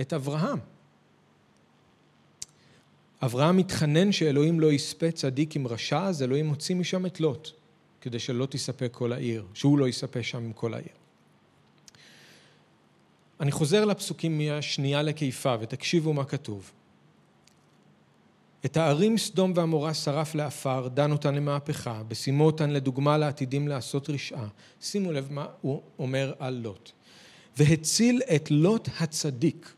את 0.00 0.12
אברהם. 0.12 0.58
אברהם 3.22 3.56
מתחנן 3.56 4.12
שאלוהים 4.12 4.60
לא 4.60 4.72
יספה 4.72 5.10
צדיק 5.10 5.56
עם 5.56 5.66
רשע, 5.66 6.06
אז 6.06 6.22
אלוהים 6.22 6.48
הוציא 6.48 6.76
משם 6.76 7.06
את 7.06 7.20
לוט, 7.20 7.50
כדי 8.00 8.18
שלא 8.18 8.46
תספה 8.46 8.88
כל 8.88 9.12
העיר, 9.12 9.46
שהוא 9.54 9.78
לא 9.78 9.88
יספה 9.88 10.22
שם 10.22 10.38
עם 10.38 10.52
כל 10.52 10.74
העיר. 10.74 11.01
אני 13.42 13.52
חוזר 13.52 13.84
לפסוקים 13.84 14.38
מהשנייה 14.38 15.02
לקיפה, 15.02 15.54
ותקשיבו 15.60 16.12
מה 16.12 16.24
כתוב. 16.24 16.70
את 18.64 18.76
הערים 18.76 19.18
סדום 19.18 19.52
ועמורה 19.56 19.94
שרף 19.94 20.34
לעפר, 20.34 20.88
דן 20.88 21.12
אותן 21.12 21.34
למהפכה, 21.34 22.02
בשימו 22.08 22.46
אותן 22.46 22.70
לדוגמה 22.70 23.18
לעתידים 23.18 23.68
לעשות 23.68 24.10
רשעה. 24.10 24.48
שימו 24.80 25.12
לב 25.12 25.28
מה 25.30 25.46
הוא 25.60 25.82
אומר 25.98 26.32
על 26.38 26.54
לוט. 26.54 26.90
והציל 27.56 28.22
את 28.36 28.50
לוט 28.50 28.88
הצדיק, 29.00 29.74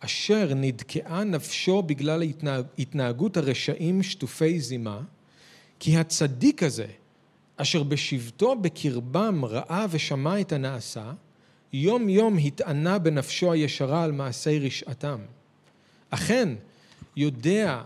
אשר 0.00 0.52
נדכאה 0.54 1.24
נפשו 1.24 1.82
בגלל 1.82 2.22
התנהגות 2.78 3.36
הרשעים 3.36 4.02
שטופי 4.02 4.60
זימה, 4.60 5.00
כי 5.78 5.96
הצדיק 5.96 6.62
הזה, 6.62 6.86
אשר 7.56 7.82
בשבתו 7.82 8.56
בקרבם 8.56 9.44
ראה 9.44 9.86
ושמע 9.90 10.40
את 10.40 10.52
הנעשה, 10.52 11.12
יום 11.76 12.08
יום 12.08 12.38
התענה 12.38 12.98
בנפשו 12.98 13.52
הישרה 13.52 14.04
על 14.04 14.12
מעשי 14.12 14.58
רשעתם. 14.58 15.20
אכן, 16.10 16.48
יודע, 17.16 17.82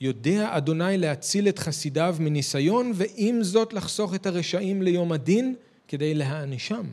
יודע 0.00 0.56
אדוני 0.56 0.98
להציל 0.98 1.48
את 1.48 1.58
חסידיו 1.58 2.16
מניסיון, 2.20 2.92
ועם 2.94 3.42
זאת 3.42 3.72
לחסוך 3.72 4.14
את 4.14 4.26
הרשעים 4.26 4.82
ליום 4.82 5.12
הדין 5.12 5.54
כדי 5.88 6.14
להענישם. 6.14 6.86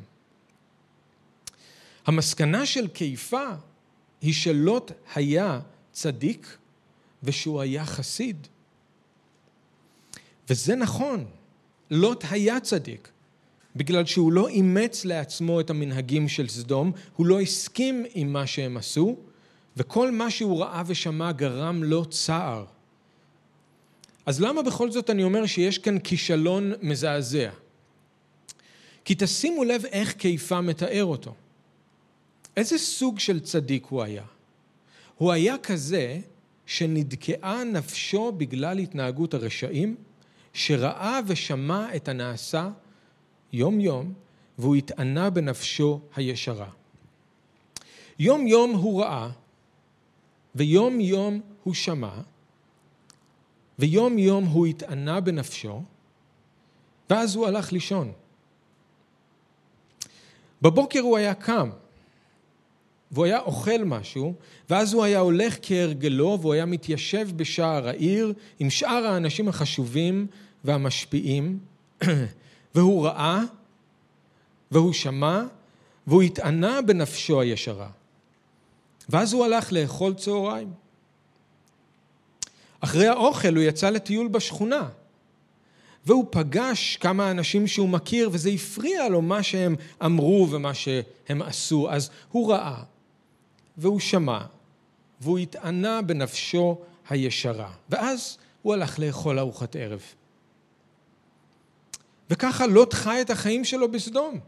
המסקנה 2.06 2.66
של 2.66 2.88
קיפה 2.88 3.48
היא 4.22 4.34
שלוט 4.34 4.92
היה 5.16 5.60
צדיק 5.92 6.58
ושהוא 7.24 7.62
היה 7.62 7.86
חסיד. 7.86 8.48
וזה 10.50 10.76
נכון, 10.76 11.26
לוט 11.92 12.24
היה 12.30 12.60
צדיק, 12.60 13.10
בגלל 13.76 14.06
שהוא 14.06 14.32
לא 14.32 14.48
אימץ 14.48 15.06
לעצמו 15.06 15.60
את 15.60 15.70
המנהגים 15.70 16.28
של 16.28 16.48
סדום, 16.48 16.92
הוא 17.16 17.26
לא 17.26 17.42
הסכים 17.42 18.06
עם 18.14 18.34
מה 18.34 18.48
שהם 18.48 18.78
עשו, 18.78 19.16
וכל 19.78 20.12
מה 20.12 20.32
שהוא 20.32 20.62
ראה 20.62 20.84
ושמע 20.88 21.32
גרם 21.32 21.84
לו 21.84 22.06
צער. 22.06 22.66
אז 24.26 24.42
למה 24.42 24.62
בכל 24.62 24.92
זאת 24.92 25.10
אני 25.10 25.24
אומר 25.24 25.46
שיש 25.46 25.78
כאן 25.78 26.00
כישלון 26.00 26.74
מזעזע? 26.82 27.50
כי 29.06 29.16
תשימו 29.18 29.64
לב 29.64 29.86
איך 29.86 30.14
קיפה 30.14 30.62
מתאר 30.62 31.06
אותו. 31.06 31.34
איזה 32.58 32.78
סוג 32.78 33.20
של 33.20 33.40
צדיק 33.40 33.86
הוא 33.86 34.04
היה? 34.04 34.24
הוא 35.18 35.32
היה 35.32 35.58
כזה 35.58 36.20
שנדכאה 36.66 37.64
נפשו 37.64 38.32
בגלל 38.32 38.80
התנהגות 38.80 39.34
הרשעים, 39.34 39.96
שראה 40.54 41.20
ושמע 41.28 41.96
את 41.96 42.08
הנעשה 42.08 42.70
יום 43.56 43.80
יום, 43.80 44.14
והוא 44.58 44.76
התענה 44.76 45.30
בנפשו 45.30 46.00
הישרה. 46.16 46.70
יום 48.20 48.48
יום 48.48 48.72
הוא 48.72 49.02
ראה, 49.02 49.30
ויום 50.56 51.00
יום 51.00 51.42
הוא 51.64 51.74
שמע, 51.74 52.12
ויום 53.80 54.18
יום 54.18 54.46
הוא 54.46 54.66
התענה 54.66 55.22
בנפשו, 55.22 55.84
ואז 57.10 57.36
הוא 57.36 57.48
הלך 57.48 57.72
לישון. 57.72 58.12
בבוקר 60.62 61.00
הוא 61.00 61.18
היה 61.18 61.34
קם, 61.34 61.70
והוא 63.12 63.26
היה 63.26 63.40
אוכל 63.40 63.84
משהו, 63.86 64.34
ואז 64.70 64.94
הוא 64.94 65.04
היה 65.04 65.20
הולך 65.20 65.58
כהרגלו, 65.62 66.38
והוא 66.42 66.54
היה 66.54 66.66
מתיישב 66.66 67.30
בשער 67.36 67.88
העיר 67.88 68.34
עם 68.60 68.70
שאר 68.70 69.06
האנשים 69.06 69.48
החשובים 69.48 70.28
והמשפיעים, 70.64 71.60
והוא 72.76 73.06
ראה, 73.06 73.42
והוא 74.72 74.94
שמע, 74.94 75.44
והוא 76.08 76.22
התענה 76.22 76.82
בנפשו 76.82 77.42
הישרה. 77.42 77.90
ואז 79.10 79.34
הוא 79.34 79.46
הלך 79.46 79.74
לאכול 79.74 80.14
צהריים. 80.14 80.74
אחרי 82.80 83.08
האוכל 83.08 83.56
הוא 83.56 83.64
יצא 83.64 83.90
לטיול 83.90 84.28
בשכונה, 84.28 84.90
והוא 86.06 86.26
פגש 86.30 86.98
כמה 86.98 87.32
אנשים 87.32 87.68
שהוא 87.68 87.90
מכיר, 87.90 88.30
וזה 88.32 88.50
הפריע 88.50 89.10
לו 89.10 89.22
מה 89.22 89.44
שהם 89.44 89.76
אמרו 90.06 90.48
ומה 90.52 90.74
שהם 90.74 91.42
עשו. 91.42 91.92
אז 91.92 92.10
הוא 92.32 92.52
ראה, 92.52 92.84
והוא 93.78 94.00
שמע, 94.00 94.40
והוא 95.22 95.38
התענה 95.38 96.02
בנפשו 96.02 96.78
הישרה. 97.10 97.72
ואז 97.90 98.38
הוא 98.62 98.74
הלך 98.74 99.00
לאכול 99.00 99.40
ארוחת 99.40 99.76
ערב. 99.76 100.02
וככה 102.30 102.68
לוט 102.68 102.94
חי 102.94 103.22
את 103.22 103.30
החיים 103.30 103.64
שלו 103.64 103.92
בסדום. 103.92 104.40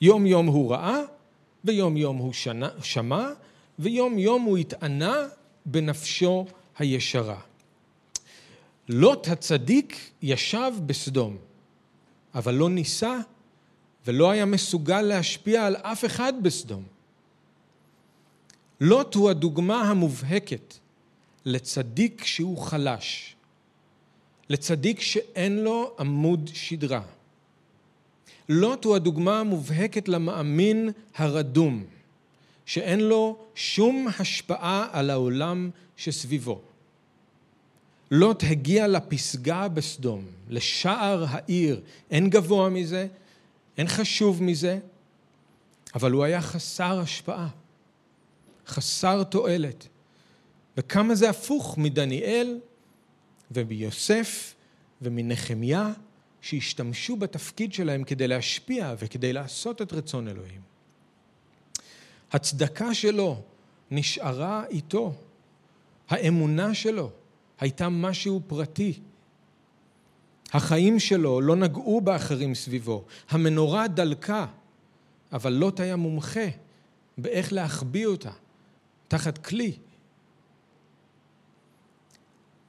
יום 0.00 0.26
יום 0.26 0.46
הוא 0.46 0.70
ראה, 0.70 1.00
ויום 1.64 1.96
יום 1.96 2.16
הוא 2.16 2.32
שנה, 2.32 2.68
שמע, 2.82 3.28
ויום 3.78 4.18
יום 4.18 4.42
הוא 4.42 4.58
התענה 4.58 5.26
בנפשו 5.66 6.46
הישרה. 6.78 7.40
לוט 8.88 9.28
הצדיק 9.28 10.10
ישב 10.22 10.72
בסדום, 10.86 11.36
אבל 12.34 12.54
לא 12.54 12.70
ניסה 12.70 13.18
ולא 14.06 14.30
היה 14.30 14.44
מסוגל 14.44 15.02
להשפיע 15.02 15.66
על 15.66 15.76
אף 15.76 16.04
אחד 16.04 16.32
בסדום. 16.42 16.82
לוט 18.80 19.14
הוא 19.14 19.30
הדוגמה 19.30 19.80
המובהקת 19.82 20.74
לצדיק 21.44 22.24
שהוא 22.24 22.58
חלש, 22.58 23.36
לצדיק 24.48 25.00
שאין 25.00 25.58
לו 25.58 25.94
עמוד 25.98 26.50
שדרה. 26.54 27.02
לוט 28.48 28.84
הוא 28.84 28.96
הדוגמה 28.96 29.40
המובהקת 29.40 30.08
למאמין 30.08 30.90
הרדום, 31.16 31.84
שאין 32.66 33.00
לו 33.00 33.38
שום 33.54 34.08
השפעה 34.18 34.88
על 34.92 35.10
העולם 35.10 35.70
שסביבו. 35.96 36.60
לוט 38.10 38.44
הגיע 38.50 38.86
לפסגה 38.86 39.68
בסדום, 39.68 40.24
לשער 40.48 41.24
העיר, 41.28 41.80
אין 42.10 42.30
גבוה 42.30 42.68
מזה, 42.68 43.06
אין 43.78 43.88
חשוב 43.88 44.42
מזה, 44.42 44.78
אבל 45.94 46.12
הוא 46.12 46.24
היה 46.24 46.40
חסר 46.40 47.00
השפעה, 47.00 47.48
חסר 48.66 49.22
תועלת. 49.22 49.88
וכמה 50.76 51.14
זה 51.14 51.30
הפוך 51.30 51.78
מדניאל 51.78 52.58
ומיוסף 53.50 54.54
ומנחמיה, 55.02 55.92
שהשתמשו 56.40 57.16
בתפקיד 57.16 57.72
שלהם 57.72 58.04
כדי 58.04 58.28
להשפיע 58.28 58.94
וכדי 58.98 59.32
לעשות 59.32 59.82
את 59.82 59.92
רצון 59.92 60.28
אלוהים. 60.28 60.60
הצדקה 62.32 62.94
שלו 62.94 63.42
נשארה 63.90 64.64
איתו, 64.70 65.14
האמונה 66.08 66.74
שלו 66.74 67.10
הייתה 67.60 67.88
משהו 67.88 68.40
פרטי. 68.46 69.00
החיים 70.52 70.98
שלו 70.98 71.40
לא 71.40 71.56
נגעו 71.56 72.00
באחרים 72.00 72.54
סביבו, 72.54 73.04
המנורה 73.30 73.88
דלקה, 73.88 74.46
אבל 75.32 75.52
לוט 75.52 75.80
היה 75.80 75.96
מומחה 75.96 76.46
באיך 77.18 77.52
להחביא 77.52 78.06
אותה 78.06 78.32
תחת 79.08 79.38
כלי. 79.38 79.72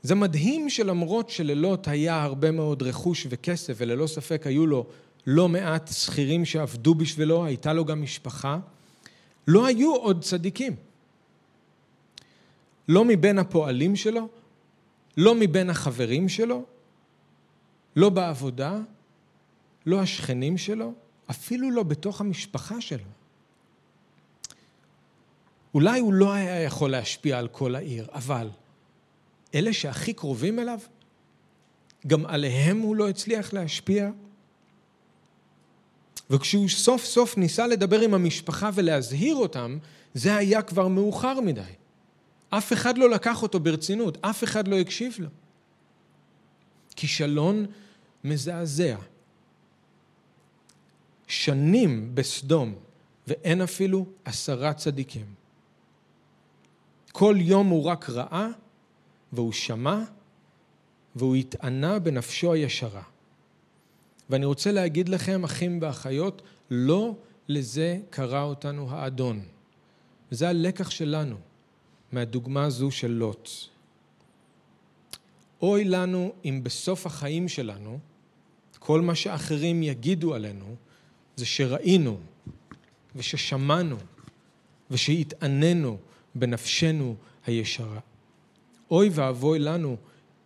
זה 0.04 0.16
מדהים 0.16 0.70
שלמרות 0.70 1.30
שללוט 1.30 1.88
היה 1.88 2.24
הרבה 2.24 2.52
מאוד 2.52 2.84
רכוש 2.84 3.28
וכסף, 3.30 3.74
וללא 3.78 4.08
ספק 4.08 4.48
היו 4.48 4.68
לו 4.68 4.86
לא 5.28 5.50
מעט 5.50 5.90
שכירים 5.94 6.46
שעבדו 6.46 6.96
בשבילו, 6.96 7.46
הייתה 7.46 7.74
לו 7.74 7.86
גם 7.86 8.02
משפחה, 8.02 8.60
לא 9.48 9.66
היו 9.66 9.96
עוד 9.96 10.24
צדיקים. 10.24 10.76
לא 12.88 13.06
מבין 13.06 13.40
הפועלים 13.40 13.96
שלו, 13.96 14.28
לא 15.18 15.36
מבין 15.36 15.70
החברים 15.70 16.30
שלו, 16.30 16.64
לא 17.96 18.10
בעבודה, 18.10 18.78
לא 19.86 20.02
השכנים 20.02 20.58
שלו, 20.58 20.94
אפילו 21.30 21.72
לא 21.72 21.84
בתוך 21.84 22.22
המשפחה 22.22 22.82
שלו. 22.82 23.10
אולי 25.74 26.00
הוא 26.00 26.14
לא 26.14 26.34
היה 26.34 26.62
יכול 26.62 26.92
להשפיע 26.92 27.40
על 27.40 27.48
כל 27.48 27.76
העיר, 27.76 28.08
אבל 28.14 28.50
אלה 29.56 29.74
שהכי 29.74 30.14
קרובים 30.14 30.60
אליו, 30.60 30.80
גם 32.08 32.26
עליהם 32.26 32.80
הוא 32.80 32.96
לא 32.96 33.10
הצליח 33.10 33.54
להשפיע. 33.54 34.10
וכשהוא 36.30 36.70
סוף 36.70 37.06
סוף 37.06 37.38
ניסה 37.38 37.68
לדבר 37.68 38.00
עם 38.00 38.14
המשפחה 38.14 38.70
ולהזהיר 38.74 39.36
אותם, 39.36 39.78
זה 40.14 40.36
היה 40.36 40.62
כבר 40.62 40.88
מאוחר 40.88 41.42
מדי. 41.42 41.62
אף 42.50 42.74
אחד 42.74 42.98
לא 42.98 43.10
לקח 43.10 43.44
אותו 43.44 43.60
ברצינות, 43.60 44.18
אף 44.22 44.44
אחד 44.44 44.68
לא 44.68 44.80
הקשיב 44.80 45.16
לו. 45.20 45.30
כישלון 46.96 47.66
מזעזע. 48.24 48.98
שנים 51.28 52.16
בסדום, 52.16 52.76
ואין 53.28 53.62
אפילו 53.62 54.06
עשרה 54.26 54.74
צדיקים. 54.74 55.26
כל 57.12 57.36
יום 57.40 57.68
הוא 57.68 57.84
רק 57.84 58.10
ראה, 58.10 58.48
והוא 59.34 59.52
שמע, 59.52 60.04
והוא 61.16 61.36
התענה 61.36 62.00
בנפשו 62.00 62.54
הישרה. 62.54 63.04
ואני 64.30 64.46
רוצה 64.46 64.72
להגיד 64.72 65.10
לכם, 65.10 65.44
אחים 65.44 65.80
ואחיות, 65.82 66.42
לא 66.72 67.16
לזה 67.48 68.00
קרא 68.10 68.44
אותנו 68.44 68.92
האדון. 68.92 69.42
וזה 70.32 70.50
הלקח 70.50 70.90
שלנו. 70.90 71.36
מהדוגמה 72.12 72.66
הזו 72.66 72.92
של 72.92 73.12
לוט. 73.12 73.50
אוי 75.62 75.86
לנו 75.86 76.34
אם 76.46 76.60
בסוף 76.64 77.06
החיים 77.06 77.48
שלנו, 77.48 78.00
כל 78.80 79.02
מה 79.02 79.16
שאחרים 79.16 79.84
יגידו 79.84 80.34
עלינו, 80.34 80.76
זה 81.36 81.46
שראינו 81.46 82.20
וששמענו 83.16 83.98
ושהתעננו 84.92 85.98
בנפשנו 86.36 87.16
הישרה. 87.46 88.00
אוי 88.92 89.10
ואבוי 89.12 89.60
לנו 89.60 89.98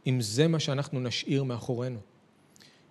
אם 0.08 0.22
זה 0.22 0.48
מה 0.48 0.60
שאנחנו 0.60 1.00
נשאיר 1.00 1.44
מאחורינו. 1.44 2.00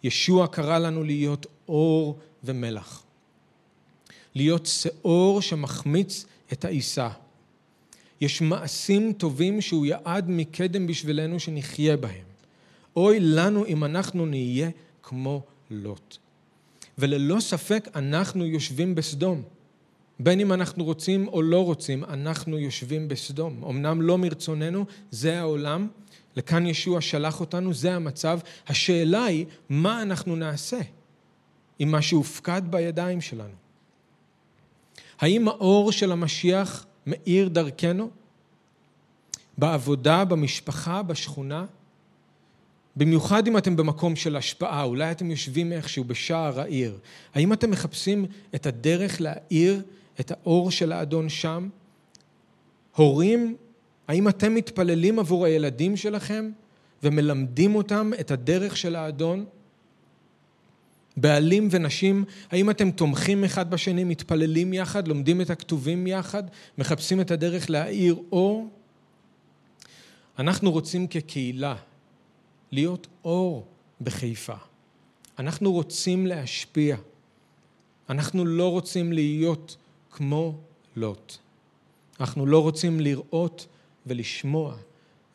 ישוע 0.03 0.47
קרא 0.47 0.79
לנו 0.79 1.05
להיות 1.05 1.47
אור 1.69 2.19
ומלח. 2.45 3.03
להיות 4.35 4.67
שאור 4.67 5.43
שמחמיץ 5.43 6.27
את 6.53 6.65
העיסה. 6.65 7.09
יש 8.21 8.41
מעשים 8.41 9.13
טובים 9.13 9.61
שהוא 9.61 9.87
יעד 9.87 10.31
מקדם 10.31 10.87
בשבילנו 10.87 11.41
שנחיה 11.41 11.97
בהם. 11.97 12.25
אוי 12.97 13.21
לנו 13.21 13.67
אם 13.67 13.85
אנחנו 13.85 14.27
נהיה 14.27 14.71
כמו 15.03 15.43
לוט. 15.71 16.17
וללא 16.99 17.41
ספק 17.41 17.89
אנחנו 17.95 18.47
יושבים 18.47 18.95
בסדום. 18.95 19.43
בין 20.23 20.41
אם 20.41 20.53
אנחנו 20.53 20.85
רוצים 20.85 21.29
או 21.29 21.43
לא 21.43 21.65
רוצים, 21.65 22.05
אנחנו 22.05 22.59
יושבים 22.59 23.09
בסדום. 23.09 23.65
אמנם 23.65 24.03
לא 24.03 24.19
מרצוננו, 24.19 24.85
זה 25.11 25.41
העולם, 25.41 25.89
לכאן 26.37 26.67
ישוע 26.67 27.01
שלח 27.01 27.41
אותנו, 27.41 27.75
זה 27.75 27.95
המצב. 27.95 28.39
השאלה 28.69 29.25
היא, 29.25 29.47
מה 29.69 30.03
אנחנו 30.03 30.37
נעשה 30.37 30.81
עם 31.79 31.91
מה 31.91 32.03
שהופקד 32.03 32.63
בידיים 32.71 33.21
שלנו? 33.21 33.55
האם 35.21 35.49
האור 35.49 35.93
של 35.93 36.13
המשיח 36.13 36.87
מאיר 37.07 37.49
דרכנו? 37.49 38.11
בעבודה, 39.59 40.25
במשפחה, 40.25 41.03
בשכונה? 41.03 41.65
במיוחד 42.97 43.47
אם 43.47 43.59
אתם 43.59 43.77
במקום 43.77 44.17
של 44.17 44.37
השפעה, 44.37 44.83
אולי 44.83 45.11
אתם 45.11 45.31
יושבים 45.31 45.73
איכשהו 45.73 46.05
בשער 46.05 46.61
העיר. 46.61 46.99
האם 47.35 47.53
אתם 47.53 47.71
מחפשים 47.71 48.27
את 48.55 48.67
הדרך 48.67 49.21
להאיר 49.21 49.83
את 50.21 50.31
האור 50.31 50.71
של 50.71 50.93
האדון 50.93 51.29
שם? 51.29 51.69
הורים, 52.97 53.57
האם 54.09 54.29
אתם 54.29 54.55
מתפללים 54.55 55.19
עבור 55.19 55.45
הילדים 55.45 55.97
שלכם 55.97 56.51
ומלמדים 57.03 57.75
אותם 57.75 58.11
את 58.21 58.31
הדרך 58.31 58.77
של 58.77 58.97
האדון? 58.97 59.45
בעלים 61.17 61.69
ונשים, 61.71 62.25
האם 62.51 62.71
אתם 62.71 62.91
תומכים 62.91 63.45
אחד 63.45 63.71
בשני, 63.71 64.05
מתפללים 64.05 64.73
יחד, 64.73 65.09
לומדים 65.09 65.41
את 65.41 65.51
הכתובים 65.51 66.07
יחד, 66.07 66.43
מחפשים 66.79 67.21
את 67.21 67.31
הדרך 67.31 67.71
להאיר 67.71 68.17
אור? 68.33 68.69
אנחנו 70.39 70.73
רוצים 70.73 71.07
כקהילה 71.07 71.75
להיות 72.73 73.07
אור 73.25 73.67
בחיפה. 74.01 74.55
אנחנו 75.39 75.73
רוצים 75.73 76.27
להשפיע. 76.27 76.97
אנחנו 78.09 78.45
לא 78.45 78.71
רוצים 78.71 79.13
להיות 79.13 79.77
כמו 80.13 80.59
לוט. 80.97 81.37
אנחנו 82.21 82.47
לא 82.47 82.63
רוצים 82.63 83.01
לראות 83.01 83.67
ולשמוע 84.07 84.77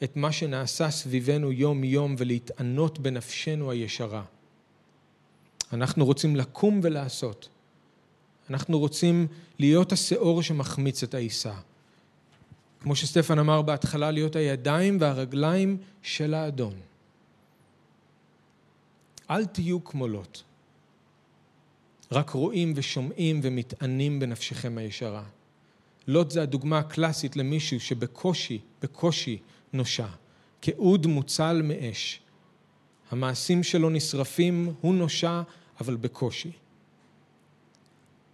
את 0.03 0.15
מה 0.15 0.31
שנעשה 0.31 0.91
סביבנו 0.91 1.51
יום-יום 1.51 2.15
ולהתענות 2.17 2.99
בנפשנו 2.99 3.71
הישרה. 3.71 4.23
אנחנו 5.73 6.05
רוצים 6.05 6.35
לקום 6.35 6.79
ולעשות. 6.83 7.49
אנחנו 8.49 8.79
רוצים 8.79 9.27
להיות 9.59 9.91
השאור 9.91 10.43
שמחמיץ 10.43 11.03
את 11.03 11.13
העיסה. 11.13 11.53
כמו 12.81 12.95
שסטפן 12.95 13.39
אמר 13.39 13.61
בהתחלה, 13.61 14.11
להיות 14.11 14.35
הידיים 14.35 14.97
והרגליים 14.99 15.77
של 16.01 16.33
האדון. 16.33 16.73
אל 19.29 19.45
תהיו 19.45 19.83
כמו 19.83 20.07
לוט. 20.07 20.41
רק 22.11 22.29
רואים 22.29 22.73
ושומעים 22.75 23.39
ומתענים 23.43 24.19
בנפשכם 24.19 24.77
הישרה. 24.77 25.23
לוט 26.07 26.31
זה 26.31 26.41
הדוגמה 26.41 26.79
הקלאסית 26.79 27.35
למישהו 27.35 27.79
שבקושי, 27.79 28.59
בקושי 28.81 29.37
נושע, 29.73 30.07
כאוד 30.61 31.07
מוצל 31.07 31.61
מאש. 31.63 32.19
המעשים 33.11 33.63
שלו 33.63 33.89
נשרפים, 33.89 34.73
הוא 34.81 34.95
נושע, 34.95 35.41
אבל 35.81 35.95
בקושי. 35.95 36.51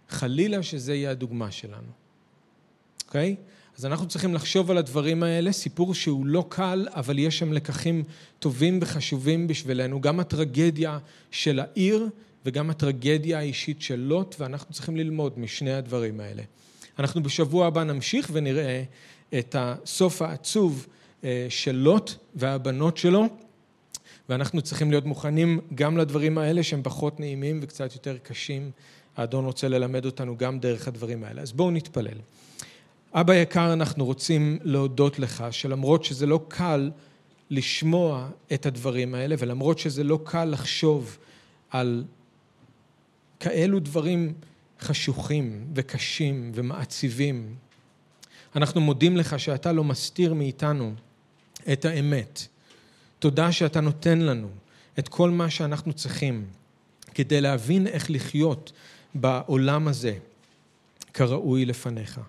חלילה 0.08 0.62
שזה 0.62 0.94
יהיה 0.94 1.10
הדוגמה 1.10 1.50
שלנו, 1.50 1.92
אוקיי? 3.06 3.36
Okay? 3.38 3.78
אז 3.78 3.86
אנחנו 3.86 4.08
צריכים 4.08 4.34
לחשוב 4.34 4.70
על 4.70 4.78
הדברים 4.78 5.22
האלה, 5.22 5.52
סיפור 5.52 5.94
שהוא 5.94 6.26
לא 6.26 6.46
קל, 6.48 6.86
אבל 6.90 7.18
יש 7.18 7.38
שם 7.38 7.52
לקחים 7.52 8.04
טובים 8.38 8.78
וחשובים 8.82 9.46
בשבילנו, 9.46 10.00
גם 10.00 10.20
הטרגדיה 10.20 10.98
של 11.30 11.60
העיר 11.60 12.08
וגם 12.46 12.70
הטרגדיה 12.70 13.38
האישית 13.38 13.82
של 13.82 14.00
לוט, 14.00 14.36
ואנחנו 14.38 14.74
צריכים 14.74 14.96
ללמוד 14.96 15.38
משני 15.38 15.72
הדברים 15.72 16.20
האלה. 16.20 16.42
אנחנו 16.98 17.22
בשבוע 17.22 17.66
הבא 17.66 17.84
נמשיך 17.84 18.30
ונראה 18.32 18.82
את 19.38 19.56
הסוף 19.58 20.22
העצוב 20.22 20.86
אה, 21.24 21.46
של 21.48 21.76
לוט 21.76 22.14
והבנות 22.34 22.96
שלו, 22.96 23.28
ואנחנו 24.28 24.62
צריכים 24.62 24.90
להיות 24.90 25.04
מוכנים 25.04 25.60
גם 25.74 25.96
לדברים 25.96 26.38
האלה 26.38 26.62
שהם 26.62 26.82
פחות 26.82 27.20
נעימים 27.20 27.60
וקצת 27.62 27.94
יותר 27.94 28.16
קשים. 28.22 28.70
האדון 29.16 29.44
רוצה 29.44 29.68
ללמד 29.68 30.04
אותנו 30.04 30.36
גם 30.36 30.58
דרך 30.58 30.88
הדברים 30.88 31.24
האלה. 31.24 31.42
אז 31.42 31.52
בואו 31.52 31.70
נתפלל. 31.70 32.18
אבא 33.14 33.34
יקר, 33.34 33.72
אנחנו 33.72 34.04
רוצים 34.04 34.58
להודות 34.62 35.18
לך 35.18 35.44
שלמרות 35.50 36.04
שזה 36.04 36.26
לא 36.26 36.40
קל 36.48 36.90
לשמוע 37.50 38.28
את 38.52 38.66
הדברים 38.66 39.14
האלה, 39.14 39.34
ולמרות 39.38 39.78
שזה 39.78 40.04
לא 40.04 40.18
קל 40.24 40.44
לחשוב 40.44 41.18
על 41.70 42.04
כאלו 43.44 43.80
דברים 43.80 44.34
חשוכים 44.80 45.66
וקשים 45.74 46.52
ומעציבים, 46.54 47.54
אנחנו 48.56 48.80
מודים 48.80 49.16
לך 49.16 49.40
שאתה 49.40 49.72
לא 49.72 49.84
מסתיר 49.84 50.34
מאיתנו 50.34 50.94
את 51.72 51.84
האמת. 51.84 52.46
תודה 53.18 53.52
שאתה 53.52 53.80
נותן 53.80 54.18
לנו 54.18 54.48
את 54.98 55.08
כל 55.08 55.30
מה 55.30 55.50
שאנחנו 55.50 55.92
צריכים 55.92 56.46
כדי 57.14 57.40
להבין 57.40 57.86
איך 57.86 58.10
לחיות 58.10 58.72
בעולם 59.14 59.88
הזה 59.88 60.18
כראוי 61.14 61.64
לפניך. 61.64 62.20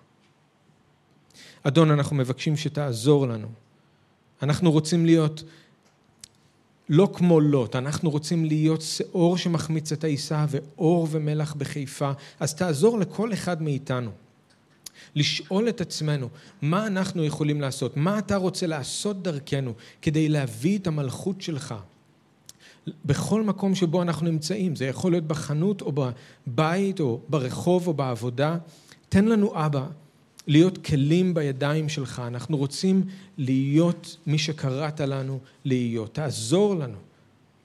אדון, 1.62 1.90
אנחנו 1.90 2.16
מבקשים 2.16 2.56
שתעזור 2.56 3.26
לנו. 3.28 3.48
אנחנו 4.42 4.72
רוצים 4.72 5.06
להיות 5.06 5.42
לא 6.88 7.08
כמו 7.14 7.40
לוט, 7.40 7.76
אנחנו 7.76 8.10
רוצים 8.10 8.44
להיות 8.44 8.82
שאור 8.82 9.38
שמחמיץ 9.38 9.92
את 9.92 10.04
העיסה 10.04 10.46
ואור 10.48 11.08
ומלח 11.10 11.54
בחיפה, 11.54 12.12
אז 12.40 12.54
תעזור 12.54 12.98
לכל 12.98 13.32
אחד 13.32 13.62
מאיתנו. 13.62 14.10
לשאול 15.14 15.68
את 15.68 15.80
עצמנו, 15.80 16.28
מה 16.62 16.86
אנחנו 16.86 17.24
יכולים 17.24 17.60
לעשות? 17.60 17.96
מה 17.96 18.18
אתה 18.18 18.36
רוצה 18.36 18.66
לעשות 18.66 19.22
דרכנו 19.22 19.72
כדי 20.02 20.28
להביא 20.28 20.78
את 20.78 20.86
המלכות 20.86 21.42
שלך? 21.42 21.74
בכל 23.04 23.42
מקום 23.42 23.74
שבו 23.74 24.02
אנחנו 24.02 24.26
נמצאים, 24.26 24.76
זה 24.76 24.86
יכול 24.86 25.12
להיות 25.12 25.24
בחנות 25.24 25.82
או 25.82 25.92
בבית 25.92 27.00
או 27.00 27.20
ברחוב 27.28 27.86
או 27.86 27.94
בעבודה. 27.94 28.56
תן 29.08 29.24
לנו 29.24 29.66
אבא 29.66 29.86
להיות 30.46 30.84
כלים 30.84 31.34
בידיים 31.34 31.88
שלך, 31.88 32.22
אנחנו 32.26 32.56
רוצים 32.56 33.04
להיות 33.38 34.16
מי 34.26 34.38
שקראת 34.38 35.00
לנו 35.00 35.40
להיות. 35.64 36.14
תעזור 36.14 36.74
לנו 36.74 36.98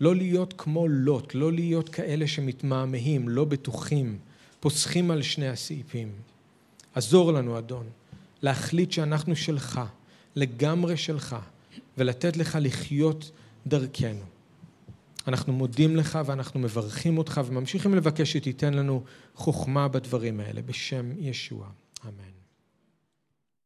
לא 0.02 0.16
להיות 0.16 0.54
כמו 0.58 0.88
לוט, 0.88 1.36
לא 1.36 1.52
להיות 1.52 1.90
כאלה 1.90 2.28
שמתמהמהים, 2.28 3.30
לא 3.30 3.46
בטוחים, 3.46 4.18
פוסחים 4.60 5.12
על 5.12 5.22
שני 5.22 5.48
הסעיפים. 5.48 6.12
עזור 6.96 7.34
לנו, 7.34 7.58
אדון, 7.58 7.86
להחליט 8.42 8.92
שאנחנו 8.92 9.36
שלך, 9.36 9.82
לגמרי 10.36 10.98
שלך, 10.98 11.36
ולתת 11.98 12.38
לך 12.38 12.58
לחיות 12.62 13.32
דרכנו. 13.68 14.24
אנחנו 15.28 15.54
מודים 15.54 15.96
לך 15.96 16.20
ואנחנו 16.26 16.60
מברכים 16.60 17.18
אותך 17.18 17.42
וממשיכים 17.46 17.96
לבקש 17.96 18.34
שתיתן 18.34 18.74
לנו 18.74 19.04
חוכמה 19.36 19.88
בדברים 19.88 20.40
האלה, 20.40 20.62
בשם 20.62 21.12
ישוע. 21.20 21.68
אמן. 22.06 22.31